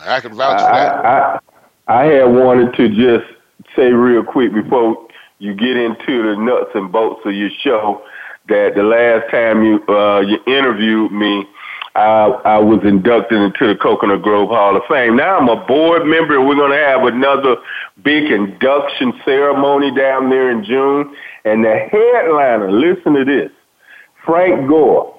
I 0.02 0.20
can 0.20 0.34
vouch 0.36 0.60
for 0.60 0.66
I, 0.66 0.84
that. 0.84 1.06
I, 1.06 1.40
I 1.88 2.04
had 2.06 2.26
wanted 2.26 2.74
to 2.76 2.90
just 2.90 3.32
say 3.76 3.92
real 3.92 4.24
quick 4.24 4.54
before 4.54 5.08
you 5.40 5.54
get 5.54 5.78
into 5.78 6.24
the 6.24 6.36
nuts 6.36 6.72
and 6.74 6.92
bolts 6.92 7.22
of 7.26 7.34
your 7.34 7.50
show 7.62 8.04
that 8.50 8.76
the 8.76 8.84
last 8.84 9.30
time 9.32 9.64
you 9.64 9.84
uh, 9.88 10.20
you 10.22 10.40
interviewed 10.48 11.12
me, 11.12 11.46
I, 11.98 12.26
I 12.46 12.58
was 12.60 12.84
inducted 12.84 13.42
into 13.42 13.68
the 13.68 13.76
Coconut 13.76 14.22
Grove 14.22 14.50
Hall 14.50 14.78
of 14.78 14.84
Fame. 14.88 15.16
Now 15.16 15.40
I'm 15.40 15.50
a 15.50 15.66
board 15.66 16.06
member, 16.06 16.38
and 16.38 16.48
we're 16.48 16.56
going 16.56 16.72
to 16.72 16.78
have 16.78 17.04
another 17.04 17.58
big 18.04 18.32
induction 18.32 19.20
ceremony 19.26 19.94
down 19.96 20.30
there 20.30 20.52
in 20.52 20.64
June. 20.64 21.16
And 21.44 21.66
the 21.66 21.76
headliner, 21.76 22.72
listen 22.72 23.14
to 23.14 23.26
this, 23.26 23.52
Frank 24.24 24.68
Gore, 24.68 25.18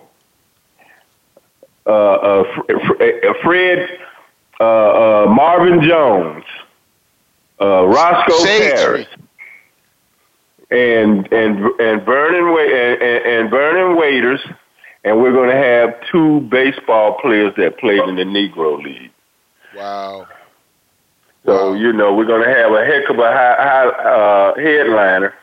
uh, 1.85 1.91
uh, 1.91 2.45
Fr- 2.65 3.03
uh, 3.03 3.35
Fred 3.43 3.89
uh, 4.61 4.65
uh, 4.65 5.27
Marvin 5.29 5.83
Jones, 5.83 6.45
uh, 7.61 7.87
Roscoe 7.87 8.45
Shade 8.45 8.63
Harris, 8.63 9.07
and 10.71 11.33
and 11.33 11.65
and 11.81 12.03
Vernon 12.05 12.57
and, 12.57 13.03
and 13.03 13.51
Vernon 13.51 13.97
Waiters, 13.97 14.41
and 15.09 15.21
we're 15.21 15.33
going 15.33 15.51
to 15.51 15.57
have 15.57 15.95
two 16.13 16.41
baseball 16.43 17.19
players 17.21 17.55
that 17.57 17.79
played 17.79 18.01
in 18.09 18.17
the 18.17 18.25
Negro 18.25 18.83
League. 18.83 19.11
Wow. 19.75 20.29
So 21.45 21.73
you 21.73 21.93
know 21.93 22.15
we're 22.15 22.27
going 22.27 22.43
to 22.43 22.55
have 22.55 22.73
a 22.73 22.85
heck 22.85 23.09
of 23.09 23.19
a 23.19 23.33
high, 23.33 23.57
high 23.59 23.87
uh, 23.89 24.55
headliner, 24.57 25.35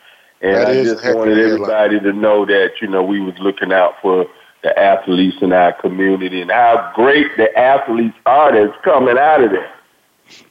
and 0.41 0.56
That 0.56 0.67
I 0.67 0.84
just 0.84 1.04
wanted 1.04 1.39
everybody 1.39 1.99
to 1.99 2.13
know 2.13 2.45
that 2.45 2.73
you 2.82 2.88
know 2.88 3.01
we 3.01 3.19
was 3.19 3.34
looking 3.39 3.71
out 3.71 3.95
for 4.01 4.28
the 4.62 4.78
athletes 4.78 5.38
in 5.41 5.51
our 5.51 5.73
community 5.73 6.41
and 6.41 6.51
how 6.51 6.91
great 6.95 7.28
the 7.38 7.56
athletes 7.58 8.17
are 8.25 8.51
that's 8.51 8.80
coming 8.84 9.17
out 9.17 9.43
of 9.43 9.51
there. 9.51 9.71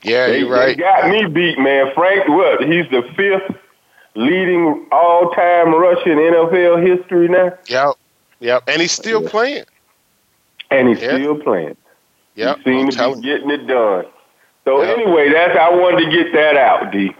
Yeah, 0.02 0.28
they, 0.28 0.40
you're 0.40 0.50
right. 0.50 0.76
They 0.76 0.82
got 0.82 1.08
me 1.08 1.26
beat, 1.26 1.58
man. 1.58 1.92
Frank, 1.94 2.28
what? 2.28 2.62
He's 2.62 2.88
the 2.90 3.02
fifth 3.16 3.56
leading 4.16 4.86
all-time 4.92 5.74
rusher 5.74 6.12
in 6.12 6.18
NFL 6.18 6.98
history 6.98 7.28
now, 7.28 7.52
Yep. 7.66 7.94
Yep. 8.44 8.64
And 8.68 8.82
he's 8.82 8.92
still 8.92 9.22
playing. 9.22 9.64
and 10.70 10.88
he's 10.88 11.00
Yeah. 11.00 11.16
still 11.16 11.36
playing. 11.36 11.76
Yep. 12.34 12.58
He 12.58 12.64
seems 12.64 12.96
to 12.96 13.14
be 13.14 13.22
getting 13.22 13.50
it 13.50 13.66
done. 13.66 14.06
So 14.64 14.82
Yep. 14.82 14.98
anyway, 14.98 15.30
that's 15.30 15.56
I 15.56 15.70
wanted 15.70 16.04
to 16.04 16.10
get 16.10 16.32
that 16.32 16.56
out, 16.56 16.90
D. 16.90 17.14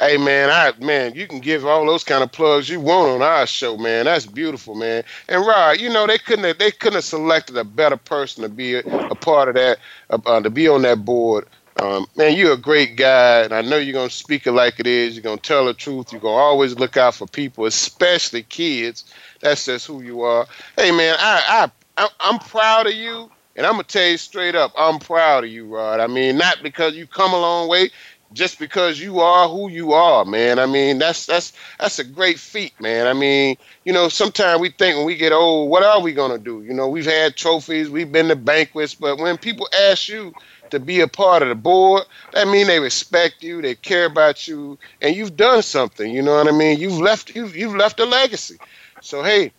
Hey 0.00 0.16
man, 0.16 0.48
I 0.48 0.72
man, 0.82 1.14
you 1.14 1.26
can 1.26 1.40
give 1.40 1.66
all 1.66 1.84
those 1.84 2.04
kind 2.04 2.22
of 2.22 2.32
plugs 2.32 2.70
you 2.70 2.80
want 2.80 3.10
on 3.10 3.22
our 3.22 3.46
show, 3.46 3.76
man. 3.76 4.06
That's 4.06 4.24
beautiful, 4.24 4.74
man. 4.74 5.04
And 5.28 5.44
Rod, 5.46 5.78
you 5.80 5.90
know 5.90 6.06
they 6.06 6.16
couldn't 6.16 6.44
have, 6.44 6.58
they 6.58 6.70
couldn't 6.70 6.94
have 6.94 7.04
selected 7.04 7.56
a 7.58 7.64
better 7.64 7.98
person 7.98 8.42
to 8.42 8.48
be 8.48 8.76
a, 8.76 8.82
a 9.10 9.14
part 9.14 9.48
of 9.50 9.56
that, 9.56 9.78
uh, 10.08 10.18
uh, 10.24 10.40
to 10.40 10.48
be 10.48 10.68
on 10.68 10.82
that 10.82 11.04
board. 11.04 11.46
Um, 11.76 12.06
man, 12.16 12.36
you're 12.36 12.52
a 12.54 12.58
great 12.58 12.96
guy, 12.96 13.40
and 13.40 13.52
I 13.54 13.60
know 13.62 13.76
you're 13.76 13.92
gonna 13.94 14.10
speak 14.10 14.46
it 14.46 14.52
like 14.52 14.80
it 14.80 14.86
is. 14.86 15.14
You're 15.14 15.22
gonna 15.22 15.36
tell 15.38 15.66
the 15.66 15.74
truth. 15.74 16.12
You're 16.12 16.20
gonna 16.20 16.34
always 16.34 16.78
look 16.78 16.96
out 16.96 17.14
for 17.14 17.26
people, 17.26 17.66
especially 17.66 18.42
kids. 18.42 19.04
That's 19.40 19.64
just 19.64 19.86
who 19.86 20.02
you 20.02 20.22
are. 20.22 20.46
Hey 20.76 20.90
man, 20.90 21.16
I 21.18 21.70
I 21.96 22.04
I- 22.04 22.10
I'm 22.20 22.38
proud 22.38 22.86
of 22.86 22.92
you, 22.94 23.30
and 23.56 23.66
I'm 23.66 23.72
gonna 23.72 23.84
tell 23.84 24.06
you 24.08 24.16
straight 24.18 24.54
up, 24.54 24.72
I'm 24.76 24.98
proud 24.98 25.44
of 25.44 25.50
you, 25.50 25.66
Rod. 25.66 26.00
I 26.00 26.06
mean, 26.06 26.36
not 26.38 26.62
because 26.62 26.94
you 26.94 27.06
come 27.06 27.32
a 27.32 27.40
long 27.40 27.68
way, 27.68 27.90
just 28.32 28.58
because 28.58 29.00
you 29.00 29.20
are 29.20 29.48
who 29.48 29.70
you 29.70 29.92
are, 29.92 30.24
man. 30.24 30.58
I 30.58 30.66
mean, 30.66 30.98
that's 30.98 31.24
that's 31.26 31.52
that's 31.78 31.98
a 31.98 32.04
great 32.04 32.38
feat, 32.38 32.78
man. 32.80 33.06
I 33.06 33.14
mean, 33.14 33.56
you 33.84 33.92
know, 33.92 34.08
sometimes 34.08 34.60
we 34.60 34.70
think 34.70 34.96
when 34.98 35.06
we 35.06 35.16
get 35.16 35.32
old, 35.32 35.70
what 35.70 35.82
are 35.82 36.00
we 36.02 36.12
gonna 36.12 36.38
do? 36.38 36.62
You 36.62 36.74
know, 36.74 36.88
we've 36.88 37.06
had 37.06 37.36
trophies, 37.36 37.88
we've 37.88 38.12
been 38.12 38.28
to 38.28 38.36
banquets, 38.36 38.94
but 38.94 39.18
when 39.18 39.38
people 39.38 39.68
ask 39.88 40.08
you 40.08 40.34
to 40.70 40.78
be 40.78 41.00
a 41.00 41.08
part 41.08 41.42
of 41.42 41.48
the 41.48 41.54
board, 41.56 42.04
that 42.32 42.46
mean 42.46 42.66
they 42.68 42.78
respect 42.78 43.42
you, 43.42 43.60
they 43.62 43.74
care 43.74 44.04
about 44.06 44.46
you, 44.46 44.78
and 45.00 45.16
you've 45.16 45.36
done 45.36 45.62
something. 45.62 46.12
You 46.12 46.22
know 46.22 46.36
what 46.36 46.46
I 46.48 46.52
mean? 46.52 46.78
You've 46.78 47.00
left 47.00 47.34
you've 47.34 47.56
you've 47.56 47.74
left 47.74 47.98
a 48.00 48.04
legacy. 48.04 48.58
So 49.02 49.22
hey, 49.22 49.52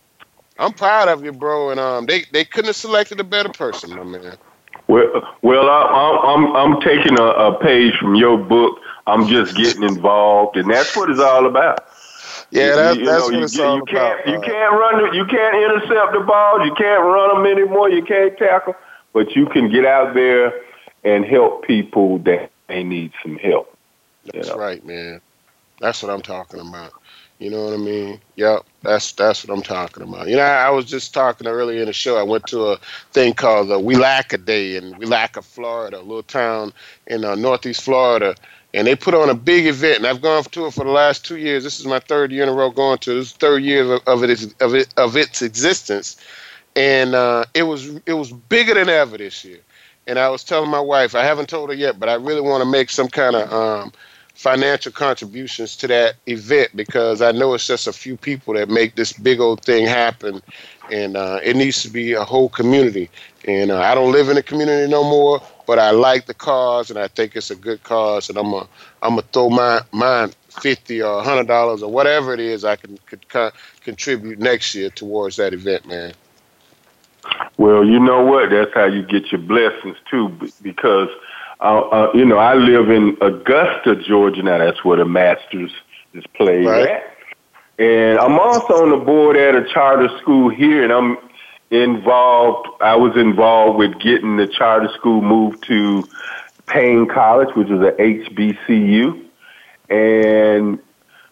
I'm 0.58 0.72
proud 0.72 1.08
of 1.08 1.24
you, 1.24 1.32
bro. 1.32 1.70
And 1.70 1.80
um, 1.80 2.06
they 2.06 2.24
they 2.32 2.44
couldn't 2.44 2.68
have 2.68 2.76
selected 2.76 3.20
a 3.20 3.24
better 3.24 3.48
person, 3.50 3.90
my 3.90 4.04
man. 4.04 4.36
Well, 4.88 5.36
well, 5.42 5.68
I, 5.70 6.34
I'm 6.34 6.56
I'm 6.56 6.80
taking 6.80 7.18
a, 7.18 7.24
a 7.24 7.58
page 7.60 7.94
from 7.98 8.14
your 8.14 8.36
book. 8.38 8.78
I'm 9.06 9.26
just 9.26 9.56
getting 9.56 9.82
involved, 9.82 10.56
and 10.56 10.70
that's 10.70 10.96
what 10.96 11.10
it's 11.10 11.20
all 11.20 11.46
about. 11.46 11.86
Yeah, 12.50 12.66
You- 12.66 12.76
that, 12.76 12.96
you 12.98 13.06
that's 13.06 13.18
know, 13.20 13.24
what 13.26 13.34
you, 13.34 13.44
it's 13.44 13.56
you 13.56 13.64
all 13.64 13.80
can't, 13.82 14.20
about. 14.20 14.26
You 14.26 14.40
can't 14.40 14.72
run. 14.72 15.14
You 15.14 15.24
can't 15.26 15.56
intercept 15.56 16.12
the 16.12 16.20
balls. 16.20 16.60
You 16.64 16.74
can't 16.74 17.02
run 17.02 17.42
them 17.42 17.46
anymore. 17.50 17.90
You 17.90 18.04
can't 18.04 18.36
tackle, 18.36 18.74
but 19.12 19.34
you 19.34 19.46
can 19.46 19.70
get 19.70 19.84
out 19.86 20.14
there 20.14 20.52
and 21.04 21.24
help 21.24 21.64
people 21.64 22.18
that 22.20 22.50
they 22.68 22.82
need 22.84 23.12
some 23.22 23.36
help. 23.38 23.76
That's 24.32 24.50
right, 24.54 24.84
man. 24.84 25.20
That's 25.80 26.02
what 26.02 26.12
I'm 26.12 26.22
talking 26.22 26.60
about. 26.60 26.92
You 27.42 27.50
know 27.50 27.64
what 27.64 27.74
I 27.74 27.78
mean? 27.78 28.20
Yep, 28.36 28.62
that's 28.82 29.10
that's 29.12 29.44
what 29.44 29.56
I'm 29.56 29.64
talking 29.64 30.04
about. 30.04 30.28
You 30.28 30.36
know, 30.36 30.42
I, 30.42 30.66
I 30.66 30.70
was 30.70 30.84
just 30.84 31.12
talking 31.12 31.48
earlier 31.48 31.80
in 31.80 31.86
the 31.86 31.92
show. 31.92 32.16
I 32.16 32.22
went 32.22 32.46
to 32.48 32.66
a 32.68 32.78
thing 33.10 33.34
called 33.34 33.68
the 33.68 33.80
Welaka 33.80 34.44
Day 34.44 34.76
in 34.76 34.94
Welaka, 34.94 35.42
Florida, 35.42 35.98
a 35.98 36.02
little 36.02 36.22
town 36.22 36.72
in 37.08 37.24
uh, 37.24 37.34
Northeast 37.34 37.82
Florida, 37.82 38.36
and 38.74 38.86
they 38.86 38.94
put 38.94 39.14
on 39.14 39.28
a 39.28 39.34
big 39.34 39.66
event. 39.66 39.98
And 39.98 40.06
I've 40.06 40.22
gone 40.22 40.44
to 40.44 40.66
it 40.66 40.74
for 40.74 40.84
the 40.84 40.92
last 40.92 41.24
two 41.24 41.36
years. 41.36 41.64
This 41.64 41.80
is 41.80 41.86
my 41.86 41.98
third 41.98 42.30
year 42.30 42.44
in 42.44 42.48
a 42.48 42.52
row 42.52 42.70
going 42.70 42.98
to. 42.98 43.14
This 43.14 43.32
third 43.32 43.64
year 43.64 43.94
of, 43.94 44.02
of 44.06 44.22
it 44.22 44.62
of 44.62 44.76
it 44.76 44.94
of 44.96 45.16
its 45.16 45.42
existence, 45.42 46.18
and 46.76 47.16
uh, 47.16 47.44
it 47.54 47.64
was 47.64 47.88
it 48.06 48.14
was 48.14 48.30
bigger 48.30 48.74
than 48.74 48.88
ever 48.88 49.18
this 49.18 49.44
year. 49.44 49.58
And 50.06 50.16
I 50.16 50.28
was 50.28 50.44
telling 50.44 50.70
my 50.70 50.80
wife, 50.80 51.16
I 51.16 51.24
haven't 51.24 51.48
told 51.48 51.70
her 51.70 51.76
yet, 51.76 51.98
but 51.98 52.08
I 52.08 52.14
really 52.14 52.40
want 52.40 52.62
to 52.62 52.70
make 52.70 52.88
some 52.88 53.08
kind 53.08 53.34
of 53.34 53.52
um, 53.52 53.92
financial 54.34 54.92
contributions 54.92 55.76
to 55.76 55.86
that 55.86 56.14
event 56.26 56.70
because 56.74 57.22
I 57.22 57.32
know 57.32 57.54
it's 57.54 57.66
just 57.66 57.86
a 57.86 57.92
few 57.92 58.16
people 58.16 58.54
that 58.54 58.68
make 58.68 58.94
this 58.94 59.12
big 59.12 59.40
old 59.40 59.62
thing 59.64 59.86
happen, 59.86 60.42
and 60.90 61.16
uh, 61.16 61.40
it 61.42 61.56
needs 61.56 61.82
to 61.82 61.90
be 61.90 62.12
a 62.12 62.24
whole 62.24 62.48
community. 62.48 63.10
And 63.46 63.70
uh, 63.70 63.80
I 63.80 63.94
don't 63.94 64.12
live 64.12 64.28
in 64.28 64.36
the 64.36 64.42
community 64.42 64.90
no 64.90 65.04
more, 65.04 65.40
but 65.66 65.78
I 65.78 65.90
like 65.90 66.26
the 66.26 66.34
cause, 66.34 66.90
and 66.90 66.98
I 66.98 67.08
think 67.08 67.36
it's 67.36 67.50
a 67.50 67.56
good 67.56 67.82
cause, 67.82 68.28
and 68.28 68.38
I'm 68.38 68.50
gonna 68.50 68.68
I'm 69.02 69.10
gonna 69.10 69.26
throw 69.32 69.50
my 69.50 69.82
mine 69.92 70.32
fifty 70.48 71.02
or 71.02 71.22
hundred 71.22 71.46
dollars 71.48 71.82
or 71.82 71.90
whatever 71.90 72.34
it 72.34 72.40
is 72.40 72.64
I 72.64 72.76
can 72.76 72.98
could 73.06 73.28
con- 73.28 73.52
contribute 73.80 74.38
next 74.38 74.74
year 74.74 74.90
towards 74.90 75.36
that 75.36 75.52
event, 75.52 75.86
man. 75.86 76.14
Well, 77.58 77.84
you 77.84 78.00
know 78.00 78.24
what? 78.24 78.50
That's 78.50 78.72
how 78.74 78.86
you 78.86 79.02
get 79.02 79.30
your 79.30 79.40
blessings 79.40 79.96
too, 80.10 80.36
because 80.62 81.08
uh, 81.62 81.80
uh, 81.80 82.10
you 82.14 82.24
know 82.24 82.38
I 82.38 82.54
live 82.54 82.90
in 82.90 83.16
Augusta, 83.20 83.96
Georgia. 83.96 84.42
Now 84.42 84.58
that's 84.58 84.84
where 84.84 84.98
the 84.98 85.04
Masters 85.04 85.70
is 86.14 86.24
played 86.34 86.66
Right. 86.66 86.88
at, 86.88 87.16
and 87.78 88.18
I'm 88.18 88.38
also 88.38 88.82
on 88.82 88.90
the 88.90 88.96
board 88.98 89.36
at 89.36 89.54
a 89.54 89.64
charter 89.72 90.08
school 90.20 90.48
here, 90.50 90.82
and 90.82 90.92
I'm 90.92 91.16
involved. 91.70 92.68
I 92.80 92.96
was 92.96 93.16
involved 93.16 93.78
with 93.78 93.98
getting 94.00 94.36
the 94.36 94.46
charter 94.46 94.88
school 94.94 95.22
moved 95.22 95.64
to 95.68 96.04
Paine 96.66 97.06
College, 97.06 97.54
which 97.54 97.68
is 97.68 97.80
a 97.80 97.92
HBCU, 97.92 99.24
and 99.88 100.78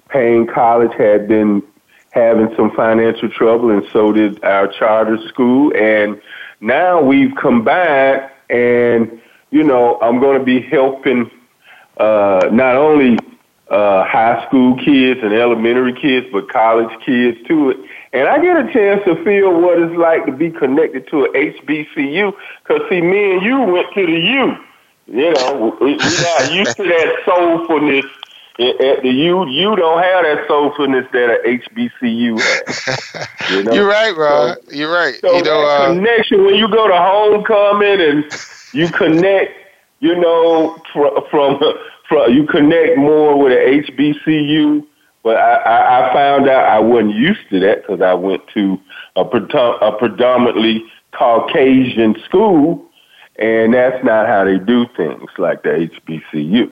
Paine 0.09 0.47
College 0.47 0.93
had 0.97 1.29
been 1.29 1.63
having 2.11 2.55
some 2.57 2.71
financial 2.75 3.29
trouble, 3.29 3.71
and 3.71 3.87
so 3.93 4.13
did 4.13 4.43
our 4.45 4.67
charter 4.67 5.19
school. 5.29 5.73
And 5.77 6.21
now 6.61 7.01
we've 7.01 7.35
combined, 7.37 8.29
and 8.49 9.21
you 9.51 9.63
know, 9.63 9.99
I'm 10.01 10.21
going 10.21 10.39
to 10.39 10.45
be 10.45 10.61
helping 10.61 11.31
uh, 11.97 12.49
not 12.53 12.77
only 12.77 13.19
uh, 13.69 14.05
high 14.05 14.45
school 14.47 14.77
kids 14.77 15.21
and 15.23 15.33
elementary 15.33 15.93
kids, 15.93 16.27
but 16.33 16.49
college 16.49 16.91
kids 17.05 17.39
too. 17.47 17.87
And 18.13 18.29
I 18.29 18.41
get 18.41 18.57
a 18.57 18.73
chance 18.73 19.05
to 19.05 19.23
feel 19.25 19.61
what 19.61 19.79
it's 19.79 19.97
like 19.97 20.27
to 20.27 20.33
be 20.33 20.51
connected 20.51 21.09
to 21.09 21.25
a 21.25 21.29
HBCU. 21.31 22.33
Because 22.63 22.89
see, 22.89 23.01
me 23.01 23.35
and 23.35 23.43
you 23.43 23.61
went 23.61 23.93
to 23.95 24.07
the 24.07 24.13
U. 24.13 24.57
You 25.07 25.33
know, 25.33 25.77
we- 25.81 25.95
not 25.97 26.53
used 26.53 26.77
to 26.77 26.85
that 26.85 27.23
soulfulness 27.25 28.05
at 28.61 28.81
at 28.81 29.03
the 29.03 29.11
U. 29.11 29.49
You 29.49 29.75
don't 29.77 30.03
have 30.03 30.25
that 30.25 30.47
soulfulness 30.49 31.11
that 31.13 31.31
a 31.31 31.59
HBCU 31.59 32.41
has. 32.41 33.27
You 33.51 33.65
know? 33.65 33.73
You're 33.73 33.89
right, 33.89 34.17
Rod. 34.17 34.59
You're 34.71 34.93
right. 34.93 35.15
So 35.21 35.37
you 35.37 35.43
know, 35.43 35.61
that 35.63 35.83
uh, 35.83 35.95
connection 35.95 36.45
when 36.45 36.55
you 36.55 36.69
go 36.69 36.87
to 36.87 36.97
homecoming 36.97 38.01
and 38.01 38.25
you 38.73 38.89
connect, 38.91 39.53
you 39.99 40.15
know, 40.15 40.81
from 40.93 41.25
from, 41.31 41.59
from 42.09 42.33
you 42.33 42.47
connect 42.47 42.97
more 42.97 43.37
with 43.37 43.53
a 43.53 43.91
HBCU. 43.91 44.87
But 45.25 45.37
I, 45.37 45.55
I, 45.55 46.11
I 46.11 46.13
found 46.13 46.49
out 46.49 46.65
I 46.65 46.79
wasn't 46.79 47.17
used 47.17 47.41
to 47.51 47.59
that 47.59 47.83
because 47.83 48.01
I 48.01 48.15
went 48.15 48.47
to 48.55 48.79
a, 49.17 49.23
a 49.23 49.99
predominantly 49.99 50.85
Caucasian 51.13 52.15
school, 52.25 52.89
and 53.37 53.75
that's 53.75 54.03
not 54.05 54.29
how 54.29 54.45
they 54.45 54.59
do 54.59 54.87
things 54.97 55.29
like 55.39 55.65
the 55.65 55.91
HBCU. 56.09 56.71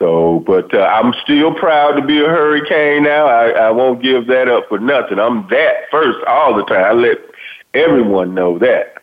So, 0.00 0.42
but 0.46 0.72
uh, 0.74 0.78
I'm 0.78 1.12
still 1.22 1.52
proud 1.52 1.92
to 1.92 2.02
be 2.02 2.20
a 2.20 2.26
Hurricane 2.26 3.02
now. 3.02 3.26
I, 3.26 3.50
I 3.50 3.70
won't 3.70 4.02
give 4.02 4.26
that 4.28 4.48
up 4.48 4.66
for 4.70 4.78
nothing. 4.78 5.18
I'm 5.18 5.46
that 5.48 5.90
first 5.90 6.18
all 6.26 6.56
the 6.56 6.64
time. 6.64 6.84
I 6.84 6.92
let 6.92 7.18
everyone 7.74 8.34
know 8.34 8.58
that. 8.58 8.94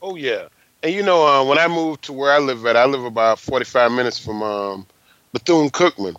Oh 0.00 0.16
yeah, 0.16 0.48
and 0.82 0.94
you 0.94 1.02
know, 1.02 1.26
uh, 1.26 1.44
when 1.44 1.58
I 1.58 1.68
moved 1.68 2.04
to 2.04 2.14
where 2.14 2.32
I 2.32 2.38
live 2.38 2.64
at, 2.64 2.74
I 2.74 2.86
live 2.86 3.04
about 3.04 3.38
45 3.38 3.92
minutes 3.92 4.18
from 4.18 4.42
um, 4.42 4.86
Bethune 5.34 5.68
Cookman, 5.68 6.16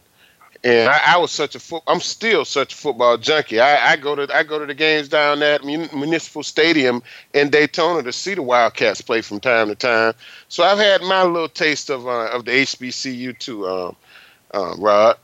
and 0.64 0.90
I, 0.90 1.16
I, 1.16 1.18
was 1.18 1.32
such 1.32 1.56
a 1.56 1.60
foot. 1.60 1.84
I'm 1.88 2.00
still 2.00 2.46
such 2.46 2.74
a 2.74 2.78
football 2.78 3.18
junkie. 3.18 3.60
I, 3.60 3.94
I, 3.94 3.96
go 3.96 4.16
to 4.16 4.28
I 4.36 4.44
go 4.44 4.60
to 4.60 4.66
the 4.66 4.74
games 4.74 5.10
down 5.10 5.42
at 5.42 5.64
Municipal 5.64 6.44
Stadium 6.44 7.02
in 7.34 7.50
Daytona 7.50 8.04
to 8.04 8.14
see 8.14 8.36
the 8.36 8.44
Wildcats 8.44 9.02
play 9.02 9.22
from 9.22 9.40
time 9.40 9.70
to 9.70 9.76
time. 9.76 10.14
So 10.50 10.64
I've 10.64 10.78
had 10.78 11.02
my 11.02 11.24
little 11.24 11.50
taste 11.50 11.90
of 11.90 12.08
uh, 12.08 12.28
of 12.28 12.46
the 12.46 12.52
HBCU 12.52 13.38
too, 13.40 13.68
um, 13.68 13.96
uh, 14.54 14.76
Rod. 14.78 15.18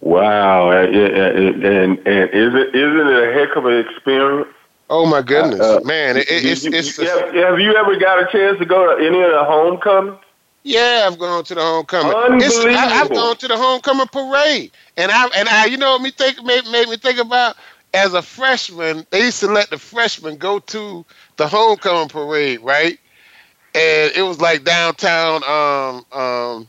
Wow, 0.00 0.70
and, 0.70 0.94
and, 0.94 1.98
and 2.06 2.30
is 2.30 2.54
it 2.54 2.74
isn't 2.74 3.08
it 3.08 3.28
a 3.28 3.32
heck 3.32 3.56
of 3.56 3.64
an 3.64 3.78
experience? 3.78 4.48
Oh 4.90 5.06
my 5.06 5.22
goodness, 5.22 5.60
uh, 5.60 5.80
man! 5.84 6.18
It, 6.18 6.26
it's, 6.28 6.64
you, 6.64 6.70
it's, 6.72 6.96
have, 6.98 7.34
have, 7.34 7.58
you 7.58 7.74
ever 7.74 7.96
got 7.98 8.20
a 8.20 8.30
chance 8.30 8.58
to 8.58 8.66
go 8.66 8.94
to 8.94 9.04
any 9.04 9.20
of 9.22 9.30
the 9.30 9.44
homecomings? 9.44 10.18
Yeah, 10.66 11.06
I've 11.06 11.16
gone 11.16 11.44
to 11.44 11.54
the 11.54 11.60
homecoming. 11.60 12.12
Unbelievable. 12.12 12.70
I, 12.76 12.88
have 12.88 13.08
gone 13.08 13.36
to 13.36 13.46
the 13.46 13.56
homecoming 13.56 14.08
parade, 14.08 14.72
and 14.96 15.12
I 15.12 15.28
and 15.36 15.48
I, 15.48 15.66
you 15.66 15.76
know, 15.76 15.92
what 15.92 16.02
me 16.02 16.10
think 16.10 16.42
made, 16.42 16.66
made 16.66 16.88
me 16.88 16.96
think 16.96 17.20
about 17.20 17.56
as 17.94 18.14
a 18.14 18.20
freshman. 18.20 19.06
They 19.10 19.20
used 19.20 19.38
to 19.40 19.46
let 19.46 19.70
the 19.70 19.78
freshmen 19.78 20.38
go 20.38 20.58
to 20.58 21.04
the 21.36 21.46
homecoming 21.46 22.08
parade, 22.08 22.62
right? 22.62 22.98
And 23.76 24.12
it 24.16 24.22
was 24.22 24.40
like 24.40 24.64
downtown. 24.64 25.44
Um, 25.44 26.04
um, 26.10 26.68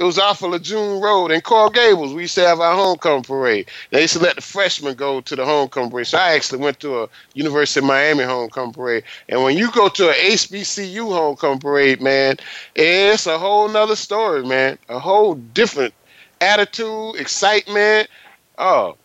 it 0.00 0.04
was 0.04 0.18
off 0.18 0.42
of 0.42 0.50
Lejeune 0.50 0.98
Road 1.02 1.30
in 1.30 1.42
Coral 1.42 1.68
Gables. 1.68 2.14
We 2.14 2.22
used 2.22 2.34
to 2.36 2.46
have 2.46 2.58
our 2.58 2.74
homecoming 2.74 3.22
parade. 3.22 3.68
They 3.90 4.00
used 4.00 4.14
to 4.14 4.18
let 4.18 4.34
the 4.34 4.40
freshmen 4.40 4.94
go 4.94 5.20
to 5.20 5.36
the 5.36 5.44
homecoming 5.44 5.90
parade. 5.90 6.06
So 6.06 6.16
I 6.16 6.32
actually 6.32 6.60
went 6.60 6.80
to 6.80 7.02
a 7.02 7.08
University 7.34 7.80
of 7.80 7.84
Miami 7.84 8.24
homecoming 8.24 8.72
parade. 8.72 9.04
And 9.28 9.42
when 9.42 9.58
you 9.58 9.70
go 9.72 9.90
to 9.90 10.08
a 10.08 10.14
HBCU 10.14 11.12
homecoming 11.12 11.58
parade, 11.58 12.00
man, 12.00 12.36
it's 12.74 13.26
a 13.26 13.38
whole 13.38 13.68
nother 13.68 13.94
story, 13.94 14.42
man. 14.42 14.78
A 14.88 14.98
whole 14.98 15.34
different 15.34 15.92
attitude, 16.40 17.16
excitement, 17.16 18.08
oh, 18.56 18.96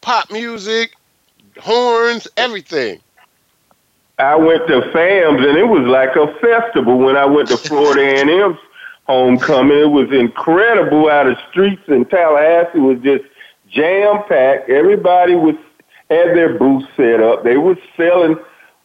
pop 0.00 0.32
music, 0.32 0.96
horns, 1.60 2.26
everything. 2.36 3.00
I 4.18 4.34
went 4.34 4.66
to 4.66 4.82
FAMS 4.90 5.46
and 5.46 5.56
it 5.56 5.68
was 5.68 5.86
like 5.86 6.16
a 6.16 6.26
festival 6.40 6.98
when 6.98 7.16
I 7.16 7.24
went 7.24 7.48
to 7.50 7.56
Florida 7.56 8.02
A&M 8.02 8.58
homecoming. 9.04 9.78
It 9.78 9.90
was 9.90 10.10
incredible 10.12 11.08
Out 11.08 11.26
of 11.26 11.36
streets 11.50 11.82
in 11.88 12.04
Tallahassee 12.06 12.78
was 12.78 12.98
just 13.02 13.24
jam 13.70 14.22
packed. 14.28 14.68
Everybody 14.70 15.34
was 15.34 15.56
had 16.10 16.36
their 16.36 16.58
booths 16.58 16.88
set 16.96 17.20
up. 17.20 17.44
They 17.44 17.56
were 17.56 17.76
selling 17.96 18.36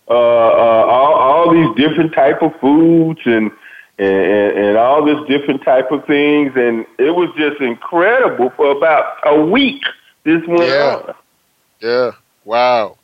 uh, 0.07 0.13
uh, 0.13 0.85
all, 0.87 1.13
all 1.13 1.53
these 1.53 1.75
different 1.75 2.13
type 2.13 2.41
of 2.43 2.51
foods 2.59 3.19
and, 3.25 3.51
and 3.97 4.57
and 4.57 4.77
all 4.77 5.03
this 5.03 5.17
different 5.27 5.63
type 5.63 5.91
of 5.91 6.05
things, 6.05 6.51
and 6.55 6.85
it 6.99 7.15
was 7.15 7.29
just 7.37 7.61
incredible 7.61 8.51
for 8.51 8.71
about 8.71 9.17
a 9.25 9.41
week. 9.41 9.81
This 10.23 10.45
went 10.47 10.69
yeah. 10.69 11.01
on. 11.07 11.15
Yeah. 11.81 12.11
Wow. 12.43 12.97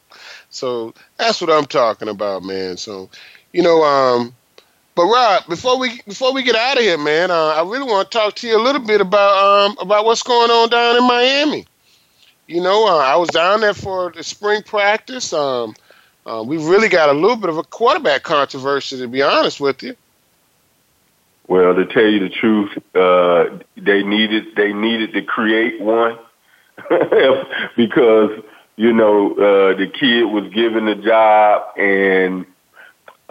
So 0.50 0.94
that's 1.18 1.42
what 1.42 1.50
I'm 1.50 1.66
talking 1.66 2.10
about, 2.10 2.44
man. 2.44 2.78
So, 2.78 3.10
you 3.54 3.64
know, 3.64 3.84
um, 3.84 4.36
but 5.02 5.08
Rob, 5.08 5.48
before 5.48 5.80
we 5.80 6.00
before 6.08 6.32
we 6.32 6.44
get 6.44 6.56
out 6.56 6.78
of 6.78 6.84
here, 6.84 6.98
man, 6.98 7.32
uh, 7.32 7.56
I 7.58 7.64
really 7.64 7.90
want 7.92 8.12
to 8.12 8.18
talk 8.18 8.36
to 8.36 8.48
you 8.48 8.56
a 8.56 8.62
little 8.62 8.82
bit 8.82 9.02
about 9.02 9.72
um, 9.72 9.78
about 9.80 10.06
what's 10.06 10.22
going 10.22 10.52
on 10.52 10.70
down 10.70 10.96
in 10.96 11.08
Miami. 11.08 11.66
You 12.46 12.62
know, 12.62 12.88
uh, 12.88 12.98
I 12.98 13.16
was 13.16 13.30
down 13.30 13.62
there 13.62 13.74
for 13.74 14.12
the 14.12 14.24
spring 14.24 14.62
practice. 14.62 15.34
Um, 15.34 15.74
uh, 16.28 16.44
we 16.46 16.58
really 16.58 16.88
got 16.88 17.10
a 17.10 17.14
little 17.14 17.36
bit 17.36 17.50
of 17.50 17.58
a 17.58 17.64
quarterback 17.64 18.22
controversy, 18.22 19.00
to 19.00 19.08
be 19.08 19.24
honest 19.24 19.60
with 19.60 19.82
you. 19.82 19.96
Well, 21.48 21.74
to 21.74 21.86
tell 21.88 22.06
you 22.06 22.20
the 22.20 22.30
truth, 22.30 22.78
uh, 22.94 23.58
they 23.78 24.04
needed 24.04 24.56
they 24.56 24.72
needed 24.72 25.14
to 25.14 25.24
create 25.24 25.82
one 25.82 26.20
because 27.76 28.44
you 28.76 28.94
know 28.94 29.32
uh, 29.32 29.76
the 29.78 29.88
kid 29.92 30.26
was 30.26 30.48
given 30.54 30.86
the 30.86 30.96
job 30.96 31.76
and 31.76 32.46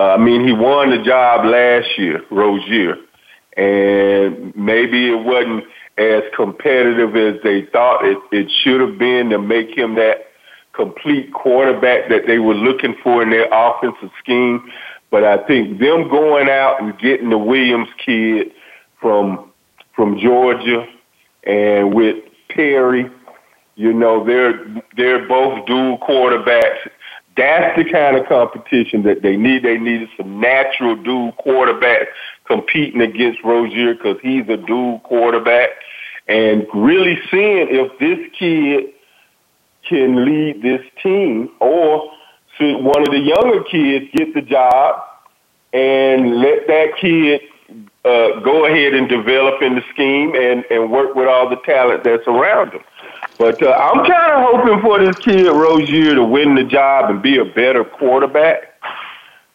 uh, 0.00 0.14
I 0.14 0.16
mean, 0.16 0.46
he 0.46 0.52
won 0.54 0.88
the 0.88 1.02
job 1.02 1.44
last 1.44 1.98
year, 1.98 2.22
Rosier, 2.30 2.96
and 3.54 4.56
maybe 4.56 5.10
it 5.10 5.22
wasn't 5.22 5.64
as 5.98 6.22
competitive 6.34 7.14
as 7.16 7.42
they 7.42 7.66
thought 7.66 8.06
it, 8.06 8.16
it 8.32 8.50
should 8.50 8.80
have 8.80 8.96
been 8.96 9.28
to 9.28 9.38
make 9.38 9.76
him 9.76 9.96
that 9.96 10.28
complete 10.72 11.34
quarterback 11.34 12.08
that 12.08 12.26
they 12.26 12.38
were 12.38 12.54
looking 12.54 12.96
for 13.02 13.22
in 13.22 13.28
their 13.28 13.46
offensive 13.52 14.10
scheme. 14.18 14.72
But 15.10 15.24
I 15.24 15.36
think 15.46 15.78
them 15.80 16.08
going 16.08 16.48
out 16.48 16.80
and 16.80 16.98
getting 16.98 17.28
the 17.28 17.36
Williams 17.36 17.88
kid 18.02 18.52
from 19.02 19.50
from 19.94 20.18
Georgia 20.18 20.86
and 21.44 21.92
with 21.92 22.24
Perry, 22.48 23.10
you 23.74 23.92
know, 23.92 24.24
they're 24.24 24.64
they're 24.96 25.28
both 25.28 25.66
dual 25.66 25.98
quarterbacks 25.98 26.88
that's 27.36 27.76
the 27.76 27.90
kind 27.90 28.16
of 28.16 28.26
competition 28.26 29.02
that 29.04 29.22
they 29.22 29.36
need. 29.36 29.62
They 29.62 29.78
needed 29.78 30.08
some 30.16 30.40
natural 30.40 30.96
dual 30.96 31.32
quarterbacks 31.44 32.08
competing 32.46 33.00
against 33.00 33.42
Rosier 33.44 33.94
because 33.94 34.18
he's 34.22 34.48
a 34.48 34.56
dual 34.56 35.00
quarterback 35.00 35.70
and 36.28 36.66
really 36.74 37.18
seeing 37.30 37.68
if 37.70 37.98
this 37.98 38.18
kid 38.38 38.92
can 39.88 40.24
lead 40.24 40.62
this 40.62 40.82
team 41.02 41.50
or 41.60 42.10
should 42.56 42.76
one 42.82 43.02
of 43.02 43.10
the 43.10 43.18
younger 43.18 43.64
kids 43.64 44.06
get 44.14 44.34
the 44.34 44.42
job 44.42 45.02
and 45.72 46.40
let 46.40 46.66
that 46.66 46.88
kid 47.00 47.40
uh, 48.04 48.40
go 48.40 48.66
ahead 48.66 48.94
and 48.94 49.08
develop 49.08 49.62
in 49.62 49.74
the 49.74 49.82
scheme 49.92 50.34
and, 50.34 50.64
and 50.70 50.90
work 50.90 51.14
with 51.14 51.26
all 51.26 51.48
the 51.48 51.60
talent 51.64 52.04
that's 52.04 52.26
around 52.26 52.72
him. 52.72 52.82
But 53.40 53.62
uh, 53.62 53.70
I'm 53.70 54.04
kind 54.04 54.32
of 54.32 54.54
hoping 54.54 54.82
for 54.82 54.98
this 54.98 55.16
kid 55.16 55.46
Rosier 55.46 56.14
to 56.14 56.22
win 56.22 56.56
the 56.56 56.62
job 56.62 57.08
and 57.08 57.22
be 57.22 57.38
a 57.38 57.44
better 57.46 57.84
quarterback, 57.84 58.74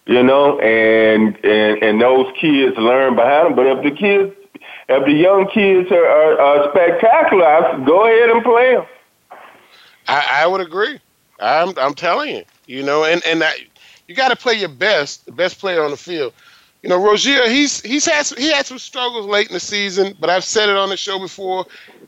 you 0.08 0.24
know, 0.24 0.60
and 0.60 1.38
and 1.46 1.84
and 1.84 2.02
those 2.02 2.26
kids 2.36 2.76
learn 2.78 3.16
behind 3.16 3.50
him. 3.50 3.56
But 3.56 3.68
if 3.68 3.84
the 3.84 3.92
kids, 3.92 4.34
if 4.90 5.06
the 5.06 5.12
young 5.12 5.48
kids 5.50 5.92
are, 5.92 6.04
are, 6.04 6.42
are 6.42 6.72
spectacular, 6.72 7.46
I, 7.46 7.86
go 7.86 8.08
ahead 8.08 8.32
and 8.32 8.44
play 8.44 8.74
them. 8.74 8.86
I, 10.08 10.30
I 10.32 10.48
would 10.48 10.62
agree. 10.62 11.00
I'm 11.40 11.78
I'm 11.78 11.94
telling 11.94 12.38
you, 12.38 12.44
you 12.66 12.82
know, 12.82 13.04
and 13.04 13.24
and 13.24 13.40
that, 13.42 13.56
you 14.08 14.16
got 14.16 14.30
to 14.30 14.36
play 14.36 14.56
your 14.56 14.70
best, 14.70 15.28
the 15.28 15.32
best 15.32 15.60
player 15.60 15.84
on 15.84 15.92
the 15.92 15.98
field. 15.98 16.34
You 16.82 16.90
know, 16.90 17.04
Rosier, 17.04 17.48
he's 17.50 17.82
he's 17.82 18.06
had 18.06 18.26
some, 18.26 18.40
he 18.40 18.52
had 18.52 18.66
some 18.66 18.80
struggles 18.80 19.28
late 19.28 19.48
in 19.48 19.54
the 19.54 19.60
season, 19.60 20.16
but 20.20 20.32
I've 20.32 20.44
said 20.44 20.70
it 20.70 20.76
on 20.76 20.90
the 20.90 20.98
show 20.98 21.20
before. 21.20 21.66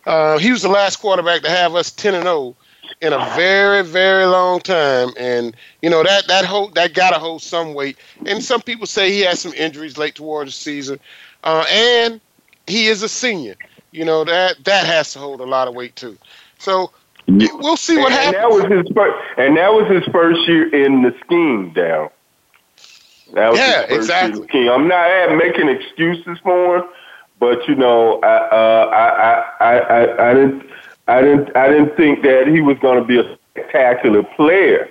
Uh, 0.08 0.38
he 0.38 0.51
was 0.51 0.62
the 0.62 0.70
last 0.70 0.95
quarterback 0.95 1.41
to 1.41 1.49
have 1.49 1.76
us 1.76 1.91
ten 1.91 2.16
and 2.16 2.24
zero 2.24 2.36
oh 2.36 2.55
in 3.01 3.12
a 3.12 3.20
very 3.36 3.84
very 3.84 4.26
long 4.26 4.62
time, 4.62 5.10
and 5.18 5.53
you 5.82 5.89
know 5.89 6.01
that 6.01 6.28
that 6.30 6.45
hold 6.45 6.76
that 6.76 6.93
got 6.93 7.10
to 7.10 7.20
hold 7.20 7.41
some 7.41 7.74
weight. 7.74 7.97
And 8.26 8.41
some 8.41 8.62
people 8.62 8.88
say 8.88 9.12
he 9.12 9.20
had 9.20 9.38
some 9.38 9.53
injuries 9.53 9.97
late 9.97 10.16
towards 10.16 10.51
the 10.51 10.58
season, 10.58 10.99
uh, 11.43 11.66
and 11.70 12.22
he 12.68 12.88
is 12.88 13.03
a 13.03 13.10
senior. 13.10 13.55
You 13.91 14.05
know 14.05 14.24
that 14.24 14.64
that 14.64 14.86
has 14.86 15.12
to 15.12 15.20
hold 15.20 15.41
a 15.41 15.45
lot 15.45 15.68
of 15.68 15.76
weight 15.76 15.97
too. 15.97 16.18
So 16.58 16.91
we'll 17.28 17.76
see 17.76 17.97
what 17.97 18.14
and, 18.14 18.36
happens. 18.36 18.64
And 18.64 18.72
that 18.72 18.72
was 18.72 18.86
his 18.88 18.95
first, 18.95 19.18
and 19.38 19.58
that 19.58 19.74
was 19.74 19.91
his 19.91 20.05
first 20.14 20.47
year 20.47 20.74
in 20.74 21.01
the 21.01 21.14
scheme, 21.26 21.74
down. 21.74 22.12
That 23.34 23.49
was 23.49 23.60
yeah, 23.60 23.82
exactly. 23.89 24.70
I'm 24.70 24.88
not 24.88 25.36
making 25.36 25.68
excuses 25.68 26.38
for 26.43 26.78
him, 26.78 26.86
but 27.39 27.67
you 27.67 27.75
know, 27.75 28.19
I, 28.21 28.35
uh, 28.49 29.49
I, 29.59 29.63
I, 29.63 29.77
I, 29.77 30.29
I 30.29 30.33
didn't, 30.33 30.63
I 31.07 31.21
didn't, 31.21 31.55
I 31.55 31.67
didn't 31.69 31.95
think 31.95 32.23
that 32.23 32.47
he 32.47 32.61
was 32.61 32.77
going 32.79 32.99
to 32.99 33.05
be 33.05 33.19
a 33.19 33.38
spectacular 33.51 34.23
player. 34.23 34.89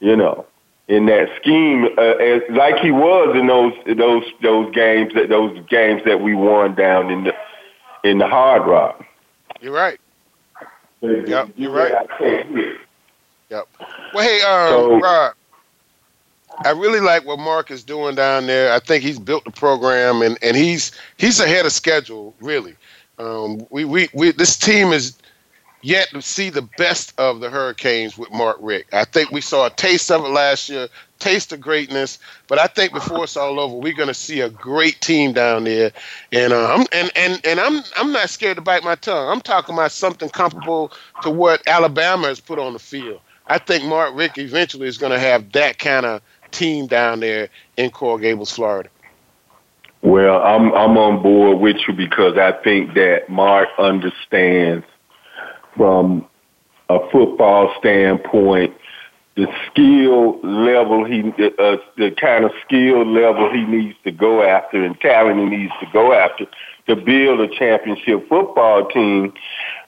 You 0.00 0.16
know, 0.16 0.46
in 0.88 1.06
that 1.06 1.28
scheme, 1.40 1.86
uh, 1.98 2.00
as, 2.00 2.42
like 2.50 2.76
he 2.78 2.90
was 2.90 3.36
in 3.36 3.46
those 3.46 3.74
those 3.96 4.24
those 4.42 4.74
games 4.74 5.12
that 5.14 5.28
those 5.28 5.58
games 5.68 6.02
that 6.04 6.20
we 6.20 6.34
won 6.34 6.74
down 6.74 7.10
in 7.10 7.24
the 7.24 7.34
in 8.02 8.18
the 8.18 8.26
Hard 8.26 8.66
Rock. 8.66 9.04
You're 9.60 9.74
right. 9.74 10.00
Yep, 11.02 11.50
you're 11.56 11.70
right. 11.70 11.92
Yep. 13.50 13.68
Well, 14.14 14.24
hey, 14.24 14.40
um, 14.42 14.68
So- 14.68 15.00
Rob, 15.00 15.34
I 16.64 16.70
really 16.72 17.00
like 17.00 17.24
what 17.24 17.38
Mark 17.38 17.70
is 17.70 17.82
doing 17.82 18.14
down 18.14 18.46
there. 18.46 18.72
I 18.72 18.80
think 18.80 19.02
he's 19.02 19.18
built 19.18 19.44
the 19.44 19.50
program, 19.50 20.22
and, 20.22 20.38
and 20.42 20.56
he's 20.56 20.92
he's 21.16 21.40
ahead 21.40 21.66
of 21.66 21.72
schedule. 21.72 22.34
Really, 22.40 22.76
um, 23.18 23.66
we, 23.70 23.84
we 23.84 24.08
we 24.12 24.32
this 24.32 24.56
team 24.56 24.92
is 24.92 25.16
yet 25.82 26.08
to 26.10 26.20
see 26.20 26.50
the 26.50 26.62
best 26.76 27.18
of 27.18 27.40
the 27.40 27.48
Hurricanes 27.48 28.18
with 28.18 28.30
Mark 28.30 28.58
Richt. 28.60 28.92
I 28.92 29.04
think 29.04 29.30
we 29.30 29.40
saw 29.40 29.66
a 29.66 29.70
taste 29.70 30.10
of 30.10 30.24
it 30.24 30.28
last 30.28 30.68
year. 30.68 30.88
taste 31.18 31.52
of 31.52 31.60
greatness. 31.60 32.18
But 32.48 32.58
I 32.58 32.66
think 32.66 32.92
before 32.92 33.24
it's 33.24 33.36
all 33.36 33.60
over, 33.60 33.76
we're 33.76 33.94
going 33.94 34.08
to 34.08 34.14
see 34.14 34.40
a 34.40 34.50
great 34.50 35.00
team 35.00 35.32
down 35.32 35.64
there. 35.64 35.92
And 36.32 36.52
uh, 36.52 36.74
I'm 36.74 36.86
and, 36.92 37.10
and 37.16 37.40
and 37.46 37.60
I'm 37.60 37.82
I'm 37.96 38.12
not 38.12 38.28
scared 38.28 38.56
to 38.56 38.62
bite 38.62 38.82
my 38.84 38.96
tongue. 38.96 39.28
I'm 39.28 39.40
talking 39.40 39.74
about 39.74 39.92
something 39.92 40.28
comparable 40.28 40.92
to 41.22 41.30
what 41.30 41.62
Alabama 41.66 42.28
has 42.28 42.40
put 42.40 42.58
on 42.58 42.72
the 42.72 42.78
field. 42.78 43.20
I 43.46 43.58
think 43.58 43.84
Mark 43.84 44.14
Richt 44.14 44.38
eventually 44.38 44.86
is 44.88 44.98
going 44.98 45.12
to 45.12 45.18
have 45.18 45.52
that 45.52 45.78
kind 45.78 46.06
of 46.06 46.22
team 46.50 46.86
down 46.86 47.20
there 47.20 47.48
in 47.76 47.90
Coral 47.90 48.18
Gables, 48.18 48.52
Florida. 48.52 48.88
Well, 50.02 50.42
I'm 50.42 50.72
I'm 50.72 50.96
on 50.96 51.22
board 51.22 51.58
with 51.58 51.76
you 51.86 51.94
because 51.94 52.38
I 52.38 52.52
think 52.52 52.94
that 52.94 53.28
Mark 53.28 53.68
understands 53.78 54.86
from 55.76 56.26
a 56.88 56.98
football 57.10 57.74
standpoint 57.78 58.74
the 59.36 59.46
skill 59.70 60.40
level 60.40 61.04
he 61.04 61.20
uh, 61.20 61.76
the 61.96 62.10
kind 62.20 62.44
of 62.44 62.50
skill 62.64 63.06
level 63.06 63.50
he 63.52 63.64
needs 63.64 63.96
to 64.04 64.10
go 64.10 64.42
after 64.42 64.82
and 64.84 64.98
talent 65.00 65.38
he 65.38 65.56
needs 65.56 65.72
to 65.80 65.86
go 65.92 66.12
after 66.12 66.46
to 66.86 66.96
build 66.96 67.40
a 67.40 67.48
championship 67.48 68.28
football 68.28 68.88
team 68.88 69.32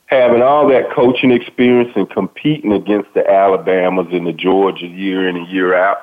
having 0.06 0.42
all 0.42 0.68
that 0.68 0.90
coaching 0.90 1.32
experience 1.32 1.90
and 1.96 2.08
competing 2.10 2.72
against 2.72 3.12
the 3.14 3.28
Alabamas 3.28 4.08
and 4.12 4.26
the 4.26 4.32
Georgia 4.32 4.86
year 4.86 5.28
in 5.28 5.36
and 5.36 5.48
year 5.48 5.74
out 5.74 5.98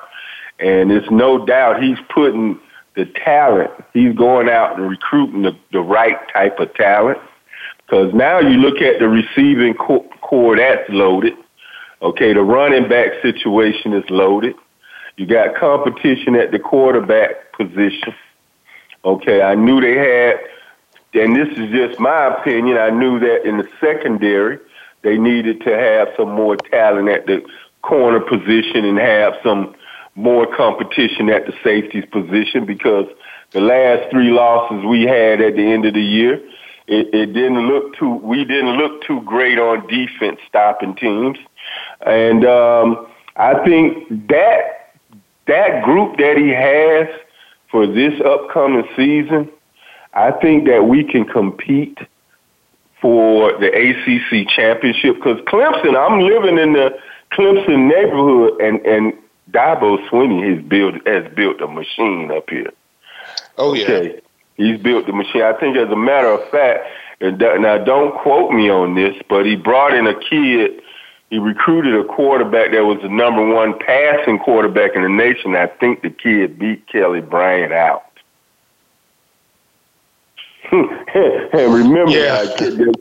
and 0.59 0.91
it's 0.91 1.09
no 1.09 1.45
doubt 1.45 1.81
he's 1.81 1.97
putting 2.13 2.59
the 2.95 3.05
talent 3.05 3.71
he's 3.93 4.15
going 4.15 4.49
out 4.49 4.77
and 4.77 4.89
recruiting 4.89 5.43
the, 5.43 5.55
the 5.71 5.79
right 5.79 6.17
type 6.33 6.59
of 6.59 6.73
talent 6.73 7.17
because 7.85 8.13
now 8.13 8.39
you 8.39 8.57
look 8.57 8.81
at 8.81 8.99
the 8.99 9.07
receiving 9.07 9.73
core 9.73 10.57
that's 10.57 10.89
loaded 10.89 11.33
Okay, 12.01 12.33
the 12.33 12.41
running 12.41 12.87
back 12.87 13.21
situation 13.21 13.93
is 13.93 14.09
loaded. 14.09 14.55
You 15.17 15.25
got 15.25 15.55
competition 15.55 16.35
at 16.35 16.51
the 16.51 16.59
quarterback 16.59 17.51
position. 17.57 18.15
Okay, 19.03 19.41
I 19.41 19.55
knew 19.55 19.81
they 19.81 19.97
had, 19.97 20.39
and 21.13 21.35
this 21.35 21.49
is 21.57 21.69
just 21.71 21.99
my 21.99 22.37
opinion, 22.37 22.77
I 22.77 22.89
knew 22.89 23.19
that 23.19 23.45
in 23.45 23.57
the 23.57 23.67
secondary, 23.81 24.59
they 25.01 25.17
needed 25.17 25.61
to 25.61 25.77
have 25.77 26.09
some 26.15 26.31
more 26.31 26.55
talent 26.55 27.09
at 27.09 27.25
the 27.25 27.45
corner 27.81 28.21
position 28.21 28.85
and 28.85 28.97
have 28.97 29.33
some 29.43 29.75
more 30.15 30.45
competition 30.55 31.29
at 31.29 31.45
the 31.45 31.53
safeties 31.63 32.05
position 32.11 32.65
because 32.65 33.05
the 33.51 33.61
last 33.61 34.09
three 34.11 34.29
losses 34.29 34.85
we 34.85 35.03
had 35.03 35.41
at 35.41 35.55
the 35.55 35.71
end 35.71 35.85
of 35.85 35.93
the 35.93 36.01
year, 36.01 36.35
it, 36.87 37.13
it 37.13 37.33
didn't 37.33 37.67
look 37.67 37.95
too, 37.95 38.15
we 38.15 38.43
didn't 38.43 38.77
look 38.77 39.03
too 39.03 39.21
great 39.21 39.59
on 39.59 39.87
defense 39.87 40.39
stopping 40.47 40.95
teams. 40.95 41.37
And 42.05 42.45
um, 42.45 43.07
I 43.35 43.63
think 43.63 44.27
that 44.27 44.93
that 45.47 45.83
group 45.83 46.17
that 46.17 46.37
he 46.37 46.49
has 46.49 47.07
for 47.71 47.87
this 47.87 48.19
upcoming 48.25 48.87
season, 48.95 49.49
I 50.13 50.31
think 50.31 50.67
that 50.67 50.85
we 50.85 51.03
can 51.03 51.25
compete 51.25 51.97
for 53.01 53.57
the 53.59 53.67
ACC 53.67 54.47
championship 54.49 55.15
because 55.15 55.39
Clemson, 55.41 55.95
I'm 55.95 56.19
living 56.21 56.57
in 56.57 56.73
the 56.73 56.97
Clemson 57.31 57.87
neighborhood, 57.87 58.59
and 58.59 58.85
and 58.85 59.13
Dabo 59.51 59.97
Swinney 60.09 60.55
has 60.55 60.65
built 60.65 60.95
has 61.07 61.33
built 61.33 61.61
a 61.61 61.67
machine 61.67 62.31
up 62.31 62.49
here. 62.49 62.71
Oh 63.57 63.73
yeah, 63.73 63.85
okay. 63.85 64.21
he's 64.55 64.79
built 64.79 65.05
the 65.05 65.13
machine. 65.13 65.41
I 65.41 65.53
think, 65.53 65.77
as 65.77 65.89
a 65.89 65.95
matter 65.95 66.29
of 66.29 66.49
fact, 66.49 66.85
and 67.21 67.37
now 67.37 67.77
don't 67.77 68.17
quote 68.21 68.51
me 68.51 68.69
on 68.69 68.95
this, 68.95 69.15
but 69.27 69.45
he 69.45 69.55
brought 69.55 69.93
in 69.93 70.07
a 70.07 70.17
kid 70.19 70.81
he 71.29 71.37
recruited 71.37 71.93
a 71.93 72.03
quarterback 72.05 72.71
that 72.71 72.85
was 72.85 72.99
the 73.03 73.09
number 73.09 73.45
one 73.45 73.77
passing 73.79 74.39
quarterback 74.39 74.95
in 74.95 75.03
the 75.03 75.09
nation. 75.09 75.55
I 75.55 75.67
think 75.67 76.01
the 76.01 76.09
kid 76.09 76.57
beat 76.57 76.87
Kelly 76.87 77.21
Bryant 77.21 77.71
out. 77.71 78.05
and 80.71 81.73
remember, 81.73 82.11
yeah. 82.11 82.45
Uh, 82.45 82.57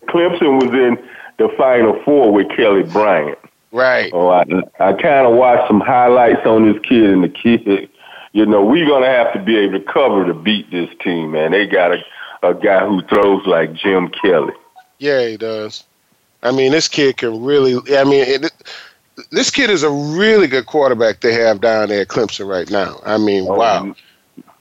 Clemson 0.08 0.62
was 0.62 0.72
in 0.72 0.98
the 1.38 1.48
Final 1.56 2.02
Four 2.04 2.32
with 2.32 2.48
Kelly 2.54 2.82
Bryant. 2.82 3.38
Right. 3.70 4.10
Oh, 4.14 4.28
I 4.28 4.44
I 4.80 4.92
kind 4.94 5.26
of 5.26 5.34
watched 5.34 5.68
some 5.68 5.80
highlights 5.80 6.46
on 6.46 6.70
this 6.70 6.80
kid, 6.82 7.10
and 7.10 7.24
the 7.24 7.28
kid, 7.28 7.90
you 8.32 8.46
know, 8.46 8.64
we're 8.64 8.86
gonna 8.86 9.06
have 9.06 9.32
to 9.34 9.42
be 9.42 9.56
able 9.58 9.78
to 9.78 9.84
cover 9.84 10.26
to 10.26 10.34
beat 10.34 10.70
this 10.70 10.88
team, 11.02 11.32
man. 11.32 11.52
They 11.52 11.66
got 11.66 11.92
a 11.92 12.02
a 12.42 12.54
guy 12.54 12.86
who 12.86 13.02
throws 13.02 13.46
like 13.46 13.74
Jim 13.74 14.08
Kelly. 14.08 14.54
Yeah, 14.98 15.26
he 15.26 15.36
does. 15.36 15.84
I 16.42 16.52
mean, 16.52 16.72
this 16.72 16.88
kid 16.88 17.16
can 17.16 17.42
really. 17.42 17.74
I 17.96 18.04
mean, 18.04 18.24
it, 18.26 18.52
this 19.30 19.50
kid 19.50 19.70
is 19.70 19.82
a 19.82 19.90
really 19.90 20.46
good 20.46 20.66
quarterback 20.66 21.20
they 21.20 21.34
have 21.34 21.60
down 21.60 21.88
there 21.88 22.02
at 22.02 22.08
Clemson 22.08 22.48
right 22.48 22.70
now. 22.70 23.00
I 23.04 23.18
mean, 23.18 23.46
oh, 23.48 23.54
wow. 23.54 23.94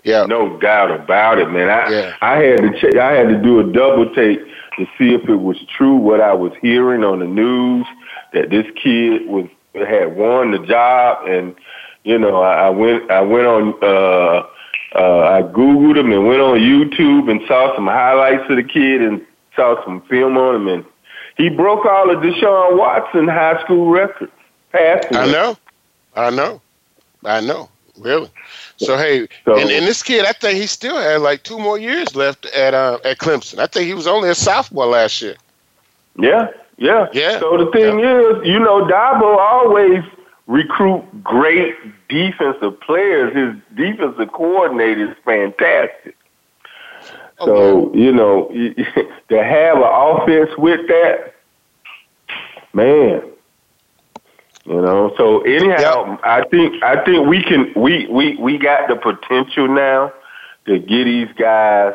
Yeah, 0.04 0.26
no 0.26 0.58
doubt 0.60 0.92
about 0.92 1.38
it, 1.38 1.50
man. 1.50 1.70
I 1.70 1.90
yeah. 1.90 2.16
I 2.22 2.38
had 2.38 2.58
to 2.62 2.80
check, 2.80 2.96
I 2.96 3.12
had 3.14 3.28
to 3.30 3.42
do 3.42 3.60
a 3.60 3.72
double 3.72 4.14
take 4.16 4.40
to 4.78 4.86
see 4.98 5.14
if 5.14 5.28
it 5.28 5.36
was 5.36 5.58
true 5.78 5.96
what 5.96 6.22
I 6.22 6.34
was 6.34 6.54
hearing 6.62 7.04
on 7.04 7.20
the 7.20 7.26
news 7.26 7.86
that 8.34 8.50
this 8.50 8.66
kid 8.82 9.28
was 9.28 9.48
had 9.74 10.16
won 10.16 10.52
the 10.52 10.60
job, 10.60 11.28
and 11.28 11.56
you 12.04 12.18
know 12.18 12.42
I, 12.42 12.68
I 12.68 12.70
went 12.70 13.12
I 13.12 13.22
went 13.22 13.48
on 13.48 13.74
uh, 13.82 14.48
uh, 14.96 15.20
I 15.20 15.42
googled 15.44 15.98
him 15.98 16.12
and 16.12 16.28
went 16.28 16.42
on 16.42 16.60
YouTube 16.60 17.30
and 17.30 17.42
saw 17.48 17.76
some 17.76 17.88
highlights 17.88 18.50
of 18.50 18.56
the 18.56 18.64
kid 18.64 19.02
and 19.02 19.26
saw 19.56 19.84
some 19.84 20.02
film 20.04 20.38
on 20.38 20.56
him 20.56 20.68
and 20.68 20.86
he 21.38 21.50
broke 21.50 21.86
all 21.86 22.10
of 22.10 22.24
Deshaun 22.24 22.78
Watson 22.78 23.28
high 23.28 23.62
school 23.64 23.90
records. 23.90 24.32
Passing. 24.72 25.16
I 25.16 25.28
know. 25.28 25.58
I 26.16 26.30
know. 26.32 26.62
I 27.24 27.42
know. 27.42 27.70
Really. 28.00 28.30
So 28.78 28.98
hey, 28.98 29.28
so, 29.46 29.58
and, 29.58 29.70
and 29.72 29.88
this 29.88 30.04
kid, 30.04 30.26
I 30.26 30.34
think 30.34 30.60
he 30.60 30.68
still 30.68 30.98
had 30.98 31.22
like 31.22 31.44
two 31.44 31.58
more 31.58 31.80
years 31.80 32.16
left 32.16 32.46
at 32.48 32.74
uh, 32.74 33.00
at 33.04 33.18
Clemson. 33.18 33.60
I 33.60 33.66
think 33.66 33.88
he 33.88 33.96
was 33.96 34.06
only 34.06 34.30
a 34.30 34.36
sophomore 34.36 34.86
last 34.86 35.22
year. 35.22 35.36
Yeah, 36.16 36.50
yeah, 36.78 37.08
yeah. 37.14 37.40
So 37.40 37.58
the 37.58 37.72
thing 37.72 38.00
yeah. 38.00 38.20
is, 38.20 38.48
you 38.48 38.60
know, 38.60 38.86
Dabo 38.86 39.38
always 39.38 40.04
recruit 40.46 41.04
great 41.24 41.76
defensive 42.08 42.80
players. 42.82 43.36
His 43.36 43.56
defensive 43.76 44.32
coordinator 44.32 45.12
is 45.12 45.18
fantastic. 45.26 46.16
Oh, 47.40 47.46
so 47.46 47.94
you 47.96 48.12
know, 48.12 48.50
to 49.30 49.44
have 49.44 49.78
an 49.78 49.84
offense 49.84 50.52
with 50.58 50.88
that, 50.88 51.36
man. 52.74 53.24
You 54.66 54.82
know, 54.82 55.14
so 55.18 55.42
anyhow, 55.42 56.12
yep. 56.12 56.20
I 56.24 56.44
think 56.50 56.84
I 56.84 57.04
think 57.06 57.28
we 57.28 57.42
can 57.42 57.72
we 57.76 58.06
we 58.08 58.36
we 58.36 58.58
got 58.58 58.90
the 58.90 58.98
potential 58.98 59.68
now 59.68 60.12
to 60.66 60.78
get 60.78 61.06
these 61.06 61.30
guys 61.38 61.94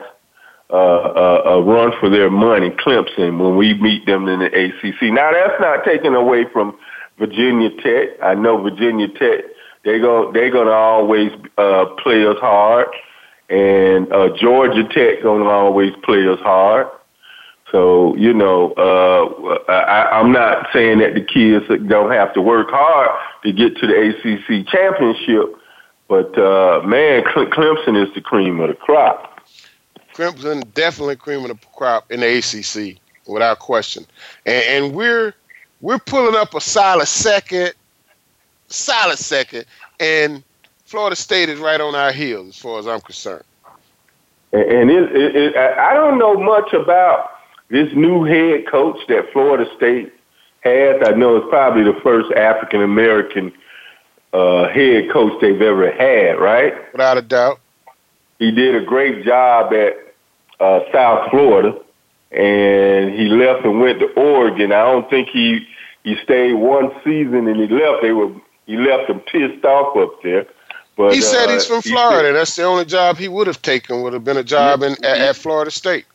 uh, 0.72 0.76
uh, 0.76 1.42
a 1.44 1.62
run 1.62 1.92
for 2.00 2.08
their 2.08 2.30
money. 2.30 2.70
Clemson 2.70 3.38
when 3.38 3.56
we 3.56 3.74
meet 3.74 4.06
them 4.06 4.26
in 4.28 4.40
the 4.40 4.46
ACC. 4.46 5.12
Now 5.12 5.30
that's 5.32 5.60
not 5.60 5.84
taken 5.84 6.14
away 6.14 6.46
from 6.52 6.76
Virginia 7.18 7.70
Tech. 7.82 8.08
I 8.22 8.34
know 8.34 8.62
Virginia 8.62 9.08
Tech 9.08 9.44
they 9.84 9.98
go 9.98 10.32
they're 10.32 10.50
gonna 10.50 10.70
always 10.70 11.32
uh, 11.58 11.86
play 12.02 12.26
us 12.26 12.36
hard 12.40 12.88
and 13.48 14.12
uh, 14.12 14.28
Georgia 14.40 14.84
Tech 14.88 15.22
gonna 15.22 15.48
always 15.48 15.92
play 16.04 16.26
us 16.26 16.38
hard. 16.40 16.86
So 17.70 18.14
you 18.16 18.32
know, 18.32 18.72
uh, 18.72 19.70
I, 19.70 20.20
I'm 20.20 20.32
not 20.32 20.68
saying 20.72 20.98
that 20.98 21.14
the 21.14 21.22
kids 21.22 21.66
don't 21.88 22.12
have 22.12 22.32
to 22.34 22.42
work 22.42 22.68
hard 22.70 23.10
to 23.44 23.52
get 23.52 23.76
to 23.78 23.86
the 23.86 23.94
ACC 23.94 24.66
championship, 24.68 25.54
but 26.08 26.36
uh, 26.38 26.82
man, 26.86 27.24
Clemson 27.24 28.00
is 28.00 28.12
the 28.14 28.20
cream 28.20 28.60
of 28.60 28.68
the 28.68 28.74
crop. 28.74 29.31
Clemson 30.14 30.72
definitely 30.74 31.16
cream 31.16 31.42
of 31.42 31.48
the 31.48 31.66
crop 31.74 32.10
in 32.10 32.20
the 32.20 32.38
ACC 32.38 32.98
without 33.26 33.58
question, 33.58 34.06
and, 34.46 34.64
and 34.84 34.94
we're 34.94 35.34
we're 35.80 35.98
pulling 35.98 36.36
up 36.36 36.54
a 36.54 36.60
solid 36.60 37.06
second, 37.06 37.72
solid 38.68 39.18
second, 39.18 39.64
and 40.00 40.42
Florida 40.84 41.16
State 41.16 41.48
is 41.48 41.58
right 41.58 41.80
on 41.80 41.94
our 41.94 42.12
heels 42.12 42.48
as 42.48 42.58
far 42.58 42.78
as 42.78 42.86
I'm 42.86 43.00
concerned. 43.00 43.44
And 44.52 44.90
it, 44.90 45.16
it, 45.16 45.36
it, 45.36 45.56
I 45.56 45.94
don't 45.94 46.18
know 46.18 46.34
much 46.34 46.74
about 46.74 47.30
this 47.70 47.90
new 47.94 48.24
head 48.24 48.66
coach 48.66 48.98
that 49.08 49.32
Florida 49.32 49.64
State 49.76 50.12
has. 50.60 51.00
I 51.02 51.12
know 51.12 51.36
it's 51.36 51.48
probably 51.48 51.84
the 51.84 51.98
first 52.02 52.30
African 52.32 52.82
American 52.82 53.52
uh, 54.34 54.68
head 54.68 55.10
coach 55.10 55.40
they've 55.40 55.62
ever 55.62 55.90
had, 55.90 56.38
right? 56.38 56.74
Without 56.92 57.16
a 57.16 57.22
doubt. 57.22 57.60
He 58.42 58.50
did 58.50 58.74
a 58.74 58.80
great 58.80 59.24
job 59.24 59.72
at 59.72 60.14
uh, 60.58 60.80
South 60.90 61.30
Florida, 61.30 61.80
and 62.32 63.14
he 63.14 63.28
left 63.28 63.64
and 63.64 63.78
went 63.78 64.00
to 64.00 64.06
Oregon. 64.14 64.72
I 64.72 64.82
don't 64.82 65.08
think 65.08 65.28
he 65.28 65.64
he 66.02 66.16
stayed 66.24 66.54
one 66.54 66.90
season 67.04 67.46
and 67.46 67.56
he 67.60 67.68
left. 67.68 68.02
They 68.02 68.10
were 68.10 68.32
he 68.66 68.76
left 68.76 69.06
them 69.06 69.20
pissed 69.20 69.64
off 69.64 69.96
up 69.96 70.20
there. 70.24 70.48
But 70.96 71.14
he 71.14 71.20
said 71.20 71.50
uh, 71.50 71.52
he's 71.52 71.66
from 71.66 71.82
Florida. 71.82 72.30
He 72.30 72.34
That's 72.34 72.56
the 72.56 72.64
only 72.64 72.84
job 72.84 73.16
he 73.16 73.28
would 73.28 73.46
have 73.46 73.62
taken. 73.62 74.02
Would 74.02 74.12
have 74.12 74.24
been 74.24 74.38
a 74.38 74.42
job 74.42 74.82
in 74.82 74.94
at, 75.04 75.20
at 75.20 75.36
Florida 75.36 75.70
State. 75.70 76.06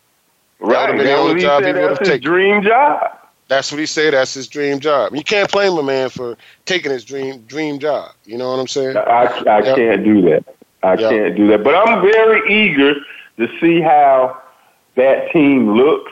Right. 0.59 0.73
That 0.73 0.79
would 0.81 0.89
have 0.89 0.97
been 0.97 1.05
the 1.05 1.13
only 1.13 1.41
job 1.41 1.63
he 1.63 1.71
would 1.71 1.91
have 1.91 1.99
taken. 1.99 2.29
Dream 2.29 2.61
job. 2.61 3.19
That's 3.47 3.71
what 3.71 3.79
he 3.79 3.85
said. 3.85 4.13
That's 4.13 4.33
his 4.33 4.49
dream 4.49 4.81
job. 4.81 5.15
You 5.15 5.23
can't 5.23 5.49
blame 5.49 5.77
a 5.77 5.83
man 5.83 6.09
for 6.09 6.35
taking 6.65 6.91
his 6.91 7.05
dream 7.05 7.43
dream 7.43 7.79
job. 7.79 8.11
You 8.25 8.37
know 8.37 8.49
what 8.49 8.59
I'm 8.59 8.67
saying? 8.67 8.97
I, 8.97 9.27
I 9.47 9.59
yep. 9.63 9.77
can't 9.77 10.03
do 10.03 10.21
that. 10.23 10.56
I 10.83 10.93
yep. 10.93 11.09
can't 11.09 11.35
do 11.35 11.47
that. 11.47 11.63
But 11.63 11.75
I'm 11.75 12.01
very 12.01 12.41
eager 12.53 12.95
to 13.37 13.59
see 13.59 13.81
how 13.81 14.41
that 14.95 15.31
team 15.31 15.75
looks 15.75 16.11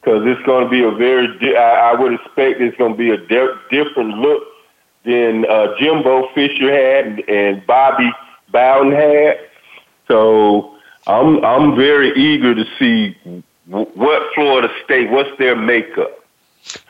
because 0.00 0.22
it's 0.26 0.42
going 0.46 0.64
to 0.64 0.70
be 0.70 0.82
a 0.82 0.90
very. 0.90 1.26
Di- 1.38 1.56
I, 1.56 1.92
I 1.92 2.00
would 2.00 2.12
expect 2.12 2.60
it's 2.60 2.76
going 2.76 2.92
to 2.92 2.98
be 2.98 3.10
a 3.10 3.16
di- 3.16 3.58
different 3.70 4.18
look 4.18 4.44
than 5.04 5.46
uh, 5.46 5.76
Jimbo 5.78 6.28
Fisher 6.34 6.70
had 6.70 7.06
and, 7.06 7.28
and 7.28 7.66
Bobby 7.66 8.10
Bowden 8.50 8.92
had. 8.92 9.38
So 10.08 10.76
I'm 11.06 11.44
I'm 11.44 11.76
very 11.76 12.12
eager 12.16 12.54
to 12.54 12.64
see 12.78 13.16
what 13.66 14.22
Florida 14.34 14.68
State, 14.84 15.10
what's 15.10 15.36
their 15.38 15.56
makeup. 15.56 16.24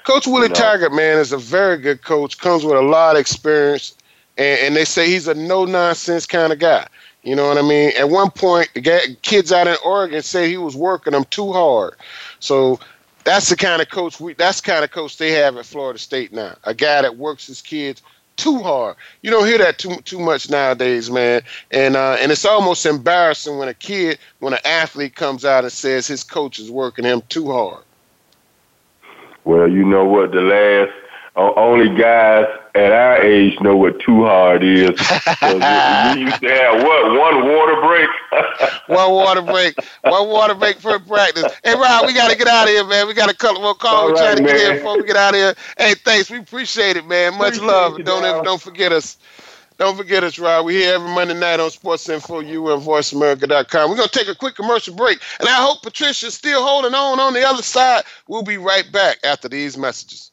Coach 0.04 0.26
Willie 0.26 0.42
you 0.42 0.48
know? 0.48 0.54
Taggart, 0.54 0.92
man, 0.92 1.18
is 1.18 1.32
a 1.32 1.38
very 1.38 1.78
good 1.78 2.02
coach. 2.02 2.38
Comes 2.38 2.64
with 2.64 2.76
a 2.76 2.82
lot 2.82 3.16
of 3.16 3.20
experience, 3.20 3.94
and, 4.36 4.60
and 4.60 4.76
they 4.76 4.84
say 4.84 5.06
he's 5.06 5.28
a 5.28 5.34
no 5.34 5.64
nonsense 5.64 6.26
kind 6.26 6.52
of 6.52 6.58
guy. 6.58 6.86
You 7.22 7.34
know 7.34 7.48
what 7.48 7.58
I 7.58 7.62
mean? 7.62 7.90
At 7.98 8.08
one 8.08 8.30
point, 8.30 8.68
kids 9.22 9.50
out 9.50 9.66
in 9.66 9.76
Oregon 9.84 10.22
say 10.22 10.48
he 10.48 10.58
was 10.58 10.76
working 10.76 11.12
them 11.12 11.24
too 11.24 11.52
hard. 11.52 11.96
So 12.38 12.78
that's 13.24 13.48
the 13.48 13.56
kind 13.56 13.82
of 13.82 13.88
coach 13.88 14.20
we. 14.20 14.34
That's 14.34 14.60
kind 14.60 14.84
of 14.84 14.92
coach 14.92 15.18
they 15.18 15.32
have 15.32 15.56
at 15.56 15.66
Florida 15.66 15.98
State 15.98 16.32
now. 16.32 16.54
A 16.64 16.72
guy 16.72 17.02
that 17.02 17.16
works 17.16 17.46
his 17.48 17.60
kids 17.60 18.00
too 18.36 18.62
hard. 18.62 18.96
You 19.22 19.30
don't 19.30 19.46
hear 19.46 19.58
that 19.58 19.78
too 19.78 19.96
too 20.04 20.20
much 20.20 20.48
nowadays, 20.48 21.10
man. 21.10 21.42
And 21.72 21.96
uh, 21.96 22.16
and 22.20 22.30
it's 22.30 22.44
almost 22.44 22.86
embarrassing 22.86 23.58
when 23.58 23.68
a 23.68 23.74
kid, 23.74 24.18
when 24.38 24.52
an 24.52 24.60
athlete 24.64 25.16
comes 25.16 25.44
out 25.44 25.64
and 25.64 25.72
says 25.72 26.06
his 26.06 26.22
coach 26.22 26.60
is 26.60 26.70
working 26.70 27.04
him 27.04 27.22
too 27.28 27.50
hard. 27.50 27.82
Well, 29.44 29.68
you 29.68 29.84
know 29.84 30.04
what? 30.04 30.32
The 30.32 30.40
last 30.40 30.92
only 31.36 31.94
guys 31.94 32.46
at 32.74 32.92
our 32.92 33.22
age 33.22 33.60
know 33.60 33.76
what 33.76 34.00
too 34.00 34.24
hard 34.24 34.62
is. 34.64 34.88
we 34.88 36.20
used 36.20 36.40
to 36.40 36.48
have 36.48 36.82
what 36.82 37.10
one 37.18 37.48
water 37.48 37.80
break. 37.82 38.08
one 38.86 39.12
water 39.12 39.42
break. 39.42 39.74
One 40.02 40.28
water 40.28 40.54
break 40.54 40.78
for 40.78 40.98
practice. 40.98 41.52
Hey, 41.62 41.74
Rob, 41.74 42.06
we 42.06 42.14
got 42.14 42.30
to 42.30 42.36
get 42.36 42.48
out 42.48 42.64
of 42.64 42.70
here, 42.70 42.86
man. 42.86 43.06
We 43.06 43.14
got 43.14 43.30
a 43.30 43.34
couple 43.36 43.62
more 43.62 43.74
calls. 43.74 44.12
We're 44.12 44.16
trying 44.16 44.36
to 44.38 44.42
get 44.42 44.70
in 44.70 44.76
before 44.76 44.96
we 44.96 45.04
get 45.04 45.16
out 45.16 45.34
of 45.34 45.40
here. 45.40 45.54
Hey, 45.78 45.94
thanks. 45.94 46.30
We 46.30 46.38
appreciate 46.38 46.96
it, 46.96 47.06
man. 47.06 47.36
Much 47.36 47.56
appreciate 47.56 47.66
love. 47.66 48.04
don't 48.04 48.24
ever, 48.24 48.42
don't 48.42 48.60
forget 48.60 48.92
us. 48.92 49.18
Don't 49.78 49.96
forget 49.96 50.24
us, 50.24 50.38
Rob. 50.38 50.64
We're 50.64 50.80
here 50.80 50.94
every 50.94 51.10
Monday 51.10 51.34
night 51.34 51.60
on 51.60 51.70
Sports 51.70 52.08
Info 52.08 52.40
U 52.40 52.72
and 52.72 52.82
VoiceAmerica.com. 52.82 53.90
We're 53.90 53.96
going 53.96 54.08
to 54.08 54.18
take 54.18 54.28
a 54.28 54.34
quick 54.34 54.54
commercial 54.54 54.94
break, 54.94 55.20
and 55.38 55.46
I 55.46 55.56
hope 55.56 55.82
Patricia's 55.82 56.32
still 56.32 56.66
holding 56.66 56.94
on 56.94 57.20
on 57.20 57.34
the 57.34 57.46
other 57.46 57.62
side. 57.62 58.04
We'll 58.26 58.42
be 58.42 58.56
right 58.56 58.90
back 58.90 59.18
after 59.22 59.50
these 59.50 59.76
messages. 59.76 60.32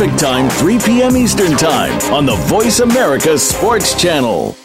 Pacific 0.00 0.18
Time, 0.18 0.48
3 0.48 0.78
p.m. 0.78 1.14
Eastern 1.14 1.54
Time 1.58 1.92
on 2.10 2.24
the 2.24 2.36
Voice 2.46 2.80
America 2.80 3.36
Sports 3.36 3.94
Channel. 4.00 4.56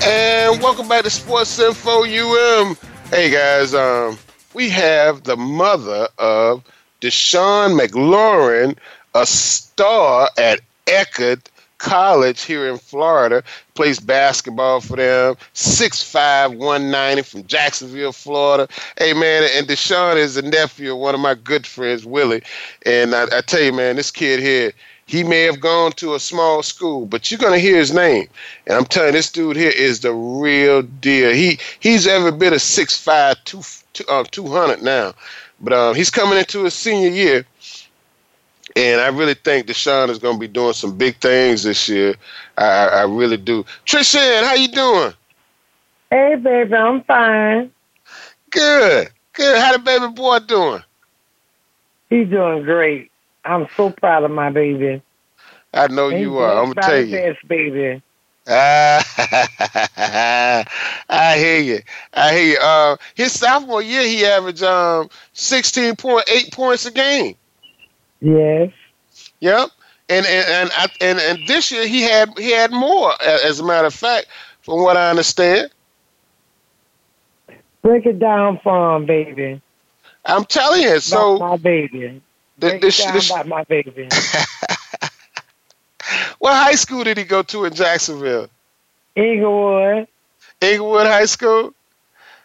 And 0.03 0.63
welcome 0.63 0.89
back 0.89 1.05
to 1.05 1.11
Sports 1.11 1.59
Info 1.59 2.05
UM. 2.05 2.79
Hey 3.11 3.31
guys, 3.31 3.75
um, 3.75 4.17
we 4.55 4.71
have 4.71 5.25
the 5.25 5.37
mother 5.37 6.09
of 6.17 6.65
Deshaun 7.03 7.79
McLaurin, 7.79 8.79
a 9.15 9.27
star 9.27 10.31
at 10.39 10.61
Eckerd 10.87 11.43
College 11.77 12.43
here 12.43 12.71
in 12.71 12.79
Florida. 12.79 13.43
Plays 13.75 14.01
basketball 14.01 14.81
for 14.81 14.97
them. 14.97 15.35
6'5", 15.55 16.57
190 16.57 17.23
from 17.23 17.47
Jacksonville, 17.47 18.13
Florida. 18.13 18.67
Hey, 18.97 19.13
man, 19.13 19.49
and 19.57 19.67
Deshaun 19.67 20.17
is 20.17 20.37
the 20.37 20.43
nephew 20.43 20.93
of 20.93 20.99
one 21.01 21.15
of 21.15 21.21
my 21.21 21.35
good 21.35 21.67
friends, 21.67 22.07
Willie. 22.07 22.43
And 22.87 23.15
I, 23.15 23.25
I 23.31 23.41
tell 23.43 23.63
you, 23.63 23.73
man, 23.73 23.97
this 23.97 24.11
kid 24.11 24.41
here, 24.41 24.73
he 25.13 25.23
may 25.23 25.43
have 25.43 25.61
gone 25.61 25.93
to 25.93 26.15
a 26.15 26.19
small 26.19 26.63
school, 26.63 27.05
but 27.05 27.31
you're 27.31 27.37
gonna 27.37 27.59
hear 27.59 27.77
his 27.77 27.93
name. 27.93 28.27
And 28.67 28.79
I'm 28.79 28.87
telling 28.87 29.09
you, 29.09 29.13
this 29.13 29.31
dude 29.31 29.57
here 29.57 29.73
is 29.77 30.01
the 30.01 30.15
real 30.15 30.81
deal. 30.81 31.35
He 31.35 31.59
he's 31.81 32.07
ever 32.07 32.33
been 32.33 32.55
a 32.55 32.57
6'5", 32.57 33.45
two, 33.45 33.61
two, 33.93 34.05
uh, 34.09 34.25
200 34.31 34.81
now. 34.81 35.13
But 35.61 35.75
um, 35.75 35.95
he's 35.95 36.09
coming 36.09 36.39
into 36.39 36.65
his 36.65 36.73
senior 36.73 37.11
year. 37.11 37.45
And 38.75 39.03
I 39.03 39.09
really 39.09 39.35
think 39.35 39.67
Deshaun 39.67 40.09
is 40.09 40.19
going 40.19 40.37
to 40.37 40.41
be 40.41 40.49
doing 40.49 40.73
some 40.73 40.97
big 40.97 41.17
things 41.17 41.65
this 41.65 41.91
year. 41.91 42.15
I, 42.57 42.87
I 42.87 43.03
really 43.03 43.37
do. 43.37 43.67
Trishan, 43.85 44.45
how 44.45 44.55
you 44.55 44.69
doing? 44.69 45.13
Hey, 46.09 46.37
baby, 46.37 46.75
I'm 46.75 47.03
fine. 47.03 47.71
Good, 48.49 49.11
good. 49.35 49.59
How 49.59 49.73
the 49.73 49.79
baby 49.79 50.09
boy 50.09 50.39
doing? 50.39 50.83
He's 52.09 52.31
doing 52.31 52.63
great. 52.63 53.12
I'm 53.45 53.67
so 53.77 53.91
proud 53.91 54.25
of 54.25 54.31
my 54.31 54.51
baby. 54.51 55.03
I 55.75 55.89
know 55.89 56.11
He's 56.11 56.21
you 56.21 56.39
are. 56.39 56.63
I'm 56.63 56.73
gonna 56.73 56.87
tell 56.87 57.05
you. 57.05 57.17
Best 57.17 57.49
baby. 57.49 58.03
Ah, 58.47 60.65
I 61.09 61.39
hear 61.39 61.61
you. 61.61 61.81
I 62.13 62.33
hear 62.33 62.53
you. 62.53 62.59
Uh, 62.59 62.97
his 63.15 63.39
sophomore 63.39 63.83
year, 63.83 64.03
he 64.03 64.27
averaged 64.27 64.65
um, 64.65 65.09
16.8 65.35 66.53
points 66.53 66.85
a 66.85 66.91
game. 66.91 67.37
Yes. 68.21 68.73
Yep. 69.41 69.71
And 70.09 70.27
and 70.27 70.49
and 70.49 70.71
I, 70.77 70.89
and, 71.01 71.21
and 71.21 71.47
this 71.47 71.71
year 71.71 71.87
he 71.87 72.03
had 72.03 72.37
he 72.39 72.51
had 72.51 72.73
more. 72.73 73.13
As 73.23 73.61
a 73.61 73.65
matter 73.65 73.87
of 73.87 73.95
fact, 73.95 74.27
from 74.63 74.83
what 74.83 74.97
I 74.97 75.11
understand. 75.11 75.71
Break 77.83 78.07
it 78.07 78.19
down 78.19 78.61
for 78.63 78.97
him, 78.97 79.07
baby. 79.07 79.61
I'm 80.25 80.45
telling 80.45 80.83
you. 80.83 81.01
So 81.01 81.39
my 81.39 81.57
baby. 81.57 82.21
It 82.63 82.81
down 82.81 83.15
this, 83.15 83.33
my 83.47 83.65
baby. 83.65 84.05
what 86.39 86.55
high 86.55 86.75
school 86.75 87.03
did 87.05 87.19
he 87.19 87.25
go 87.25 87.43
to 87.43 87.65
in 87.65 87.75
Jacksonville? 87.75 88.49
Inglewood. 89.17 90.07
Inglewood 90.61 91.07
High 91.07 91.27
School. 91.27 91.75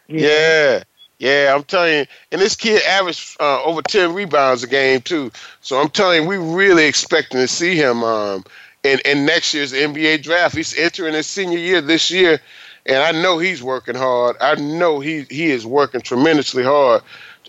Yeah. 0.08 0.30
yeah. 0.30 0.84
Yeah, 1.20 1.54
I'm 1.56 1.64
telling 1.64 1.94
you, 1.94 2.06
and 2.32 2.40
this 2.40 2.56
kid 2.56 2.84
averaged 2.84 3.38
uh, 3.40 3.64
over 3.64 3.82
ten 3.82 4.14
rebounds 4.14 4.62
a 4.62 4.68
game 4.68 5.02
too. 5.02 5.32
So 5.62 5.82
I'm 5.82 5.90
telling 5.90 6.22
you, 6.22 6.28
we 6.28 6.38
really 6.38 6.86
expecting 6.86 7.40
to 7.40 7.48
see 7.48 7.76
him 7.76 8.04
um, 8.04 8.44
in 8.84 9.00
in 9.04 9.26
next 9.26 9.52
year's 9.52 9.74
NBA 9.74 10.22
draft. 10.22 10.56
He's 10.56 10.78
entering 10.78 11.16
his 11.16 11.26
senior 11.26 11.58
year 11.58 11.82
this 11.82 12.12
year, 12.12 12.40
and 12.86 12.98
I 12.98 13.20
know 13.20 13.40
he's 13.40 13.64
working 13.64 13.96
hard. 13.96 14.36
I 14.40 14.56
know 14.56 15.00
he 15.00 15.26
he 15.32 15.50
is 15.50 15.66
working 15.66 16.02
tremendously 16.02 16.64
hard, 16.64 17.02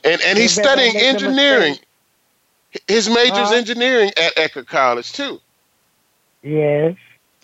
and 0.02 0.18
and 0.22 0.38
he's 0.38 0.54
studying 0.54 0.96
engineering. 0.96 1.76
His 2.86 3.08
major's 3.08 3.50
Huh? 3.50 3.52
engineering 3.52 4.10
at 4.16 4.34
Eckerd 4.36 4.66
College 4.66 5.12
too. 5.12 5.40
Yes. 6.42 6.96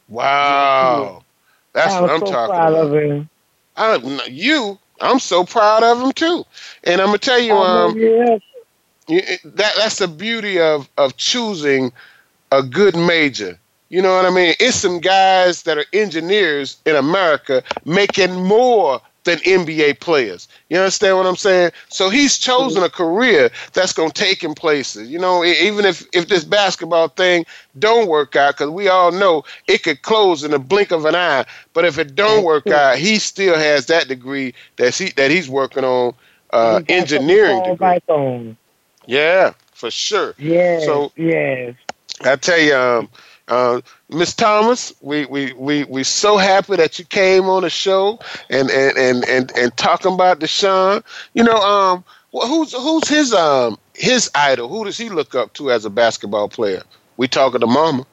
Wow, 0.08 1.24
that's 1.72 1.98
what 2.00 2.10
I'm 2.10 2.22
so 2.22 2.24
talking 2.24 2.64
proud 2.64 2.64
about. 2.64 2.88
of 2.88 2.94
him. 2.94 3.28
I, 3.76 3.96
you, 4.28 4.78
I'm 5.00 5.18
so 5.18 5.44
proud 5.44 5.82
of 5.82 6.00
him 6.02 6.12
too. 6.12 6.44
And 6.84 7.00
I'm 7.00 7.08
gonna 7.08 7.18
tell 7.18 7.40
you, 7.40 7.60
um, 7.60 7.98
you, 9.08 9.20
that 9.44 9.74
that's 9.76 9.98
the 9.98 10.08
beauty 10.08 10.60
of 10.60 10.88
of 10.96 11.16
choosing 11.16 11.92
a 12.50 12.62
good 12.62 12.96
major. 12.96 13.58
You 13.88 14.02
know 14.02 14.14
what 14.16 14.26
I 14.26 14.30
mean? 14.30 14.54
It's 14.60 14.76
some 14.76 15.00
guys 15.00 15.62
that 15.64 15.78
are 15.78 15.84
engineers 15.92 16.78
in 16.84 16.96
America 16.96 17.62
making 17.84 18.34
more 18.34 19.00
than 19.24 19.38
NBA 19.38 20.00
players. 20.00 20.48
You 20.68 20.78
understand 20.78 21.16
what 21.16 21.26
I'm 21.26 21.36
saying? 21.36 21.72
So 21.88 22.10
he's 22.10 22.38
chosen 22.38 22.82
a 22.82 22.90
career 22.90 23.50
that's 23.72 23.92
going 23.92 24.10
to 24.10 24.22
take 24.22 24.42
him 24.42 24.54
places. 24.54 25.10
You 25.10 25.18
know, 25.18 25.44
even 25.44 25.84
if 25.84 26.06
if 26.12 26.28
this 26.28 26.44
basketball 26.44 27.08
thing 27.08 27.44
don't 27.78 28.08
work 28.08 28.36
out, 28.36 28.54
because 28.54 28.70
we 28.70 28.88
all 28.88 29.12
know 29.12 29.44
it 29.66 29.82
could 29.82 30.02
close 30.02 30.44
in 30.44 30.50
the 30.52 30.58
blink 30.58 30.90
of 30.90 31.04
an 31.04 31.14
eye. 31.14 31.44
But 31.72 31.84
if 31.84 31.98
it 31.98 32.14
don't 32.14 32.44
work 32.44 32.66
out, 32.68 32.98
he 32.98 33.18
still 33.18 33.56
has 33.56 33.86
that 33.86 34.08
degree 34.08 34.54
that 34.76 34.94
he 34.94 35.10
that 35.12 35.30
he's 35.30 35.48
working 35.48 35.84
on 35.84 36.14
uh, 36.50 36.82
engineering 36.88 37.62
degree. 37.64 38.00
on. 38.08 38.56
Yeah, 39.06 39.52
for 39.72 39.90
sure. 39.90 40.34
Yeah. 40.38 40.80
So 40.80 41.12
yes. 41.16 41.74
I 42.22 42.36
tell 42.36 42.58
you, 42.58 42.74
um, 42.74 43.08
uh, 43.48 43.80
Miss 44.14 44.34
Thomas, 44.34 44.92
we, 45.00 45.26
we, 45.26 45.52
we, 45.54 45.84
we 45.84 46.04
so 46.04 46.36
happy 46.38 46.76
that 46.76 46.98
you 46.98 47.04
came 47.04 47.44
on 47.44 47.62
the 47.62 47.70
show 47.70 48.18
and 48.50 48.70
and, 48.70 48.96
and, 48.96 49.24
and, 49.28 49.52
and 49.56 49.76
talking 49.76 50.12
about 50.14 50.40
Deshaun. 50.40 51.02
You 51.34 51.44
know, 51.44 51.56
um, 51.56 52.04
wh- 52.34 52.46
who's 52.46 52.72
who's 52.72 53.08
his 53.08 53.32
um 53.34 53.78
his 53.94 54.30
idol? 54.34 54.68
Who 54.68 54.84
does 54.84 54.98
he 54.98 55.10
look 55.10 55.34
up 55.34 55.52
to 55.54 55.70
as 55.70 55.84
a 55.84 55.90
basketball 55.90 56.48
player? 56.48 56.82
We 57.16 57.28
talking 57.28 57.60
to 57.60 57.66
Mama. 57.66 58.06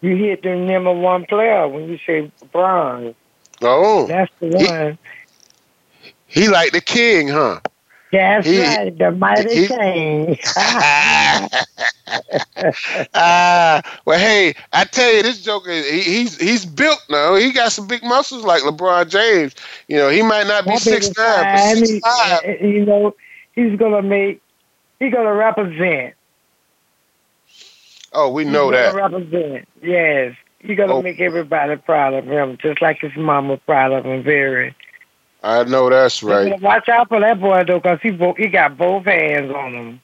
You 0.00 0.16
hit 0.16 0.42
the 0.42 0.54
number 0.54 0.92
one 0.92 1.24
player 1.26 1.66
when 1.68 1.88
you 1.88 1.98
say 2.06 2.30
bronze. 2.52 3.14
Oh, 3.62 4.06
That's 4.06 4.30
the 4.40 4.48
He- 4.56 4.68
one. 4.68 4.98
he 6.26 6.48
like 6.48 6.72
the 6.72 6.80
king, 6.80 7.28
huh? 7.28 7.60
That's 8.12 8.46
he- 8.46 8.62
right. 8.62 8.96
The 8.96 9.10
mighty 9.12 9.62
he- 9.62 9.66
king. 9.68 10.38
Ah, 13.14 13.82
well, 14.04 14.18
hey, 14.18 14.54
I 14.72 14.84
tell 14.84 15.12
you, 15.12 15.22
this 15.22 15.42
joker, 15.42 15.70
he, 15.70 16.00
he's 16.00 16.38
he's 16.40 16.64
built 16.66 17.02
now. 17.10 17.34
He 17.34 17.52
got 17.52 17.72
some 17.72 17.86
big 17.86 18.02
muscles 18.02 18.44
like 18.44 18.62
LeBron 18.62 19.08
James. 19.10 19.54
You 19.88 19.98
know, 19.98 20.08
he 20.08 20.22
might 20.22 20.46
not 20.46 20.64
be 20.64 20.70
That 20.72 20.80
six 20.80 21.06
nine, 21.16 21.54
but 21.54 21.76
six 21.76 21.90
he- 21.90 22.00
five. 22.00 22.40
uh, 22.44 22.66
You 22.66 22.86
know, 22.86 23.14
he's 23.54 23.78
gonna 23.78 24.02
make. 24.02 24.40
He's 24.98 25.12
gonna 25.12 25.34
represent. 25.34 26.14
Oh, 28.12 28.30
we 28.30 28.44
know 28.44 28.70
gonna 28.70 28.76
that. 28.78 28.94
represent. 28.94 29.68
Yes. 29.82 30.34
He's 30.60 30.76
gonna 30.76 30.94
Oh. 30.94 31.02
make 31.02 31.20
everybody 31.20 31.76
proud 31.76 32.14
of 32.14 32.24
him, 32.24 32.58
just 32.60 32.80
like 32.82 32.98
his 33.00 33.14
mama 33.16 33.58
proud 33.58 33.92
of 33.92 34.04
him. 34.06 34.22
Very. 34.22 34.74
I 35.42 35.64
know 35.64 35.88
that's 35.88 36.22
right. 36.22 36.60
watch 36.60 36.88
out 36.88 37.08
for 37.08 37.20
that 37.20 37.40
boy 37.40 37.64
though, 37.64 37.80
'cause 37.80 37.98
he 38.02 38.10
bo- 38.10 38.34
he 38.34 38.48
got 38.48 38.76
both 38.76 39.04
hands 39.04 39.52
on 39.52 39.74
him. 39.74 40.00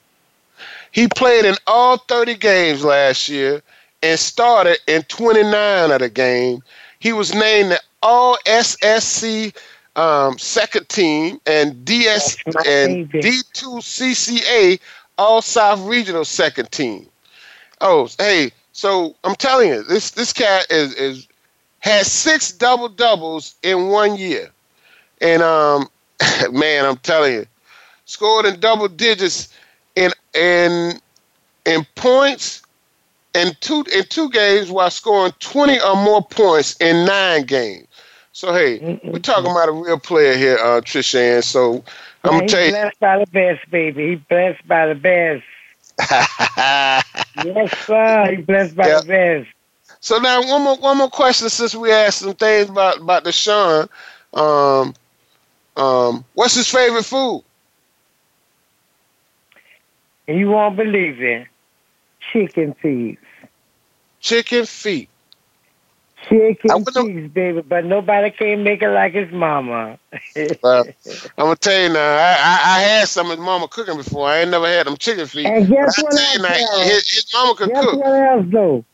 He 0.92 1.08
played 1.08 1.44
in 1.44 1.56
all 1.66 1.96
30 1.96 2.34
games 2.34 2.84
last 2.84 3.28
year 3.28 3.62
and 4.02 4.18
started 4.18 4.78
in 4.86 5.02
29 5.02 5.90
of 5.90 5.98
the 5.98 6.08
game. 6.08 6.62
He 7.00 7.12
was 7.12 7.34
named 7.34 7.72
the 7.72 7.80
All 8.02 8.38
SSC 8.46 9.52
um, 9.96 10.38
second 10.38 10.88
team 10.88 11.40
and 11.46 11.84
DS 11.84 12.36
and 12.66 13.10
D2 13.10 13.80
CCA 13.82 14.78
All 15.18 15.42
South 15.42 15.80
Regional 15.80 16.24
second 16.24 16.70
team. 16.70 17.08
Oh, 17.80 18.08
hey, 18.18 18.52
so 18.72 19.14
I'm 19.24 19.34
telling 19.34 19.68
you, 19.68 19.82
this 19.82 20.12
this 20.12 20.32
cat 20.32 20.66
is 20.70 20.94
is 20.94 21.28
has 21.80 22.10
six 22.10 22.52
double 22.52 22.88
doubles 22.88 23.54
in 23.62 23.88
one 23.88 24.16
year, 24.16 24.50
and 25.20 25.42
um, 25.42 25.88
man, 26.52 26.84
I'm 26.84 26.96
telling 26.98 27.34
you, 27.34 27.46
scored 28.04 28.46
in 28.46 28.60
double 28.60 28.88
digits 28.88 29.52
in 29.94 30.10
in 30.34 30.98
in 31.64 31.86
points 31.94 32.62
in 33.34 33.52
two 33.60 33.84
in 33.94 34.04
two 34.04 34.30
games 34.30 34.70
while 34.70 34.90
scoring 34.90 35.32
20 35.40 35.80
or 35.80 35.96
more 35.96 36.22
points 36.22 36.76
in 36.80 37.04
nine 37.04 37.44
games. 37.44 37.86
So 38.32 38.52
hey, 38.54 38.82
we're 39.12 39.18
talking 39.20 39.50
about 39.50 39.68
a 39.68 39.72
real 39.72 39.98
player 39.98 40.36
here, 40.36 40.56
uh, 40.58 40.80
Trisha. 40.80 41.36
Ann. 41.36 41.42
So 41.42 41.84
I'm 42.24 42.32
Yeah, 42.32 42.36
gonna 42.36 42.42
tell 42.44 42.64
you. 42.64 42.72
blessed 42.72 42.98
by 43.00 43.18
the 43.18 43.26
best, 43.26 43.70
baby. 43.70 44.10
He's 44.10 44.20
blessed 44.28 44.66
by 44.66 44.86
the 44.86 44.94
best. 44.94 45.44
yes, 47.34 47.70
sir. 47.86 48.32
He's 48.36 48.46
blessed 48.46 48.76
by 48.76 48.90
the 48.90 48.98
best. 48.98 49.48
So 50.00 50.18
now 50.18 50.40
one 50.46 50.62
more 50.62 50.76
one 50.76 50.98
more 50.98 51.10
question 51.10 51.48
since 51.48 51.74
we 51.74 51.90
asked 51.92 52.18
some 52.20 52.34
things 52.34 52.68
about 52.70 52.98
about 52.98 53.24
Deshaun. 53.24 53.88
Um, 54.34 54.94
um, 55.76 56.24
what's 56.34 56.54
his 56.54 56.68
favorite 56.68 57.04
food? 57.04 57.44
And 60.28 60.38
you 60.38 60.48
won't 60.50 60.76
believe 60.76 61.20
it. 61.22 61.46
Chicken 62.32 62.74
feet. 62.74 63.18
Chicken 64.20 64.64
feet. 64.66 65.08
Chicken 66.28 66.86
feet, 66.86 67.34
baby. 67.34 67.60
But 67.60 67.84
nobody 67.84 68.30
can 68.30 68.62
make 68.64 68.82
it 68.82 68.90
like 68.90 69.12
his 69.14 69.30
mama. 69.32 69.98
Well, 70.62 70.84
I'm 71.38 71.44
gonna 71.46 71.56
tell 71.56 71.82
you 71.82 71.88
now. 71.90 72.16
I, 72.16 72.30
I, 72.32 72.76
I 72.76 72.80
had 72.80 73.08
some 73.08 73.30
of 73.30 73.36
his 73.38 73.44
mama 73.44 73.68
cooking 73.68 73.96
before. 73.96 74.28
I 74.28 74.40
ain't 74.40 74.50
never 74.50 74.66
had 74.66 74.86
them 74.86 74.96
chicken 74.96 75.26
feet. 75.26 75.46
And 75.46 75.68
guess 75.68 75.96
But 75.96 76.02
what 76.02 76.14
I 76.14 76.16
tell 76.16 76.32
you 76.32 76.38
else, 76.38 76.42
now, 76.42 76.82
his, 76.82 77.08
his 77.10 77.32
mama 77.34 77.54
could 77.54 77.70
Guess 77.70 77.82
cook. 77.82 77.98
what 77.98 78.12
else, 78.12 78.46
though? 78.48 78.84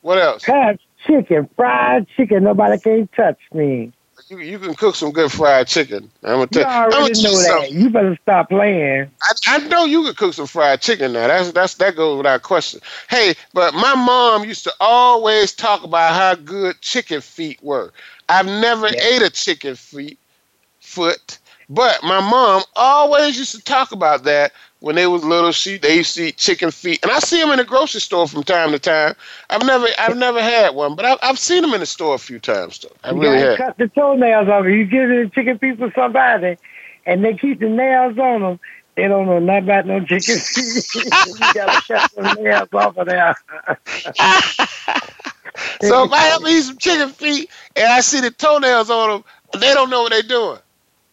What 0.00 0.18
else? 0.18 0.42
Cause 0.44 0.76
chicken, 1.06 1.48
fried 1.56 2.06
chicken. 2.16 2.44
Nobody 2.44 2.78
can 2.78 3.08
touch 3.16 3.38
me. 3.52 3.92
You, 4.32 4.38
you 4.38 4.58
can 4.58 4.74
cook 4.74 4.94
some 4.96 5.12
good 5.12 5.30
fried 5.30 5.68
chicken. 5.68 6.10
I'm 6.22 6.36
gonna 6.36 6.46
tell 6.46 6.64
You 6.64 6.88
I'm 6.90 6.90
gonna 6.90 7.22
know 7.22 7.30
you 7.30 7.36
that. 7.42 7.48
something. 7.48 7.78
You 7.78 7.90
better 7.90 8.18
stop 8.22 8.48
playing. 8.48 9.10
I, 9.22 9.32
I 9.46 9.58
know 9.68 9.84
you 9.84 10.04
can 10.04 10.14
cook 10.14 10.32
some 10.32 10.46
fried 10.46 10.80
chicken 10.80 11.12
now. 11.12 11.28
That's 11.28 11.52
that's 11.52 11.74
that 11.74 11.96
goes 11.96 12.16
without 12.16 12.42
question. 12.42 12.80
Hey, 13.10 13.34
but 13.52 13.74
my 13.74 13.94
mom 13.94 14.44
used 14.44 14.64
to 14.64 14.72
always 14.80 15.52
talk 15.52 15.84
about 15.84 16.14
how 16.14 16.34
good 16.34 16.80
chicken 16.80 17.20
feet 17.20 17.62
were. 17.62 17.92
I've 18.30 18.46
never 18.46 18.86
ate 18.86 19.22
a 19.22 19.28
chicken 19.28 19.76
feet 19.76 20.18
foot, 20.80 21.38
but 21.68 22.02
my 22.02 22.20
mom 22.20 22.62
always 22.76 23.38
used 23.38 23.54
to 23.54 23.62
talk 23.62 23.92
about 23.92 24.24
that 24.24 24.52
when 24.80 24.96
they 24.96 25.06
was 25.06 25.24
little. 25.24 25.52
She 25.52 25.78
they 25.78 25.96
used 25.96 26.14
to 26.16 26.24
eat 26.24 26.36
chicken 26.36 26.70
feet, 26.70 27.00
and 27.02 27.12
I 27.12 27.18
see 27.20 27.40
them 27.40 27.50
in 27.50 27.58
the 27.58 27.64
grocery 27.64 28.00
store 28.00 28.26
from 28.28 28.42
time 28.42 28.72
to 28.72 28.78
time. 28.78 29.14
I've 29.50 29.64
never 29.64 29.86
I've 29.98 30.16
never 30.16 30.42
had 30.42 30.74
one, 30.74 30.96
but 30.96 31.04
I've, 31.04 31.18
I've 31.22 31.38
seen 31.38 31.62
them 31.62 31.74
in 31.74 31.80
the 31.80 31.86
store 31.86 32.14
a 32.14 32.18
few 32.18 32.38
times 32.38 32.78
though. 32.78 32.94
I 33.04 33.12
really 33.12 33.38
have. 33.38 33.58
cut 33.58 33.78
the 33.78 33.88
toenails 33.88 34.48
off. 34.48 34.64
You 34.66 34.84
give 34.84 35.08
the 35.08 35.30
chicken 35.34 35.58
feet 35.58 35.78
for 35.78 35.92
somebody, 35.94 36.56
and 37.06 37.24
they 37.24 37.34
keep 37.34 37.60
the 37.60 37.68
nails 37.68 38.18
on 38.18 38.42
them. 38.42 38.60
They 38.94 39.08
don't 39.08 39.26
know 39.26 39.38
nothing 39.38 39.64
about 39.64 39.86
no 39.86 40.00
chicken 40.00 40.36
feet. 40.38 40.84
you 40.94 41.54
gotta 41.54 41.82
cut 41.86 42.10
the 42.14 42.34
nails 42.42 42.68
off 42.72 42.96
of 42.96 43.06
there. 43.06 43.34
So 45.82 46.04
if 46.04 46.12
I 46.12 46.30
ever 46.34 46.48
eat 46.48 46.62
some 46.62 46.78
chicken 46.78 47.08
feet 47.10 47.50
and 47.76 47.86
I 47.86 48.00
see 48.00 48.20
the 48.20 48.30
toenails 48.30 48.88
on 48.90 49.10
them, 49.10 49.24
they 49.60 49.74
don't 49.74 49.90
know 49.90 50.02
what 50.02 50.12
they're 50.12 50.22
doing. 50.22 50.58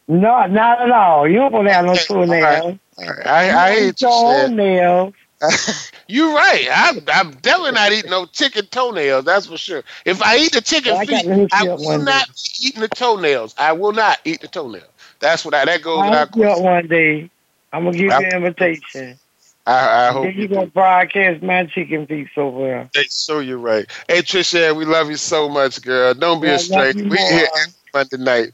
No, 0.10 0.46
not 0.48 0.82
at 0.82 0.92
all. 0.92 1.28
You 1.30 1.38
don't 1.50 1.68
have 1.68 1.86
no 1.86 1.96
toenails. 1.96 2.80
I, 3.26 3.52
I 3.52 3.72
hear 3.74 3.82
you 3.82 3.88
what 3.88 4.02
your 4.02 4.12
you're 4.12 4.46
own 4.46 4.56
nails. 4.58 5.14
You're 6.08 6.34
right. 6.36 6.68
I'm, 6.74 6.98
I'm 7.14 7.32
definitely 7.36 7.72
not 7.74 7.94
eating 7.94 8.12
no 8.12 8.26
chicken 8.26 8.66
toenails. 8.66 9.26
That's 9.26 9.46
for 9.46 9.58
sure. 9.58 9.84
If 10.06 10.22
I 10.22 10.38
eat 10.38 10.52
the 10.52 10.62
chicken 10.62 10.96
Well, 10.96 11.06
feet, 11.06 11.26
hook 11.26 11.50
I 11.54 11.64
will 11.64 12.00
not 12.00 12.28
be 12.28 12.68
eating 12.68 12.82
the 12.82 12.90
toenails. 12.90 13.56
I 13.58 13.72
will 13.74 13.94
not 13.94 14.20
eat 14.26 14.42
the 14.42 14.48
toenail. 14.48 14.84
That's 15.20 15.46
what 15.46 15.54
I, 15.54 15.66
that 15.66 15.82
goes 15.82 16.04
I'll 16.04 16.20
hook 16.20 16.36
you 16.36 16.44
up 16.50 16.60
one 16.60 16.88
day. 16.88 17.30
I'm 17.72 17.86
gonna 17.86 17.98
give 17.98 18.02
you 18.06 18.12
I'm- 18.12 18.24
an 18.26 18.36
invitation. 18.38 19.20
I, 19.66 20.08
I 20.08 20.12
hope 20.12 20.24
then 20.24 20.36
you 20.36 20.44
you 20.44 20.48
gonna 20.48 20.66
broadcast 20.68 21.44
my 21.44 21.66
chicken 21.68 22.08
feet 22.08 22.30
over 22.38 22.60
there. 22.60 22.90
Hey, 22.94 23.06
so 23.10 23.40
you're 23.40 23.60
right. 23.60 23.86
Hey, 24.08 24.22
Trisha, 24.22 24.76
we 24.76 24.86
love 24.86 25.12
you 25.12 25.18
so 25.18 25.48
much, 25.48 25.82
girl. 25.84 26.14
Don't 26.16 26.42
be 26.42 26.48
I 26.48 26.54
a 26.54 26.60
stranger. 26.60 27.04
you 27.04 27.10
We 27.10 27.18
here 27.18 27.48
every 27.56 27.74
Monday 27.94 28.18
night. 28.18 28.52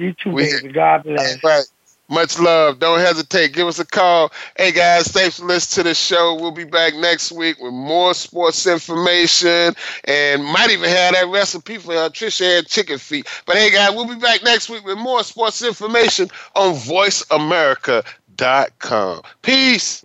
You 0.00 0.14
too, 0.14 0.30
We- 0.30 0.50
baby. 0.50 0.72
God 0.72 1.02
bless. 1.04 1.44
Right. 1.44 1.64
Much 2.08 2.38
love. 2.40 2.80
Don't 2.80 2.98
hesitate. 2.98 3.52
Give 3.52 3.68
us 3.68 3.78
a 3.78 3.84
call. 3.86 4.32
Hey 4.56 4.72
guys, 4.72 5.06
thanks 5.06 5.38
for 5.38 5.46
listening 5.46 5.84
to 5.84 5.90
the 5.90 5.94
show. 5.94 6.34
We'll 6.40 6.50
be 6.50 6.64
back 6.64 6.96
next 6.96 7.30
week 7.30 7.60
with 7.60 7.72
more 7.72 8.14
sports 8.14 8.66
information 8.66 9.74
and 10.06 10.44
might 10.44 10.70
even 10.70 10.90
have 10.90 11.14
that 11.14 11.28
recipe 11.28 11.78
for 11.78 11.92
uh, 11.92 12.08
Trisha 12.08 12.58
and 12.58 12.66
chicken 12.66 12.98
feet. 12.98 13.28
But 13.46 13.54
hey 13.56 13.70
guys, 13.70 13.92
we'll 13.94 14.08
be 14.08 14.16
back 14.16 14.42
next 14.42 14.68
week 14.70 14.84
with 14.84 14.98
more 14.98 15.22
sports 15.22 15.62
information 15.62 16.28
on 16.56 16.74
voiceamerica.com. 16.74 19.22
Peace. 19.42 20.04